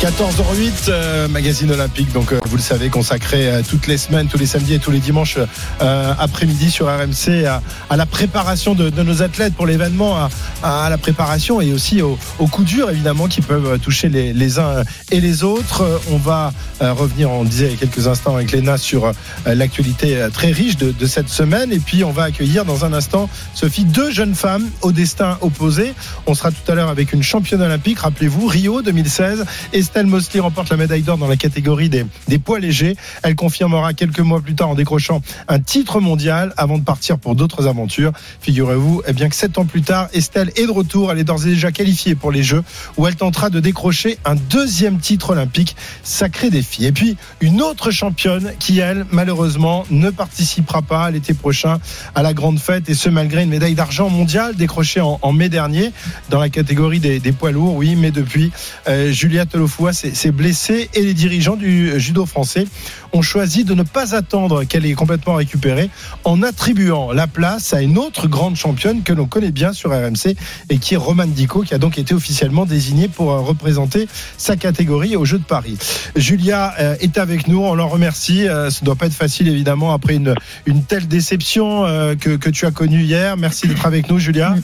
14h08, 0.00 0.90
euh, 0.90 1.26
magazine 1.26 1.72
olympique, 1.72 2.12
donc 2.12 2.32
euh, 2.32 2.38
vous 2.44 2.56
le 2.56 2.62
savez, 2.62 2.88
consacré 2.88 3.48
euh, 3.48 3.62
toutes 3.68 3.88
les 3.88 3.98
semaines, 3.98 4.28
tous 4.28 4.38
les 4.38 4.46
samedis 4.46 4.74
et 4.74 4.78
tous 4.78 4.92
les 4.92 5.00
dimanches 5.00 5.38
euh, 5.80 6.14
après-midi 6.16 6.70
sur 6.70 6.86
RMC 6.86 7.46
à, 7.46 7.60
à 7.90 7.96
la 7.96 8.06
préparation 8.06 8.76
de, 8.76 8.90
de, 8.90 9.02
nos 9.02 9.22
athlètes 9.22 9.54
pour 9.54 9.66
l'événement, 9.66 10.16
à, 10.16 10.30
à, 10.62 10.88
la 10.88 10.98
préparation 10.98 11.60
et 11.60 11.72
aussi 11.72 12.00
au, 12.00 12.16
au 12.38 12.46
coup 12.46 12.62
dur 12.62 12.90
évidemment 12.90 13.26
qui 13.26 13.40
peuvent 13.40 13.80
toucher 13.80 14.08
les, 14.08 14.32
les 14.32 14.60
uns 14.60 14.84
et 15.10 15.20
les 15.20 15.42
autres. 15.42 16.00
On 16.12 16.16
va 16.16 16.52
revenir, 16.80 17.30
on 17.30 17.42
disait 17.42 17.66
il 17.66 17.72
y 17.72 17.74
a 17.74 17.76
quelques 17.76 18.06
instants 18.06 18.36
avec 18.36 18.52
Léna 18.52 18.78
sur 18.78 19.10
l'actualité 19.46 20.28
très 20.32 20.52
riche 20.52 20.76
de, 20.76 20.92
de, 20.92 21.06
cette 21.06 21.28
semaine 21.28 21.72
et 21.72 21.80
puis 21.80 22.04
on 22.04 22.12
va 22.12 22.24
accueillir 22.24 22.64
dans 22.64 22.84
un 22.84 22.92
instant 22.92 23.28
Sophie 23.52 23.84
deux 23.84 24.12
jeunes 24.12 24.36
femmes 24.36 24.68
au 24.82 24.92
destin 24.92 25.38
opposé. 25.40 25.92
On 26.26 26.34
sera 26.34 26.52
tout 26.52 26.70
à 26.70 26.76
l'heure 26.76 26.88
avec 26.88 27.12
une 27.12 27.24
championne 27.24 27.62
olympique, 27.62 27.98
rappelez-vous 27.98 28.46
Rio 28.46 28.82
2016 28.82 29.44
et 29.72 29.82
Estelle 29.88 30.06
Mosley 30.06 30.40
remporte 30.40 30.68
la 30.68 30.76
médaille 30.76 31.00
d'or 31.00 31.16
dans 31.16 31.28
la 31.28 31.38
catégorie 31.38 31.88
des, 31.88 32.04
poids 32.38 32.58
légers. 32.58 32.94
Elle 33.22 33.34
confirmera 33.34 33.94
quelques 33.94 34.20
mois 34.20 34.42
plus 34.42 34.54
tard 34.54 34.68
en 34.68 34.74
décrochant 34.74 35.22
un 35.48 35.60
titre 35.60 36.00
mondial 36.00 36.52
avant 36.58 36.76
de 36.76 36.84
partir 36.84 37.18
pour 37.18 37.34
d'autres 37.34 37.66
aventures. 37.66 38.12
Figurez-vous 38.42 39.00
eh 39.06 39.14
bien 39.14 39.30
que 39.30 39.34
sept 39.34 39.56
ans 39.56 39.64
plus 39.64 39.80
tard, 39.80 40.08
Estelle 40.12 40.52
est 40.56 40.66
de 40.66 40.70
retour. 40.70 41.10
Elle 41.10 41.18
est 41.18 41.24
d'ores 41.24 41.46
et 41.46 41.50
déjà 41.50 41.72
qualifiée 41.72 42.14
pour 42.14 42.30
les 42.30 42.42
Jeux 42.42 42.62
où 42.98 43.06
elle 43.06 43.16
tentera 43.16 43.48
de 43.48 43.60
décrocher 43.60 44.18
un 44.26 44.34
deuxième 44.34 44.98
titre 44.98 45.30
olympique. 45.30 45.74
Sacré 46.02 46.50
défi. 46.50 46.84
Et 46.84 46.92
puis 46.92 47.16
une 47.40 47.62
autre 47.62 47.90
championne 47.90 48.52
qui, 48.58 48.80
elle, 48.80 49.06
malheureusement, 49.10 49.86
ne 49.90 50.10
participera 50.10 50.82
pas 50.82 51.10
l'été 51.10 51.32
prochain 51.32 51.78
à 52.14 52.22
la 52.22 52.34
grande 52.34 52.58
fête 52.58 52.90
et 52.90 52.94
ce 52.94 53.08
malgré 53.08 53.42
une 53.42 53.48
médaille 53.48 53.74
d'argent 53.74 54.10
mondiale 54.10 54.54
décrochée 54.54 55.00
en, 55.00 55.32
mai 55.32 55.48
dernier 55.48 55.92
dans 56.28 56.40
la 56.40 56.50
catégorie 56.50 57.00
des, 57.00 57.32
poids 57.32 57.52
lourds. 57.52 57.74
Oui, 57.74 57.96
mais 57.96 58.10
depuis, 58.10 58.52
euh, 58.86 59.12
Julia 59.12 59.46
Telofoua 59.78 59.92
s'est 59.92 60.32
blessée 60.32 60.90
et 60.94 61.02
les 61.02 61.14
dirigeants 61.14 61.56
du 61.56 61.98
judo 62.00 62.26
français 62.26 62.66
ont 63.12 63.22
choisi 63.22 63.64
de 63.64 63.74
ne 63.74 63.84
pas 63.84 64.14
attendre 64.16 64.64
qu'elle 64.64 64.84
ait 64.84 64.94
complètement 64.94 65.34
récupéré 65.34 65.88
en 66.24 66.42
attribuant 66.42 67.12
la 67.12 67.26
place 67.26 67.72
à 67.72 67.80
une 67.80 67.96
autre 67.96 68.26
grande 68.26 68.56
championne 68.56 69.02
que 69.02 69.12
l'on 69.12 69.26
connaît 69.26 69.52
bien 69.52 69.72
sur 69.72 69.90
RMC 69.90 70.34
et 70.68 70.78
qui 70.78 70.94
est 70.94 70.96
Romane 70.96 71.30
Dico 71.30 71.62
qui 71.62 71.74
a 71.74 71.78
donc 71.78 71.96
été 71.96 72.12
officiellement 72.12 72.66
désignée 72.66 73.08
pour 73.08 73.28
représenter 73.28 74.08
sa 74.36 74.56
catégorie 74.56 75.14
aux 75.14 75.24
Jeux 75.24 75.38
de 75.38 75.44
Paris. 75.44 75.78
Julia 76.16 76.74
est 77.00 77.16
avec 77.16 77.46
nous, 77.46 77.60
on 77.60 77.74
l'en 77.74 77.88
remercie. 77.88 78.46
Ça 78.46 78.80
ne 78.80 78.84
doit 78.84 78.96
pas 78.96 79.06
être 79.06 79.14
facile 79.14 79.48
évidemment 79.48 79.92
après 79.92 80.16
une, 80.16 80.34
une 80.66 80.82
telle 80.82 81.06
déception 81.06 81.84
que, 82.18 82.36
que 82.36 82.50
tu 82.50 82.66
as 82.66 82.72
connue 82.72 83.02
hier. 83.02 83.36
Merci 83.36 83.68
d'être 83.68 83.86
avec 83.86 84.10
nous 84.10 84.18
Julia. 84.18 84.56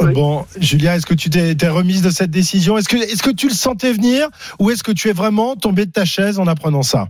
Oui. 0.00 0.12
Bon, 0.12 0.44
Julia, 0.58 0.96
est-ce 0.96 1.06
que 1.06 1.14
tu 1.14 1.30
t'es 1.30 1.68
remise 1.68 2.02
de 2.02 2.10
cette 2.10 2.30
décision? 2.30 2.76
Est-ce 2.76 2.88
que, 2.88 2.96
est-ce 2.96 3.22
que 3.22 3.34
tu 3.34 3.48
le 3.48 3.54
sentais 3.54 3.92
venir 3.92 4.28
ou 4.58 4.70
est-ce 4.70 4.82
que 4.82 4.92
tu 4.92 5.08
es 5.08 5.12
vraiment 5.12 5.56
tombé 5.56 5.86
de 5.86 5.92
ta 5.92 6.04
chaise 6.04 6.38
en 6.38 6.46
apprenant 6.46 6.82
ça? 6.82 7.08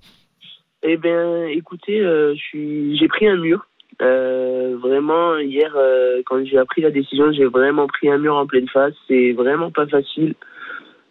Eh 0.83 0.97
bien, 0.97 1.47
écoutez, 1.47 2.01
euh, 2.01 2.35
j'ai 2.53 3.09
pris 3.09 3.29
un 3.29 3.37
mur. 3.37 3.67
Euh, 4.01 4.77
vraiment, 4.83 5.39
hier, 5.39 5.73
euh, 5.77 6.23
quand 6.27 6.45
j'ai 6.45 6.59
appris 6.59 6.83
la 6.83 6.91
décision, 6.91 7.31
j'ai 7.33 7.45
vraiment 7.45 7.87
pris 7.87 8.11
un 8.11 8.19
mur 8.19 8.35
en 8.35 8.47
pleine 8.47 8.69
face. 8.69 8.95
C'est 9.07 9.33
vraiment 9.33 9.71
pas 9.71 9.87
facile. 9.87 10.35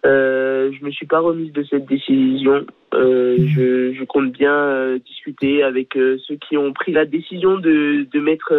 Euh, 0.06 0.72
je 0.78 0.84
me 0.84 0.92
suis 0.92 1.06
pas 1.06 1.20
remise 1.20 1.54
de 1.54 1.64
cette 1.64 1.86
décision. 1.86 2.66
Euh, 2.94 3.38
je, 3.38 3.94
je, 3.94 4.04
compte 4.04 4.32
bien 4.32 4.54
euh, 4.54 5.00
discuter 5.00 5.64
avec 5.64 5.94
ceux 5.94 6.36
qui 6.36 6.58
ont 6.58 6.74
pris 6.74 6.92
la 6.92 7.06
décision 7.06 7.58
de, 7.58 8.08
de 8.12 8.20
mettre 8.20 8.52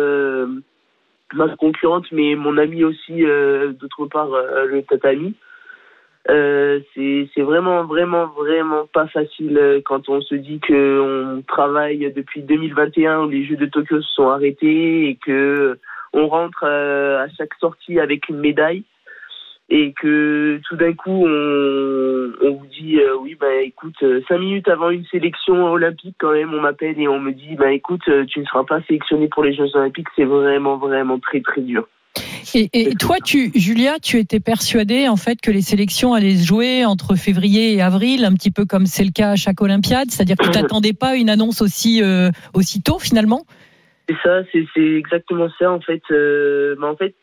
ma 1.35 1.49
concurrente, 1.57 2.11
mais 2.13 2.35
mon 2.35 2.59
ami 2.59 2.85
aussi, 2.85 3.25
euh, 3.25 3.73
d'autre 3.73 4.07
part, 4.07 4.33
euh, 4.33 4.67
le 4.67 4.83
tatami. 4.83 5.35
Euh, 6.31 6.79
c'est 6.95 7.43
vraiment, 7.43 7.85
vraiment, 7.85 8.27
vraiment 8.27 8.87
pas 8.93 9.09
facile 9.09 9.83
quand 9.85 10.09
on 10.09 10.21
se 10.21 10.37
dit 10.37 10.61
qu'on 10.61 11.43
travaille 11.49 12.13
depuis 12.13 12.43
2021 12.43 13.25
où 13.25 13.29
les 13.29 13.45
Jeux 13.45 13.57
de 13.57 13.67
Tokyo 13.67 14.01
se 14.01 14.13
sont 14.15 14.29
arrêtés 14.29 15.09
et 15.09 15.17
que 15.17 15.79
on 16.13 16.29
rentre 16.29 16.65
à 16.65 17.27
chaque 17.37 17.55
sortie 17.55 17.99
avec 17.99 18.29
une 18.29 18.39
médaille 18.39 18.85
et 19.73 19.95
que 19.95 20.61
tout 20.69 20.77
d'un 20.77 20.93
coup 20.93 21.27
on, 21.27 22.33
on, 22.43 22.53
vous 22.53 22.67
dit 22.67 22.99
euh, 23.01 23.17
oui 23.23 23.37
bah 23.41 23.63
écoute 23.63 23.95
euh, 24.03 24.21
cinq 24.29 24.39
minutes 24.39 24.69
avant 24.69 24.91
une 24.91 25.07
sélection 25.07 25.73
olympique 25.73 26.15
quand 26.19 26.33
même 26.33 26.53
on 26.53 26.61
m'appelle 26.61 27.01
et 27.01 27.09
on 27.09 27.19
me 27.19 27.33
dit 27.33 27.57
bah 27.57 27.73
écoute 27.73 28.03
euh, 28.09 28.27
tu 28.27 28.41
ne 28.41 28.45
seras 28.45 28.65
pas 28.65 28.83
sélectionné 28.83 29.29
pour 29.29 29.43
les 29.43 29.55
Jeux 29.55 29.75
olympiques 29.75 30.09
c'est 30.15 30.27
vraiment 30.27 30.77
vraiment 30.77 31.19
très 31.19 31.41
très 31.41 31.63
dur. 31.63 31.89
Et, 32.55 32.69
et 32.75 32.95
toi, 32.97 33.17
tu, 33.25 33.51
Julia, 33.55 33.99
tu 33.99 34.19
étais 34.19 34.39
persuadée 34.39 35.09
en 35.09 35.17
fait 35.17 35.41
que 35.41 35.51
les 35.51 35.63
sélections 35.63 36.13
allaient 36.13 36.37
se 36.37 36.47
jouer 36.47 36.85
entre 36.85 37.15
février 37.15 37.73
et 37.73 37.81
avril, 37.81 38.27
un 38.27 38.35
petit 38.35 38.51
peu 38.51 38.67
comme 38.67 38.85
c'est 38.85 39.05
le 39.05 39.13
cas 39.13 39.31
à 39.31 39.37
chaque 39.37 39.63
Olympiade, 39.63 40.11
c'est-à-dire 40.11 40.37
que 40.37 40.45
tu 40.45 40.51
t'attendais 40.51 40.93
pas 40.93 41.17
une 41.17 41.31
annonce 41.31 41.63
aussi 41.63 42.03
aussi 42.53 42.83
tôt 42.83 42.99
finalement? 42.99 43.47
C'est 44.07 44.17
ça, 44.23 44.43
c'est 44.53 44.83
exactement 44.83 45.49
ça 45.59 45.73
en 45.73 45.81
fait. 45.81 46.03
Mais 46.11 46.87
en 46.87 46.97
fait, 46.97 47.15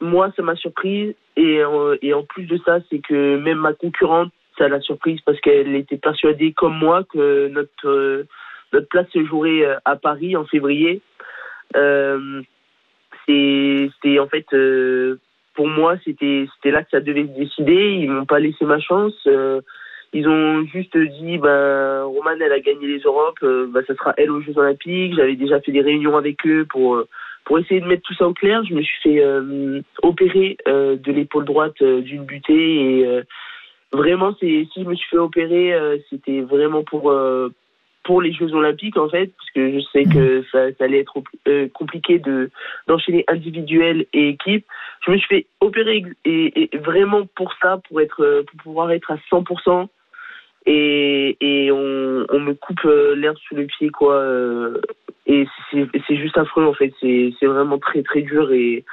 moi, 0.00 0.32
ça 0.36 0.42
m'a 0.42 0.56
surprise. 0.56 1.14
Et, 1.38 1.62
euh, 1.62 1.96
et 2.02 2.12
en 2.12 2.24
plus 2.24 2.46
de 2.46 2.58
ça, 2.66 2.80
c'est 2.90 2.98
que 2.98 3.36
même 3.36 3.58
ma 3.58 3.72
concurrente, 3.72 4.32
ça 4.58 4.68
l'a 4.68 4.80
surprise 4.80 5.20
parce 5.24 5.40
qu'elle 5.40 5.76
était 5.76 5.96
persuadée, 5.96 6.52
comme 6.52 6.76
moi, 6.76 7.04
que 7.04 7.46
notre, 7.46 7.88
euh, 7.88 8.26
notre 8.72 8.88
place 8.88 9.06
se 9.12 9.24
jouerait 9.24 9.64
à 9.84 9.94
Paris 9.94 10.36
en 10.36 10.44
février. 10.46 11.00
Euh, 11.76 12.42
c'est 13.28 14.18
en 14.18 14.26
fait, 14.26 14.46
euh, 14.52 15.20
pour 15.54 15.68
moi, 15.68 15.94
c'était 16.04 16.48
là 16.64 16.82
que 16.82 16.90
ça 16.90 17.00
devait 17.00 17.22
se 17.22 17.38
décider. 17.38 17.98
Ils 18.00 18.10
m'ont 18.10 18.26
pas 18.26 18.40
laissé 18.40 18.64
ma 18.64 18.80
chance. 18.80 19.14
Euh, 19.28 19.60
ils 20.12 20.26
ont 20.26 20.64
juste 20.64 20.96
dit, 20.96 21.38
ben, 21.38 22.02
Romane, 22.02 22.42
elle 22.42 22.52
a 22.52 22.58
gagné 22.60 22.88
les 22.88 23.00
Europes, 23.00 23.44
ben, 23.44 23.84
ça 23.86 23.94
sera 23.94 24.14
elle 24.16 24.32
aux 24.32 24.40
Jeux 24.40 24.58
Olympiques. 24.58 25.14
J'avais 25.14 25.36
déjà 25.36 25.60
fait 25.60 25.70
des 25.70 25.82
réunions 25.82 26.16
avec 26.16 26.44
eux 26.46 26.66
pour 26.68 27.04
pour 27.48 27.58
essayer 27.58 27.80
de 27.80 27.86
mettre 27.86 28.02
tout 28.02 28.14
ça 28.14 28.28
au 28.28 28.34
clair, 28.34 28.62
je 28.68 28.74
me 28.74 28.82
suis 28.82 29.00
fait 29.02 29.24
euh, 29.24 29.80
opérer 30.02 30.58
euh, 30.68 30.96
de 30.96 31.10
l'épaule 31.10 31.46
droite 31.46 31.80
euh, 31.80 32.02
d'une 32.02 32.24
butée 32.24 33.00
et 33.00 33.22
vraiment, 33.90 34.34
si 34.38 34.68
je 34.76 34.82
me 34.82 34.94
suis 34.94 35.08
fait 35.08 35.16
opérer, 35.16 35.74
c'était 36.10 36.42
vraiment 36.42 36.84
pour 36.84 37.10
pour 38.04 38.22
les 38.22 38.32
Jeux 38.32 38.52
Olympiques 38.52 38.98
en 38.98 39.08
fait, 39.08 39.32
parce 39.34 39.50
que 39.54 39.72
je 39.72 39.80
sais 39.92 40.04
que 40.04 40.44
ça, 40.52 40.70
ça 40.74 40.84
allait 40.84 41.00
être 41.00 41.22
compliqué 41.72 42.18
de 42.18 42.50
d'enchaîner 42.86 43.24
individuel 43.28 44.04
et 44.12 44.28
équipe. 44.28 44.66
Je 45.06 45.10
me 45.10 45.16
suis 45.16 45.28
fait 45.28 45.46
opérer 45.60 46.04
et, 46.26 46.64
et 46.64 46.76
vraiment 46.76 47.26
pour 47.34 47.54
ça, 47.62 47.80
pour 47.88 48.02
être 48.02 48.44
pour 48.46 48.62
pouvoir 48.62 48.90
être 48.90 49.10
à 49.10 49.16
100% 49.32 49.88
et, 50.70 51.36
et 51.40 51.72
on, 51.72 52.26
on, 52.28 52.40
me 52.40 52.52
coupe 52.52 52.82
l'herbe 53.16 53.38
sous 53.48 53.56
le 53.56 53.64
pied 53.64 53.88
quoi 53.88 54.16
euh, 54.16 54.80
et 55.26 55.46
c'est 55.72 56.16
juste 56.16 56.36
affreux 56.36 56.66
en 56.66 56.74
fait 56.74 56.92
c'est 57.00 57.46
vraiment 57.46 57.78
très 57.78 58.02
très 58.02 58.20
dur 58.20 58.52
et 58.52 58.84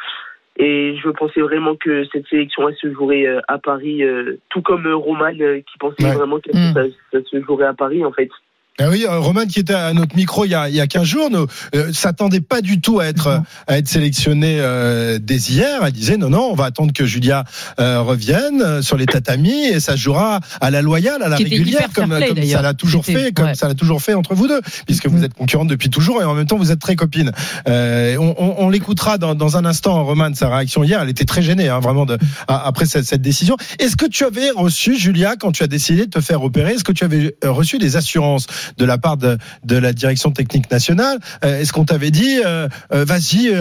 et 0.58 0.96
je 0.96 1.10
pensais 1.10 1.42
vraiment 1.42 1.76
que 1.76 2.06
cette 2.14 2.28
sélection 2.28 2.70
elle 2.70 2.78
se 2.78 2.94
jouerait 2.94 3.28
à 3.50 3.58
Paris 3.58 4.04
euh, 4.04 4.38
tout 4.50 4.62
comme 4.62 4.88
Roman 4.88 5.34
euh, 5.42 5.60
qui 5.60 5.78
pensait 5.78 6.06
ouais. 6.06 6.16
vraiment 6.16 6.40
que 6.40 6.50
mmh. 6.52 6.74
ça, 6.74 6.84
ça, 7.12 7.20
se 7.30 7.42
jouerait 7.42 7.68
à 7.68 7.74
Paris 7.74 8.06
en 8.06 8.14
fait 8.14 8.30
ah 8.78 8.90
oui, 8.90 9.06
Roman 9.08 9.46
qui 9.46 9.60
était 9.60 9.74
à 9.74 9.94
notre 9.94 10.18
micro 10.18 10.44
il 10.44 10.52
y 10.52 10.56
a, 10.56 10.68
il 10.68 10.76
y 10.76 10.82
a 10.82 10.88
15 10.88 11.04
jours, 11.06 11.30
ne 11.30 11.46
euh, 11.76 11.94
s'attendait 11.94 12.42
pas 12.42 12.60
du 12.60 12.82
tout 12.82 13.00
à 13.00 13.06
être, 13.06 13.42
à 13.68 13.78
être 13.78 13.88
sélectionné 13.88 14.58
euh, 14.60 15.18
dès 15.18 15.38
hier. 15.38 15.80
Elle 15.86 15.94
disait 15.94 16.18
non, 16.18 16.30
non, 16.30 16.50
on 16.52 16.56
va 16.56 16.66
attendre 16.66 16.92
que 16.92 17.06
Julia 17.06 17.46
euh, 17.80 18.02
revienne 18.02 18.82
sur 18.82 18.98
les 18.98 19.06
tatamis 19.06 19.68
et 19.68 19.80
ça 19.80 19.96
jouera 19.96 20.42
à 20.60 20.72
la 20.72 20.82
loyale, 20.82 21.24
à 21.24 21.30
la 21.30 21.38
régulière, 21.38 21.88
comme, 21.94 22.18
play, 22.18 22.34
comme 22.34 22.44
ça 22.44 22.62
l'a 22.62 22.74
toujours 22.74 23.06
fait, 23.06 23.32
comme 23.34 23.46
ouais. 23.46 23.56
ça 23.56 23.70
l'a 23.70 23.76
toujours 23.76 24.02
fait 24.02 24.14
entre 24.14 24.36
vous 24.36 24.50
deux, 24.50 24.60
puisque 24.86 25.08
vous 25.08 25.24
êtes 25.24 25.34
concurrente 25.34 25.70
depuis 25.70 25.90
toujours 25.90 26.22
et 26.22 26.26
en 26.26 26.34
même 26.34 26.46
temps 26.46 26.58
vous 26.58 26.72
êtes 26.72 26.82
très 26.82 26.98
copines. 26.98 27.32
Euh, 27.70 28.18
on, 28.18 28.36
on, 28.38 28.56
on 28.58 28.70
l'écoutera 28.70 29.18
dans, 29.18 29.36
dans, 29.36 29.56
un 29.56 29.64
instant, 29.64 30.04
Roman, 30.04 30.34
sa 30.34 30.50
réaction 30.50 30.84
hier. 30.84 31.02
Elle 31.02 31.10
était 31.10 31.24
très 31.24 31.42
gênée, 31.42 31.70
hein, 31.70 31.80
vraiment, 31.80 32.06
de, 32.06 32.18
après 32.50 32.86
cette, 32.86 33.06
cette 33.06 33.22
décision. 33.22 33.56
Est-ce 33.80 33.96
que 33.96 34.06
tu 34.06 34.26
avais 34.26 34.50
reçu, 34.50 34.98
Julia, 34.98 35.38
quand 35.40 35.54
tu 35.54 35.64
as 35.64 35.68
décidé 35.68 36.08
de 36.08 36.10
te 36.10 36.20
faire 36.20 36.44
opérer, 36.44 36.74
est-ce 36.74 36.84
que 36.84 36.92
tu 36.92 37.06
avais 37.06 37.38
reçu 37.42 37.78
des 37.78 37.96
assurances? 37.96 38.48
De 38.78 38.86
la 38.86 38.98
part 38.98 39.18
de, 39.18 39.38
la 39.78 39.94
direction 39.94 40.32
technique 40.32 40.70
nationale. 40.72 41.18
Euh, 41.44 41.60
Est-ce 41.60 41.74
qu'on 41.74 41.86
t'avait 41.86 42.12
dit, 42.12 42.42
euh, 42.46 42.68
euh, 42.94 43.06
vas-y, 43.06 43.54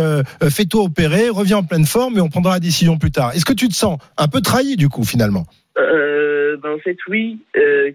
fais-toi 0.50 0.82
opérer, 0.82 1.28
reviens 1.28 1.58
en 1.58 1.64
pleine 1.64 1.86
forme 1.86 2.18
et 2.18 2.20
on 2.20 2.28
prendra 2.28 2.54
la 2.54 2.60
décision 2.60 2.98
plus 2.98 3.10
tard 3.10 3.32
Est-ce 3.34 3.44
que 3.44 3.52
tu 3.52 3.68
te 3.68 3.74
sens 3.74 3.98
un 4.16 4.28
peu 4.28 4.40
trahi 4.40 4.76
du 4.76 4.88
coup 4.88 5.04
finalement? 5.04 5.44
Ben 6.62 6.70
en 6.70 6.78
fait 6.78 6.96
oui, 7.08 7.40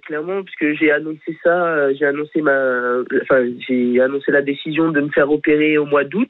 clairement 0.05 0.43
puisque 0.43 0.77
j'ai 0.77 0.91
annoncé 0.91 1.37
ça, 1.43 1.93
j'ai 1.93 2.05
annoncé 2.05 2.41
ma, 2.41 2.97
enfin 3.23 3.45
j'ai 3.67 4.01
annoncé 4.01 4.31
la 4.31 4.41
décision 4.41 4.91
de 4.91 4.99
me 4.99 5.09
faire 5.09 5.31
opérer 5.31 5.77
au 5.77 5.85
mois 5.85 6.03
d'août. 6.03 6.29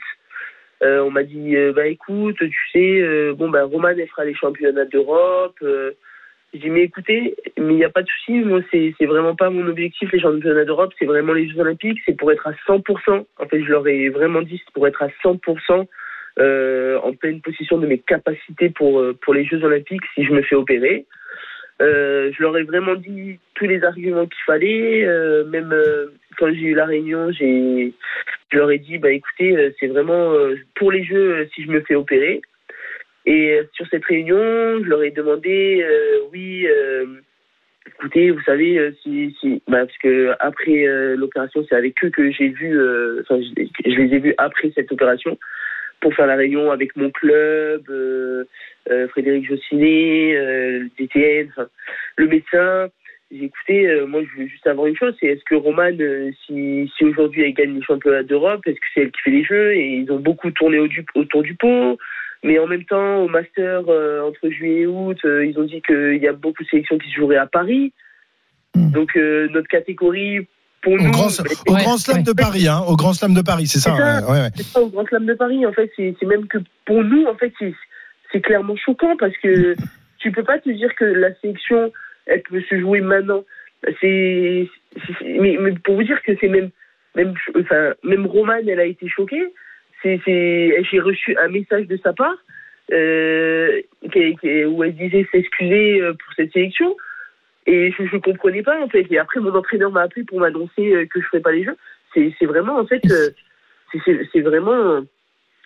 On 0.81 1.09
m'a 1.09 1.23
dit 1.23 1.55
bah 1.75 1.87
écoute, 1.87 2.37
tu 2.37 2.53
sais, 2.71 3.33
bon 3.33 3.49
bah 3.49 3.63
Roman 3.63 3.89
fera 4.09 4.25
les 4.25 4.35
championnats 4.35 4.85
d'Europe. 4.85 5.59
J'ai 6.53 6.59
dit 6.59 6.69
mais 6.69 6.81
écoutez, 6.83 7.35
mais 7.57 7.73
il 7.73 7.77
n'y 7.77 7.83
a 7.83 7.89
pas 7.89 8.01
de 8.01 8.07
souci, 8.07 8.39
moi 8.39 8.61
c'est 8.71 8.93
c'est 8.97 9.05
vraiment 9.05 9.35
pas 9.35 9.49
mon 9.49 9.67
objectif 9.67 10.11
les 10.11 10.19
championnats 10.19 10.65
d'Europe, 10.65 10.93
c'est 10.97 11.05
vraiment 11.05 11.33
les 11.33 11.47
Jeux 11.47 11.59
Olympiques, 11.59 11.99
c'est 12.05 12.17
pour 12.17 12.31
être 12.31 12.47
à 12.47 12.53
100%. 12.67 13.25
En 13.37 13.45
fait 13.45 13.63
je 13.63 13.69
leur 13.69 13.87
ai 13.87 14.09
vraiment 14.09 14.41
dit 14.41 14.59
c'est 14.65 14.73
pour 14.73 14.87
être 14.87 15.03
à 15.03 15.09
100%. 15.23 15.85
Euh, 16.39 16.97
en 17.03 17.11
pleine 17.13 17.41
possession 17.41 17.79
de 17.79 17.87
mes 17.87 17.97
capacités 17.99 18.69
pour 18.69 18.99
euh, 18.99 19.17
pour 19.21 19.33
les 19.33 19.43
Jeux 19.45 19.61
Olympiques 19.63 20.03
si 20.15 20.23
je 20.23 20.31
me 20.31 20.41
fais 20.41 20.55
opérer. 20.55 21.05
Euh, 21.81 22.31
je 22.35 22.41
leur 22.41 22.57
ai 22.57 22.63
vraiment 22.63 22.95
dit 22.95 23.39
tous 23.55 23.65
les 23.65 23.83
arguments 23.83 24.25
qu'il 24.25 24.43
fallait. 24.45 25.05
euh, 25.05 25.45
même 25.45 25.71
euh, 25.71 26.07
quand 26.37 26.47
j'ai 26.47 26.67
eu 26.67 26.75
la 26.75 26.85
réunion, 26.85 27.31
j'ai, 27.31 27.93
je 28.51 28.57
leur 28.57 28.71
ai 28.71 28.79
dit, 28.79 28.97
bah 28.97 29.11
écoutez, 29.11 29.55
euh, 29.57 29.71
c'est 29.79 29.87
vraiment 29.87 30.33
pour 30.75 30.91
les 30.91 31.03
jeux 31.03 31.47
si 31.53 31.63
je 31.63 31.69
me 31.71 31.81
fais 31.81 31.95
opérer. 31.95 32.41
Et 33.29 33.51
euh, 33.51 33.63
sur 33.73 33.85
cette 33.91 34.05
réunion, 34.05 34.83
je 34.83 34.89
leur 34.89 35.03
ai 35.03 35.11
demandé, 35.11 35.85
euh, 35.87 36.17
oui, 36.33 36.65
euh, 36.65 37.05
écoutez, 37.85 38.31
vous 38.31 38.41
savez, 38.41 38.91
si, 39.03 39.37
si, 39.39 39.61
bah, 39.67 39.85
parce 39.85 39.97
que 39.99 40.31
après 40.39 40.85
l'opération, 41.15 41.63
c'est 41.69 41.75
avec 41.75 42.03
eux 42.03 42.09
que 42.09 42.31
j'ai 42.31 42.47
vu, 42.47 42.75
enfin, 43.21 43.39
je, 43.39 43.95
les 43.95 44.15
ai 44.15 44.19
vus 44.19 44.33
après 44.39 44.71
cette 44.73 44.91
opération 44.91 45.37
pour 46.01 46.15
faire 46.15 46.25
la 46.25 46.37
réunion 46.37 46.71
avec 46.71 46.95
mon 46.95 47.11
club, 47.11 47.83
Frédéric 49.09 49.47
Jossinet, 49.47 50.35
euh, 50.35 50.87
le 52.15 52.27
médecin. 52.27 52.89
J'ai 53.31 53.43
écouté, 53.43 54.05
moi 54.07 54.21
je 54.23 54.41
veux 54.41 54.47
juste 54.47 54.63
savoir 54.63 54.87
une 54.87 54.97
chose, 54.97 55.15
c'est 55.19 55.27
est-ce 55.27 55.43
que 55.43 55.53
Roman, 55.53 55.91
si, 56.47 56.89
aujourd'hui 57.03 57.43
elle 57.43 57.53
gagne 57.53 57.75
les 57.75 57.83
championnats 57.83 58.23
d'Europe, 58.23 58.61
est-ce 58.65 58.77
que 58.77 58.87
c'est 58.91 59.01
elle 59.01 59.11
qui 59.11 59.21
fait 59.21 59.29
les 59.29 59.43
jeux? 59.43 59.75
Et 59.75 59.97
ils 59.97 60.11
ont 60.11 60.17
beaucoup 60.17 60.49
tourné 60.49 60.79
autour 60.79 61.43
du 61.43 61.53
pot, 61.53 61.99
mais 62.43 62.57
en 62.59 62.67
même 62.67 62.85
temps 62.85 63.17
au 63.17 63.27
Master 63.27 63.83
euh, 63.89 64.21
entre 64.27 64.49
juillet 64.49 64.81
et 64.81 64.87
août, 64.87 65.17
euh, 65.25 65.45
ils 65.45 65.57
ont 65.59 65.63
dit 65.63 65.81
qu'il 65.81 66.17
y 66.21 66.27
a 66.27 66.33
beaucoup 66.33 66.63
de 66.63 66.67
sélections 66.69 66.97
qui 66.97 67.09
se 67.09 67.15
joueraient 67.15 67.37
à 67.37 67.47
Paris. 67.47 67.93
Mm. 68.75 68.91
Donc 68.91 69.15
euh, 69.17 69.47
notre 69.49 69.67
catégorie, 69.67 70.47
pour 70.81 70.93
Au 70.93 70.97
nous, 70.97 71.11
grand, 71.11 71.27
bah, 71.27 71.43
au 71.67 71.73
Ouais, 71.73 71.81
grand 71.83 71.97
slam 71.97 72.17
ouais. 72.17 72.23
de 72.23 72.31
Paris, 72.33 72.67
hein, 72.67 72.79
au 72.87 72.95
grand 72.95 73.13
slam 73.13 73.33
de 73.33 73.41
Paris, 73.41 73.67
c'est 73.67 73.79
ça, 73.79 73.91
C'est 73.91 74.01
ça. 74.01 74.17
hein, 74.19 74.23
ouais, 74.31 74.41
ouais. 74.43 74.49
c'est 74.55 74.73
pas 74.73 74.79
au 74.79 74.87
Grand 74.87 75.05
Slam 75.07 75.25
de 75.25 75.33
Paris. 75.33 75.65
En 75.65 75.73
fait, 75.73 75.91
c'est 75.97 76.21
même 76.23 76.47
que 76.47 76.57
pour 76.85 77.03
nous, 77.03 77.25
en 77.25 77.35
fait, 77.35 77.51
c'est- 77.59 78.41
clairement 78.41 78.75
choquant 78.77 79.17
parce 79.17 79.35
que 79.43 79.75
tu 80.19 80.31
peux 80.31 80.43
pas 80.43 80.59
te 80.59 80.69
dire 80.69 80.93
que 80.95 81.03
la 81.03 81.33
sélection, 81.41 81.91
elle 82.27 82.41
peut 82.43 82.61
se 82.69 82.79
jouer 82.79 83.01
maintenant. 83.01 83.43
C'est, 83.99 84.67
mais, 85.25 85.57
mais 85.59 85.71
pour 85.83 85.95
vous 85.95 86.03
dire 86.03 86.21
que 86.23 86.31
c'est 86.39 86.47
même, 86.47 86.69
même, 87.15 87.33
enfin, 87.59 87.93
même 88.03 88.25
Roman, 88.27 88.53
elle 88.65 88.79
a 88.79 88.85
été 88.85 89.07
choquée. 89.09 89.51
J'ai 90.03 90.99
reçu 90.99 91.35
un 91.37 91.47
message 91.49 91.87
de 91.87 91.97
sa 91.97 92.13
part 92.13 92.37
euh, 92.91 93.81
où 94.03 94.83
elle 94.83 94.95
disait 94.95 95.27
s'excuser 95.31 96.01
euh, 96.01 96.13
pour 96.13 96.33
cette 96.35 96.51
sélection. 96.53 96.95
Et 97.65 97.91
je 97.91 98.03
ne 98.03 98.19
comprenais 98.19 98.63
pas, 98.63 98.81
en 98.81 98.89
fait. 98.89 99.05
Et 99.11 99.19
après, 99.19 99.39
mon 99.39 99.53
entraîneur 99.53 99.91
m'a 99.91 100.01
appelé 100.01 100.23
pour 100.23 100.39
m'annoncer 100.39 100.93
euh, 100.93 101.05
que 101.05 101.19
je 101.19 101.25
ne 101.25 101.29
ferais 101.29 101.41
pas 101.41 101.51
les 101.51 101.63
jeux. 101.63 101.77
C'est, 102.13 102.45
vraiment, 102.45 102.79
en 102.79 102.85
fait, 102.87 103.01
c'est- 103.05 104.41
vraiment 104.41 105.01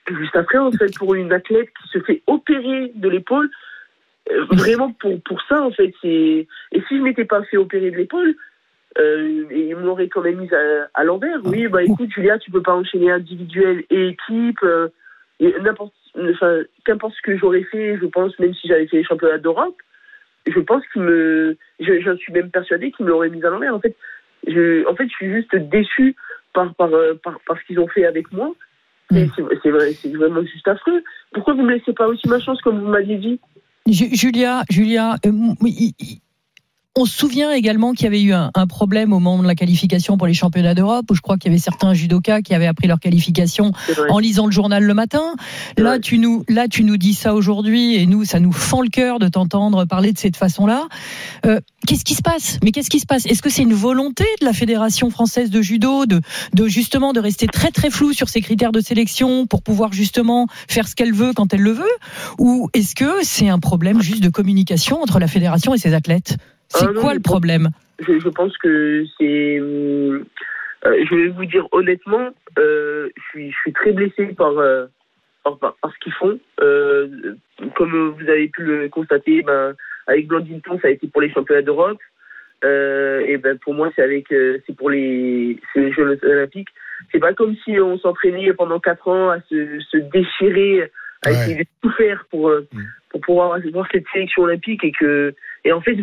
juste 0.09 0.35
après, 0.35 0.57
en 0.57 0.71
fait, 0.71 0.97
pour 0.97 1.15
une 1.15 1.31
athlète 1.31 1.69
qui 1.81 1.87
se 1.89 1.99
fait 2.03 2.21
opérer 2.27 2.91
de 2.95 3.09
l'épaule. 3.09 3.49
vraiment 4.51 4.91
pour, 4.93 5.21
pour 5.23 5.41
ça, 5.43 5.61
en 5.61 5.71
fait. 5.71 5.93
Et 6.03 6.47
si 6.87 6.97
je 6.97 7.01
m'étais 7.01 7.25
pas 7.25 7.43
fait 7.43 7.57
opérer 7.57 7.91
de 7.91 7.97
l'épaule, 7.97 8.35
euh, 8.99 9.45
et 9.51 9.69
ils 9.69 9.75
m'auraient 9.75 10.07
quand 10.09 10.21
même 10.21 10.37
mis 10.37 10.53
à, 10.53 10.89
à 10.93 11.03
l'envers. 11.03 11.39
Oui, 11.45 11.67
bah 11.67 11.83
écoute, 11.83 12.09
Julia, 12.11 12.37
tu 12.39 12.51
peux 12.51 12.61
pas 12.61 12.73
enchaîner 12.75 13.11
individuel 13.11 13.83
et 13.89 14.09
équipe. 14.09 14.63
euh, 14.63 14.87
n'importe, 15.61 15.93
enfin, 16.17 16.59
qu'importe 16.85 17.13
ce 17.15 17.21
que 17.21 17.37
j'aurais 17.37 17.63
fait, 17.63 17.97
je 17.99 18.05
pense, 18.05 18.37
même 18.39 18.53
si 18.53 18.67
j'avais 18.67 18.87
fait 18.87 18.97
les 18.97 19.03
championnats 19.03 19.37
d'Europe, 19.39 19.75
je 20.45 20.59
pense 20.59 20.83
qu'il 20.91 21.01
me, 21.01 21.57
je, 21.79 21.99
j'en 22.01 22.17
suis 22.17 22.33
même 22.33 22.49
persuadé 22.51 22.91
qu'ils 22.91 23.05
me 23.05 23.11
l'auraient 23.11 23.29
mis 23.29 23.43
à 23.43 23.49
l'envers. 23.49 23.73
En 23.75 23.79
fait, 23.79 23.95
je, 24.47 24.87
en 24.89 24.95
fait, 24.95 25.05
je 25.05 25.13
suis 25.13 25.31
juste 25.31 25.55
déçu 25.55 26.15
par, 26.53 26.73
par, 26.75 26.93
euh, 26.93 27.13
par, 27.23 27.39
par 27.47 27.57
ce 27.59 27.65
qu'ils 27.65 27.79
ont 27.79 27.87
fait 27.87 28.05
avec 28.05 28.31
moi. 28.31 28.53
Et 29.13 29.27
C'est, 29.35 29.43
c'est, 29.61 29.69
vrai, 29.69 29.93
c'est 29.93 30.15
vraiment 30.15 30.41
juste 30.41 30.67
affreux. 30.67 31.03
Pourquoi 31.33 31.53
vous 31.53 31.61
me 31.63 31.73
laissez 31.73 31.93
pas 31.93 32.07
aussi 32.07 32.27
ma 32.27 32.39
chance 32.39 32.61
comme 32.61 32.79
vous 32.79 32.87
m'aviez 32.87 33.17
dit? 33.17 33.39
Ju- 33.87 34.15
Julia, 34.15 34.63
Julia, 34.69 35.15
euh, 35.25 35.31
il- 35.61 35.93
il- 35.99 36.19
on 36.95 37.05
se 37.05 37.17
souvient 37.17 37.51
également 37.51 37.93
qu'il 37.93 38.03
y 38.03 38.07
avait 38.07 38.21
eu 38.21 38.33
un, 38.33 38.51
un 38.53 38.67
problème 38.67 39.13
au 39.13 39.19
moment 39.19 39.41
de 39.41 39.47
la 39.47 39.55
qualification 39.55 40.17
pour 40.17 40.27
les 40.27 40.33
championnats 40.33 40.75
d'Europe, 40.75 41.05
où 41.09 41.15
je 41.15 41.21
crois 41.21 41.37
qu'il 41.37 41.51
y 41.51 41.53
avait 41.53 41.61
certains 41.61 41.93
judokas 41.93 42.41
qui 42.41 42.53
avaient 42.53 42.67
appris 42.67 42.87
leur 42.87 42.99
qualification 42.99 43.71
en 44.09 44.19
lisant 44.19 44.45
le 44.45 44.51
journal 44.51 44.83
le 44.83 44.93
matin. 44.93 45.33
Là, 45.77 45.97
tu 45.97 46.19
nous, 46.19 46.43
là, 46.47 46.67
tu 46.67 46.83
nous 46.83 46.97
dis 46.97 47.13
ça 47.13 47.33
aujourd'hui, 47.33 47.95
et 47.95 48.05
nous, 48.05 48.25
ça 48.25 48.39
nous 48.39 48.51
fend 48.51 48.81
le 48.81 48.89
cœur 48.89 49.17
de 49.17 49.27
t'entendre 49.27 49.85
parler 49.85 50.13
de 50.13 50.19
cette 50.19 50.37
façon-là. 50.37 50.87
Euh, 51.45 51.59
qu'est-ce 51.87 52.05
qui 52.05 52.13
se 52.13 52.21
passe? 52.21 52.59
Mais 52.63 52.71
qu'est-ce 52.71 52.89
qui 52.89 52.99
se 52.99 53.05
passe? 53.07 53.25
Est-ce 53.25 53.41
que 53.41 53.49
c'est 53.49 53.63
une 53.63 53.73
volonté 53.73 54.25
de 54.39 54.45
la 54.45 54.53
fédération 54.53 55.09
française 55.09 55.49
de 55.49 55.61
judo 55.61 56.05
de, 56.05 56.21
de 56.53 56.67
justement 56.67 57.11
de 57.11 57.19
rester 57.19 57.47
très 57.47 57.71
très 57.71 57.89
flou 57.89 58.13
sur 58.13 58.29
ses 58.29 58.41
critères 58.41 58.71
de 58.71 58.81
sélection 58.81 59.47
pour 59.47 59.63
pouvoir 59.63 59.93
justement 59.93 60.47
faire 60.67 60.87
ce 60.87 60.95
qu'elle 60.95 61.13
veut 61.13 61.33
quand 61.33 61.53
elle 61.53 61.61
le 61.61 61.71
veut, 61.71 61.83
ou 62.37 62.69
est-ce 62.73 62.93
que 62.93 63.23
c'est 63.23 63.49
un 63.49 63.59
problème 63.59 64.01
juste 64.01 64.21
de 64.21 64.29
communication 64.29 65.01
entre 65.01 65.19
la 65.19 65.27
fédération 65.27 65.73
et 65.73 65.77
ses 65.79 65.93
athlètes? 65.93 66.37
C'est 66.73 66.91
non, 66.91 67.01
quoi 67.01 67.13
le 67.13 67.19
problème 67.19 67.69
je, 67.99 68.19
je 68.19 68.29
pense 68.29 68.57
que 68.57 69.05
c'est. 69.17 69.59
hum, 69.59 70.25
euh, 70.85 71.05
je 71.09 71.15
vais 71.15 71.27
vous 71.29 71.45
dire 71.45 71.65
honnêtement, 71.71 72.29
euh, 72.59 73.09
je, 73.15 73.21
suis, 73.29 73.51
je 73.51 73.57
suis 73.57 73.71
très 73.73 73.91
blessé 73.93 74.27
par, 74.35 74.57
euh, 74.57 74.85
par, 75.43 75.57
par- 75.57 75.75
par 75.81 75.93
ce 75.93 75.99
qu'ils 75.99 76.13
font. 76.13 76.37
Euh, 76.61 77.07
comme 77.77 78.09
vous 78.19 78.29
avez 78.29 78.49
pu 78.49 78.63
le 78.63 78.89
constater, 78.89 79.43
ben, 79.43 79.75
avec 80.07 80.27
Blandine 80.27 80.59
ça 80.81 80.87
a 80.87 80.91
été 80.91 81.07
pour 81.07 81.21
les 81.21 81.31
championnats 81.31 81.61
d'Europe. 81.61 81.99
Euh, 82.65 83.21
et 83.27 83.37
ben 83.37 83.57
pour 83.59 83.73
moi, 83.73 83.91
c'est 83.95 84.01
avec, 84.01 84.31
euh, 84.31 84.57
c'est 84.65 84.75
pour 84.75 84.89
les, 84.89 85.57
c'est 85.73 85.81
les 85.81 85.91
Jeux 85.93 86.19
olympiques. 86.23 86.69
C'est 87.11 87.19
pas 87.19 87.33
comme 87.33 87.55
si 87.63 87.79
on 87.79 87.97
s'entraînait 87.99 88.53
pendant 88.53 88.79
quatre 88.79 89.07
ans 89.07 89.29
à 89.29 89.39
se, 89.49 89.79
se 89.91 89.97
déchirer, 89.97 90.89
à 91.25 91.29
Ouais. 91.29 91.33
essayer 91.35 91.55
de 91.63 91.65
tout 91.81 91.91
faire 91.91 92.25
pour, 92.29 92.49
euh, 92.49 92.67
Mm. 92.73 92.81
pour 93.09 93.21
pouvoir 93.21 93.53
avoir 93.53 93.87
cette 93.91 94.05
sélection 94.13 94.43
olympique 94.43 94.83
et 94.83 94.91
que, 94.91 95.33
et 95.65 95.71
en 95.71 95.79
fait, 95.81 95.97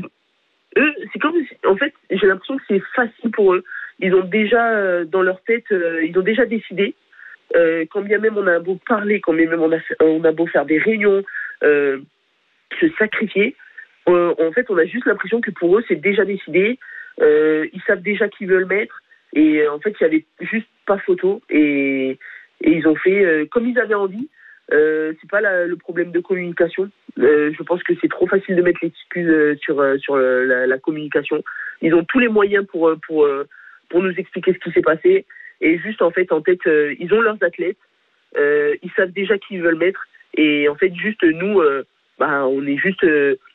eux, 0.76 0.94
c'est 1.12 1.18
comme, 1.18 1.34
en 1.66 1.76
fait, 1.76 1.92
j'ai 2.10 2.26
l'impression 2.26 2.56
que 2.56 2.62
c'est 2.68 2.82
facile 2.94 3.30
pour 3.32 3.54
eux. 3.54 3.64
Ils 3.98 4.14
ont 4.14 4.24
déjà 4.24 4.70
euh, 4.72 5.04
dans 5.04 5.22
leur 5.22 5.42
tête, 5.42 5.64
euh, 5.72 6.04
ils 6.04 6.16
ont 6.18 6.22
déjà 6.22 6.46
décidé. 6.46 6.94
Euh, 7.56 7.84
quand 7.90 8.02
bien 8.02 8.18
même 8.18 8.36
on 8.36 8.46
a 8.46 8.60
beau 8.60 8.78
parler, 8.86 9.20
quand 9.20 9.32
bien 9.34 9.48
même 9.50 9.60
on 9.60 9.72
a, 9.72 9.78
on 10.00 10.22
a 10.24 10.32
beau 10.32 10.46
faire 10.46 10.64
des 10.64 10.78
réunions, 10.78 11.22
euh, 11.64 11.98
se 12.80 12.88
sacrifier, 12.98 13.56
euh, 14.08 14.34
en 14.38 14.52
fait, 14.52 14.66
on 14.70 14.78
a 14.78 14.84
juste 14.86 15.06
l'impression 15.06 15.40
que 15.40 15.50
pour 15.50 15.76
eux, 15.78 15.84
c'est 15.88 16.00
déjà 16.00 16.24
décidé. 16.24 16.78
Euh, 17.20 17.66
ils 17.72 17.82
savent 17.82 18.02
déjà 18.02 18.28
qui 18.28 18.46
veulent 18.46 18.66
mettre. 18.66 19.02
Et 19.34 19.66
en 19.68 19.78
fait, 19.78 19.94
il 20.00 20.02
y 20.02 20.06
avait 20.06 20.24
juste 20.40 20.68
pas 20.86 20.98
photo. 20.98 21.42
Et, 21.50 22.18
et 22.62 22.70
ils 22.72 22.86
ont 22.88 22.96
fait 22.96 23.46
comme 23.50 23.66
ils 23.68 23.78
avaient 23.78 23.94
envie. 23.94 24.28
Euh, 24.72 25.12
c'est 25.20 25.30
pas 25.30 25.40
la- 25.40 25.66
le 25.66 25.76
problème 25.76 26.12
de 26.12 26.20
communication. 26.20 26.90
Euh, 27.18 27.52
je 27.56 27.62
pense 27.62 27.82
que 27.82 27.92
c'est 28.00 28.08
trop 28.08 28.26
facile 28.26 28.56
de 28.56 28.62
mettre 28.62 28.80
l'excuse 28.82 29.28
euh, 29.28 29.56
sur 29.56 29.80
euh, 29.80 29.98
sur 29.98 30.16
la, 30.16 30.78
communication. 30.78 31.42
Ils 31.82 31.94
ont 31.94 32.04
tous 32.04 32.18
les 32.18 32.28
moyens 32.28 32.66
pour 32.66 32.92
pour 33.06 33.28
pour 33.88 34.02
nous 34.02 34.12
expliquer 34.12 34.52
ce 34.52 34.58
qui 34.58 34.72
s'est 34.72 34.82
passé. 34.82 35.26
Et 35.60 35.78
juste 35.78 36.02
en 36.02 36.10
fait, 36.10 36.32
en 36.32 36.40
tête, 36.40 36.64
ils 36.66 37.12
ont 37.12 37.20
leurs 37.20 37.42
athlètes. 37.42 37.78
Ils 38.36 38.90
savent 38.96 39.12
déjà 39.12 39.38
qui 39.38 39.54
ils 39.54 39.62
veulent 39.62 39.76
mettre. 39.76 40.06
Et 40.34 40.68
en 40.68 40.74
fait, 40.74 40.94
juste 40.94 41.22
nous, 41.22 41.60
bah, 42.18 42.46
on 42.46 42.66
est 42.66 42.76
juste 42.76 43.04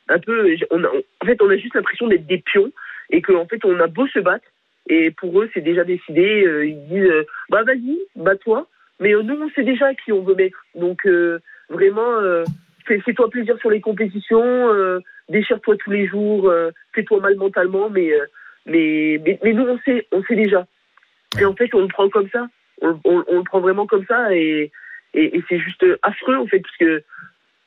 un 0.09 0.19
peu. 0.19 0.55
On 0.71 0.83
a- 0.83 0.89
en 1.21 1.25
fait, 1.25 1.41
on 1.41 1.49
a 1.49 1.57
juste 1.57 1.75
l'impression 1.75 2.07
d'être 2.07 2.27
des 2.27 2.39
pions 2.39 2.71
et 3.11 3.21
qu'en 3.21 3.47
fait, 3.47 3.63
on 3.63 3.79
a 3.79 3.87
beau 3.87 4.07
se 4.07 4.19
battre. 4.19 4.45
Et 4.87 5.09
pour 5.11 5.41
eux, 5.41 5.49
c'est 5.53 5.61
déjà 5.61 5.83
décidé. 5.83 6.45
ils 6.65 6.87
disent, 6.87 7.25
bah 7.49 7.63
vas-y, 7.63 7.97
bats-toi. 8.15 8.67
Mais 8.99 9.13
nous, 9.13 9.41
on 9.41 9.49
sait 9.51 9.63
déjà 9.63 9.93
qui 9.95 10.11
on 10.11 10.21
veut 10.21 10.35
mettre. 10.35 10.63
Donc 10.75 11.07
vraiment, 11.69 12.43
fais-toi 12.87 13.29
plaisir 13.29 13.57
sur 13.59 13.69
les 13.69 13.81
compétitions, 13.81 14.43
euh, 14.73 14.99
déchire-toi 15.29 15.75
tous 15.77 15.91
les 15.91 16.07
jours, 16.07 16.49
euh, 16.49 16.71
fais-toi 16.93 17.19
mal 17.19 17.35
mentalement, 17.35 17.89
mais, 17.89 18.11
euh, 18.13 18.25
mais, 18.65 19.19
mais 19.25 19.39
mais 19.43 19.53
nous, 19.53 19.63
on 19.67 19.79
sait, 19.79 20.07
on 20.11 20.23
sait 20.23 20.35
déjà. 20.35 20.65
Et 21.39 21.45
en 21.45 21.53
fait, 21.55 21.73
on 21.73 21.81
le 21.81 21.87
prend 21.87 22.09
comme 22.09 22.29
ça. 22.29 22.47
On, 22.81 22.99
on- 23.05 23.23
on 23.27 23.37
le 23.37 23.43
prend 23.43 23.59
vraiment 23.61 23.87
comme 23.87 24.05
ça 24.05 24.33
et, 24.35 24.71
et, 25.13 25.37
et 25.37 25.43
c'est 25.47 25.59
juste 25.59 25.85
affreux 26.01 26.35
en 26.35 26.45
fait 26.45 26.59
parce 26.59 26.75
que 26.77 27.03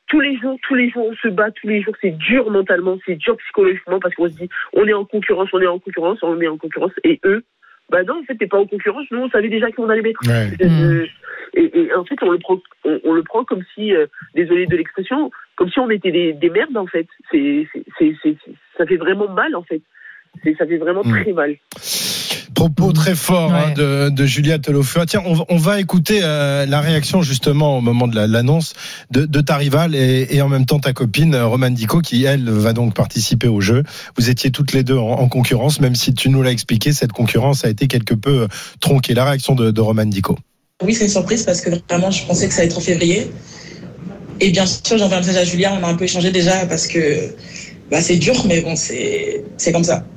tous 0.09 0.21
les 0.21 0.37
jours, 0.39 0.59
tous 0.67 0.75
les 0.75 0.91
jours, 0.91 1.07
on 1.07 1.15
se 1.17 1.29
bat, 1.29 1.51
tous 1.51 1.67
les 1.69 1.83
jours, 1.83 1.95
c'est 2.01 2.17
dur 2.17 2.51
mentalement, 2.51 2.99
c'est 3.07 3.17
dur 3.17 3.37
psychologiquement 3.39 4.01
parce 4.01 4.15
qu'on 4.15 4.29
se 4.29 4.35
dit, 4.35 4.49
on 4.75 4.87
est 4.87 4.93
en 4.95 5.05
concurrence, 5.05 5.49
on 5.53 5.61
est 5.61 5.67
en 5.67 5.79
concurrence, 5.79 6.19
on 6.23 6.41
est 6.41 6.49
en 6.49 6.57
concurrence, 6.59 6.93
et 7.05 7.21
eux, 7.25 7.43
bah 7.91 8.03
non, 8.05 8.21
en 8.21 8.23
fait, 8.25 8.35
t'es 8.37 8.47
pas 8.47 8.59
en 8.59 8.67
concurrence. 8.67 9.07
Nous, 9.11 9.19
on 9.19 9.31
savait 9.31 9.49
déjà 9.49 9.71
qu'on 9.71 9.89
allait 9.89 10.03
mettre. 10.03 10.21
Ouais. 10.27 10.49
Euh, 10.63 11.07
et, 11.61 11.79
et 11.81 11.95
en 11.95 12.05
fait, 12.05 12.17
on 12.23 12.31
le 12.31 12.39
prend, 12.39 12.59
on, 12.85 12.99
on 13.05 13.13
le 13.13 13.23
prend 13.23 13.45
comme 13.45 13.63
si, 13.75 13.93
euh, 13.95 14.07
désolé 14.35 14.67
de 14.67 14.77
l'expression, 14.77 15.31
comme 15.57 15.71
si 15.71 15.79
on 15.81 15.91
était 15.91 16.13
des, 16.13 16.33
des 16.33 16.51
merdes 16.51 16.77
en 16.77 16.87
fait. 16.87 17.07
C'est, 17.31 17.67
c'est, 17.73 17.85
c'est, 17.99 18.13
c'est- 18.23 18.37
ça 18.77 18.87
fait 18.87 18.97
vraiment 18.97 19.29
mal 19.29 19.55
en 19.57 19.63
fait. 19.63 19.83
C'est, 20.45 20.55
ça 20.59 20.67
fait 20.67 20.79
vraiment 20.79 21.03
Mm. 21.05 21.11
très 21.23 21.33
mal. 21.33 21.57
Propos 22.55 22.93
très 22.93 23.15
forts 23.15 23.53
hein, 23.55 23.73
de, 23.77 24.09
de 24.11 24.27
Julia 24.27 24.59
Telofua. 24.59 25.07
Tiens, 25.07 25.23
on, 25.27 25.35
va- 25.35 25.45
on 25.49 25.57
va 25.59 25.81
écouter 25.81 26.21
euh, 26.25 26.67
la 26.67 26.81
réaction 26.81 27.23
justement 27.23 27.79
au 27.79 27.81
moment 27.81 28.09
de 28.09 28.17
la- 28.17 28.27
l'annonce 28.27 28.75
de, 29.13 29.27
de 29.27 29.41
ta 29.41 29.57
rivale 29.57 29.95
et, 29.95 30.27
et 30.35 30.43
en 30.43 30.49
même 30.49 30.67
temps 30.67 30.81
ta 30.81 30.93
copine 30.93 31.35
euh, 31.35 31.47
Romane 31.47 31.75
Dico 31.75 32.01
qui 32.01 32.25
elle 32.25 32.49
va 32.51 32.73
donc 32.73 32.95
participer 32.95 33.47
au 33.47 33.61
jeu. 33.61 33.85
Vous 34.17 34.29
étiez 34.29 34.51
toutes 34.51 34.73
les 34.73 34.83
deux 34.83 34.97
en, 34.97 35.09
en 35.21 35.29
concurrence, 35.29 35.81
même 35.81 35.95
si 35.95 36.15
tu 36.15 36.31
nous 36.31 36.43
l'as 36.43 36.51
expliqué, 36.51 36.93
cette 36.93 37.13
concurrence 37.13 37.65
a 37.65 37.69
été 37.69 37.87
quelque 37.87 38.15
peu 38.15 38.49
tronquée. 38.81 39.15
La 39.15 39.25
réaction 39.25 39.55
de, 39.55 39.71
de 39.71 39.81
Romane 39.81 40.11
Dico. 40.11 40.37
Oui, 40.83 40.95
c'est 40.95 41.05
une 41.05 41.11
surprise 41.11 41.45
parce 41.45 41.61
que 41.61 41.71
vraiment, 41.89 42.11
je 42.11 42.25
pensais 42.27 42.47
que 42.49 42.55
ça 42.55 42.61
allait 42.61 42.71
être 42.71 42.79
en 42.79 42.81
février. 42.81 43.33
Et 44.41 44.51
bien 44.51 44.67
sûr, 44.67 44.99
j'envoie 44.99 45.17
un 45.17 45.21
message 45.21 45.37
à 45.37 45.45
Julia. 45.45 45.73
On 45.75 45.83
a 45.83 45.89
un 45.89 45.95
peu 45.97 46.05
échangé 46.05 46.31
déjà 46.31 46.67
parce 46.67 46.87
que 46.87 47.35
bah, 47.91 48.01
c'est 48.01 48.17
dur, 48.17 48.45
mais 48.47 48.61
bon, 48.61 48.77
c'est 48.77 49.73
comme 49.73 49.85
ça. 49.85 50.09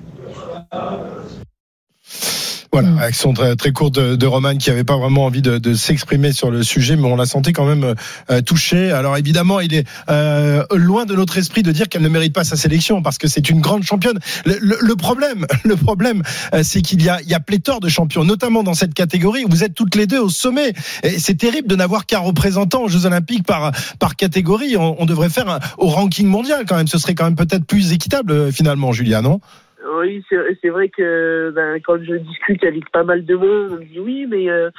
Voilà, 2.72 2.90
Mm. 2.90 2.98
réaction 3.00 3.34
très, 3.34 3.56
très 3.58 3.72
courte 3.74 3.96
de, 3.96 4.16
de 4.16 4.25
Roman 4.28 4.56
qui 4.56 4.70
avait 4.70 4.86
pas 4.86 4.96
vraiment 4.98 5.25
envie 5.25 5.42
de, 5.42 5.58
de 5.58 5.74
s'exprimer 5.74 6.32
sur 6.32 6.51
le 6.51 6.63
sujet, 6.63 6.96
mais 6.96 7.06
on 7.08 7.18
l'a 7.18 7.25
senti 7.25 7.51
quand 7.51 7.66
même 7.66 7.96
euh, 8.30 8.42
touché. 8.42 8.92
Alors 8.92 9.18
évidemment, 9.18 9.60
il 9.60 9.74
est 9.74 9.86
euh, 10.10 10.63
loin 10.74 11.06
de 11.06 11.13
notre 11.13 11.38
esprit 11.38 11.63
de 11.63 11.72
dire 11.74 11.90
qu'elle 11.90 12.01
ne 12.01 12.08
mérite 12.10 12.34
pas 12.34 12.46
sa 12.46 12.56
sélection 12.56 13.01
parce 13.01 13.18
que 13.18 13.28
c'est 13.28 13.50
une 13.50 13.60
grande 13.60 13.84
championne. 13.84 14.20
Le, 14.46 14.58
le- 14.62 14.78
le 14.82 14.96
problème, 14.96 15.46
le 15.66 15.75
problème, 15.75 16.24
euh, 16.54 16.62
c'est 16.63 16.82
qu'il 16.82 17.04
y 17.04 17.10
a, 17.10 17.20
il 17.22 17.28
y 17.28 17.34
a 17.34 17.40
pléthore 17.42 17.82
de 17.82 17.90
champions, 17.90 18.24
notamment 18.24 18.63
dans 18.63 18.74
cette 18.74 18.94
catégorie. 18.94 19.44
où 19.44 19.50
Vous 19.50 19.63
êtes 19.66 19.74
toutes 19.75 19.96
les 19.96 20.08
deux 20.08 20.20
au 20.20 20.30
sommet. 20.30 20.74
Et 21.04 21.20
c'est 21.20 21.36
terrible 21.36 21.68
de 21.68 21.75
n'avoir 21.75 22.06
qu'un 22.06 22.20
représentant 22.20 22.84
aux 22.84 22.88
Jeux 22.88 23.06
Olympiques 23.06 23.46
par 23.46 23.72
par 24.00 24.16
catégorie. 24.16 24.78
On, 24.78 24.96
on 25.01 25.06
devrait 25.06 25.30
faire 25.30 25.50
un, 25.50 25.60
au 25.78 25.88
ranking 25.88 26.28
mondial 26.28 26.63
quand 26.68 26.78
même. 26.78 26.88
Ce 26.88 26.98
serait 26.98 27.16
quand 27.16 27.25
même 27.25 27.36
peut-être 27.36 27.66
plus 27.66 27.92
équitable 27.92 28.32
euh, 28.32 28.51
finalement, 28.51 28.94
Julia, 28.94 29.22
non? 29.22 29.42
Oui, 29.84 30.24
c'est, 30.30 30.70
vrai 30.70 30.90
que 30.90 31.52
ben, 31.56 31.80
quand 31.84 31.98
je 32.04 32.14
discute 32.16 32.64
avec 32.64 32.90
pas 32.92 33.04
mal 33.04 33.26
de 33.26 33.36
monde, 33.36 33.72
on 33.72 33.76
me 33.78 33.86
dit 33.86 34.00
oui, 34.00 34.28
mais 34.30 34.48
euh, 34.50 34.70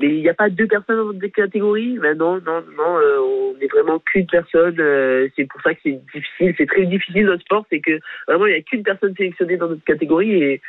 mais 0.00 0.06
il 0.08 0.20
n'y 0.22 0.28
a 0.30 0.34
pas 0.34 0.48
deux 0.48 0.66
personnes 0.66 0.96
dans 0.96 1.12
des 1.12 1.30
catégories. 1.30 1.98
Ben 1.98 2.16
non, 2.16 2.36
non, 2.36 2.62
non, 2.76 2.98
euh, 2.98 3.18
on 3.20 3.60
est 3.60 3.70
vraiment 3.70 3.98
qu'une 3.98 4.26
personne. 4.26 4.76
euh, 4.80 5.28
c'est 5.36 5.44
pour 5.46 5.60
ça 5.60 5.74
que 5.74 5.80
c'est 5.82 6.00
difficile, 6.14 6.54
c'est 6.56 6.66
très 6.66 6.86
difficile 6.86 7.26
notre 7.26 7.42
sport, 7.42 7.66
c'est 7.70 7.80
que 7.80 7.98
vraiment 8.26 8.46
il 8.46 8.52
n'y 8.54 8.58
a 8.58 8.62
qu'une 8.62 8.82
personne 8.82 9.14
sélectionnée 9.14 9.58
dans 9.58 9.68
notre 9.68 9.84
catégorie 9.84 10.42
et 10.42 10.60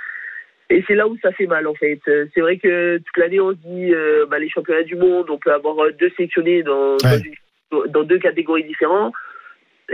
et 0.69 0.83
c'est 0.85 0.95
là 0.95 1.07
où 1.07 1.17
ça 1.21 1.31
fait 1.31 1.47
mal 1.47 1.65
en 1.65 1.73
fait. 1.75 2.01
C'est 2.05 2.41
vrai 2.41 2.57
que 2.57 2.97
toute 2.97 3.17
l'année 3.17 3.39
on 3.39 3.51
se 3.51 3.57
dit 3.65 3.93
bah, 4.29 4.37
les 4.37 4.49
championnats 4.49 4.83
du 4.83 4.95
monde, 4.97 5.29
on 5.29 5.37
peut 5.37 5.53
avoir 5.53 5.77
deux 5.97 6.09
sélectionnés 6.17 6.61
dans, 6.63 6.97
dans, 6.97 7.17
une- 7.19 7.89
dans 7.91 8.03
deux 8.03 8.19
catégories 8.19 8.65
différentes. 8.65 9.13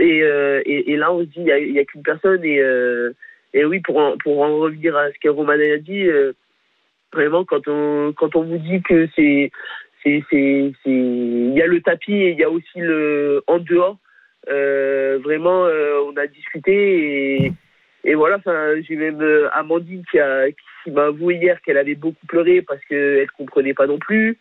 Et, 0.00 0.18
et, 0.18 0.92
et 0.92 0.96
là 0.96 1.12
on 1.12 1.20
se 1.20 1.26
dit 1.26 1.34
il 1.38 1.46
y 1.46 1.52
a, 1.52 1.58
y 1.60 1.78
a 1.78 1.84
qu'une 1.84 2.02
personne 2.02 2.44
et 2.44 2.60
et 3.54 3.64
oui 3.64 3.80
pour 3.80 3.96
en, 3.98 4.18
pour 4.18 4.42
en 4.42 4.58
revenir 4.58 4.96
à 4.96 5.10
ce 5.10 5.18
que 5.22 5.28
Roman 5.28 5.52
a 5.52 5.78
dit, 5.78 6.06
euh, 6.06 6.32
vraiment 7.12 7.44
quand 7.44 7.66
on 7.68 8.12
quand 8.12 8.36
on 8.36 8.42
vous 8.42 8.58
dit 8.58 8.82
que 8.82 9.08
c'est 9.16 9.50
il 10.04 11.54
y 11.56 11.62
a 11.62 11.66
le 11.66 11.80
tapis 11.80 12.12
et 12.12 12.30
il 12.32 12.38
y 12.38 12.44
a 12.44 12.50
aussi 12.50 12.78
le 12.78 13.42
en 13.46 13.58
dehors. 13.58 13.96
Euh, 14.50 15.18
vraiment 15.24 15.64
euh, 15.64 16.02
on 16.06 16.16
a 16.18 16.26
discuté 16.26 17.46
et 17.46 17.52
et 18.06 18.14
voilà, 18.14 18.38
j'ai 18.86 18.96
même 18.96 19.22
Amandine 19.52 20.02
qui, 20.10 20.18
m'a 20.90 21.04
avoué 21.04 21.36
hier 21.36 21.58
qu'elle 21.62 21.78
avait 21.78 21.94
beaucoup 21.94 22.26
pleuré 22.26 22.60
parce 22.60 22.84
qu'elle 22.84 23.30
comprenait 23.30 23.72
pas 23.72 23.86
non 23.86 23.96
plus. 23.96 24.36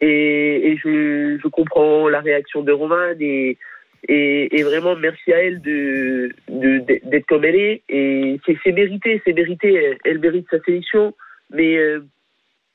Et, 0.00 0.70
et 0.70 0.76
je, 0.78 1.38
je 1.42 1.48
comprends 1.48 2.08
la 2.08 2.20
réaction 2.20 2.62
de 2.62 2.72
Roman 2.72 3.12
et, 3.20 3.58
et, 4.06 4.58
et 4.58 4.62
vraiment 4.62 4.94
merci 4.96 5.32
à 5.32 5.42
elle 5.42 5.60
de, 5.60 6.30
de, 6.48 6.78
d'être 7.08 7.26
comme 7.26 7.44
elle 7.44 7.56
est. 7.56 7.82
Et 7.88 8.38
c'est, 8.46 8.56
c'est 8.62 8.72
mérité, 8.72 9.20
c'est 9.24 9.32
mérité. 9.32 9.74
Elle, 9.74 9.98
elle 10.04 10.18
mérite 10.18 10.46
sa 10.50 10.60
sélection, 10.60 11.14
mais 11.50 11.76
euh, 11.76 12.00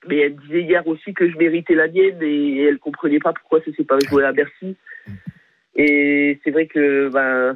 mais 0.07 0.17
elle 0.17 0.35
disait 0.35 0.61
hier 0.63 0.85
aussi 0.87 1.13
que 1.13 1.29
je 1.29 1.37
méritais 1.37 1.75
la 1.75 1.87
mienne 1.87 2.21
et 2.21 2.63
elle 2.63 2.77
comprenait 2.79 3.19
pas 3.19 3.31
pourquoi 3.33 3.61
ça 3.61 3.71
s'est 3.77 3.85
pas 3.85 3.97
joué 4.09 4.25
à 4.25 4.33
Bercy. 4.33 4.75
Et 5.75 6.39
c'est 6.43 6.51
vrai 6.51 6.67
que 6.67 7.09
ben 7.09 7.55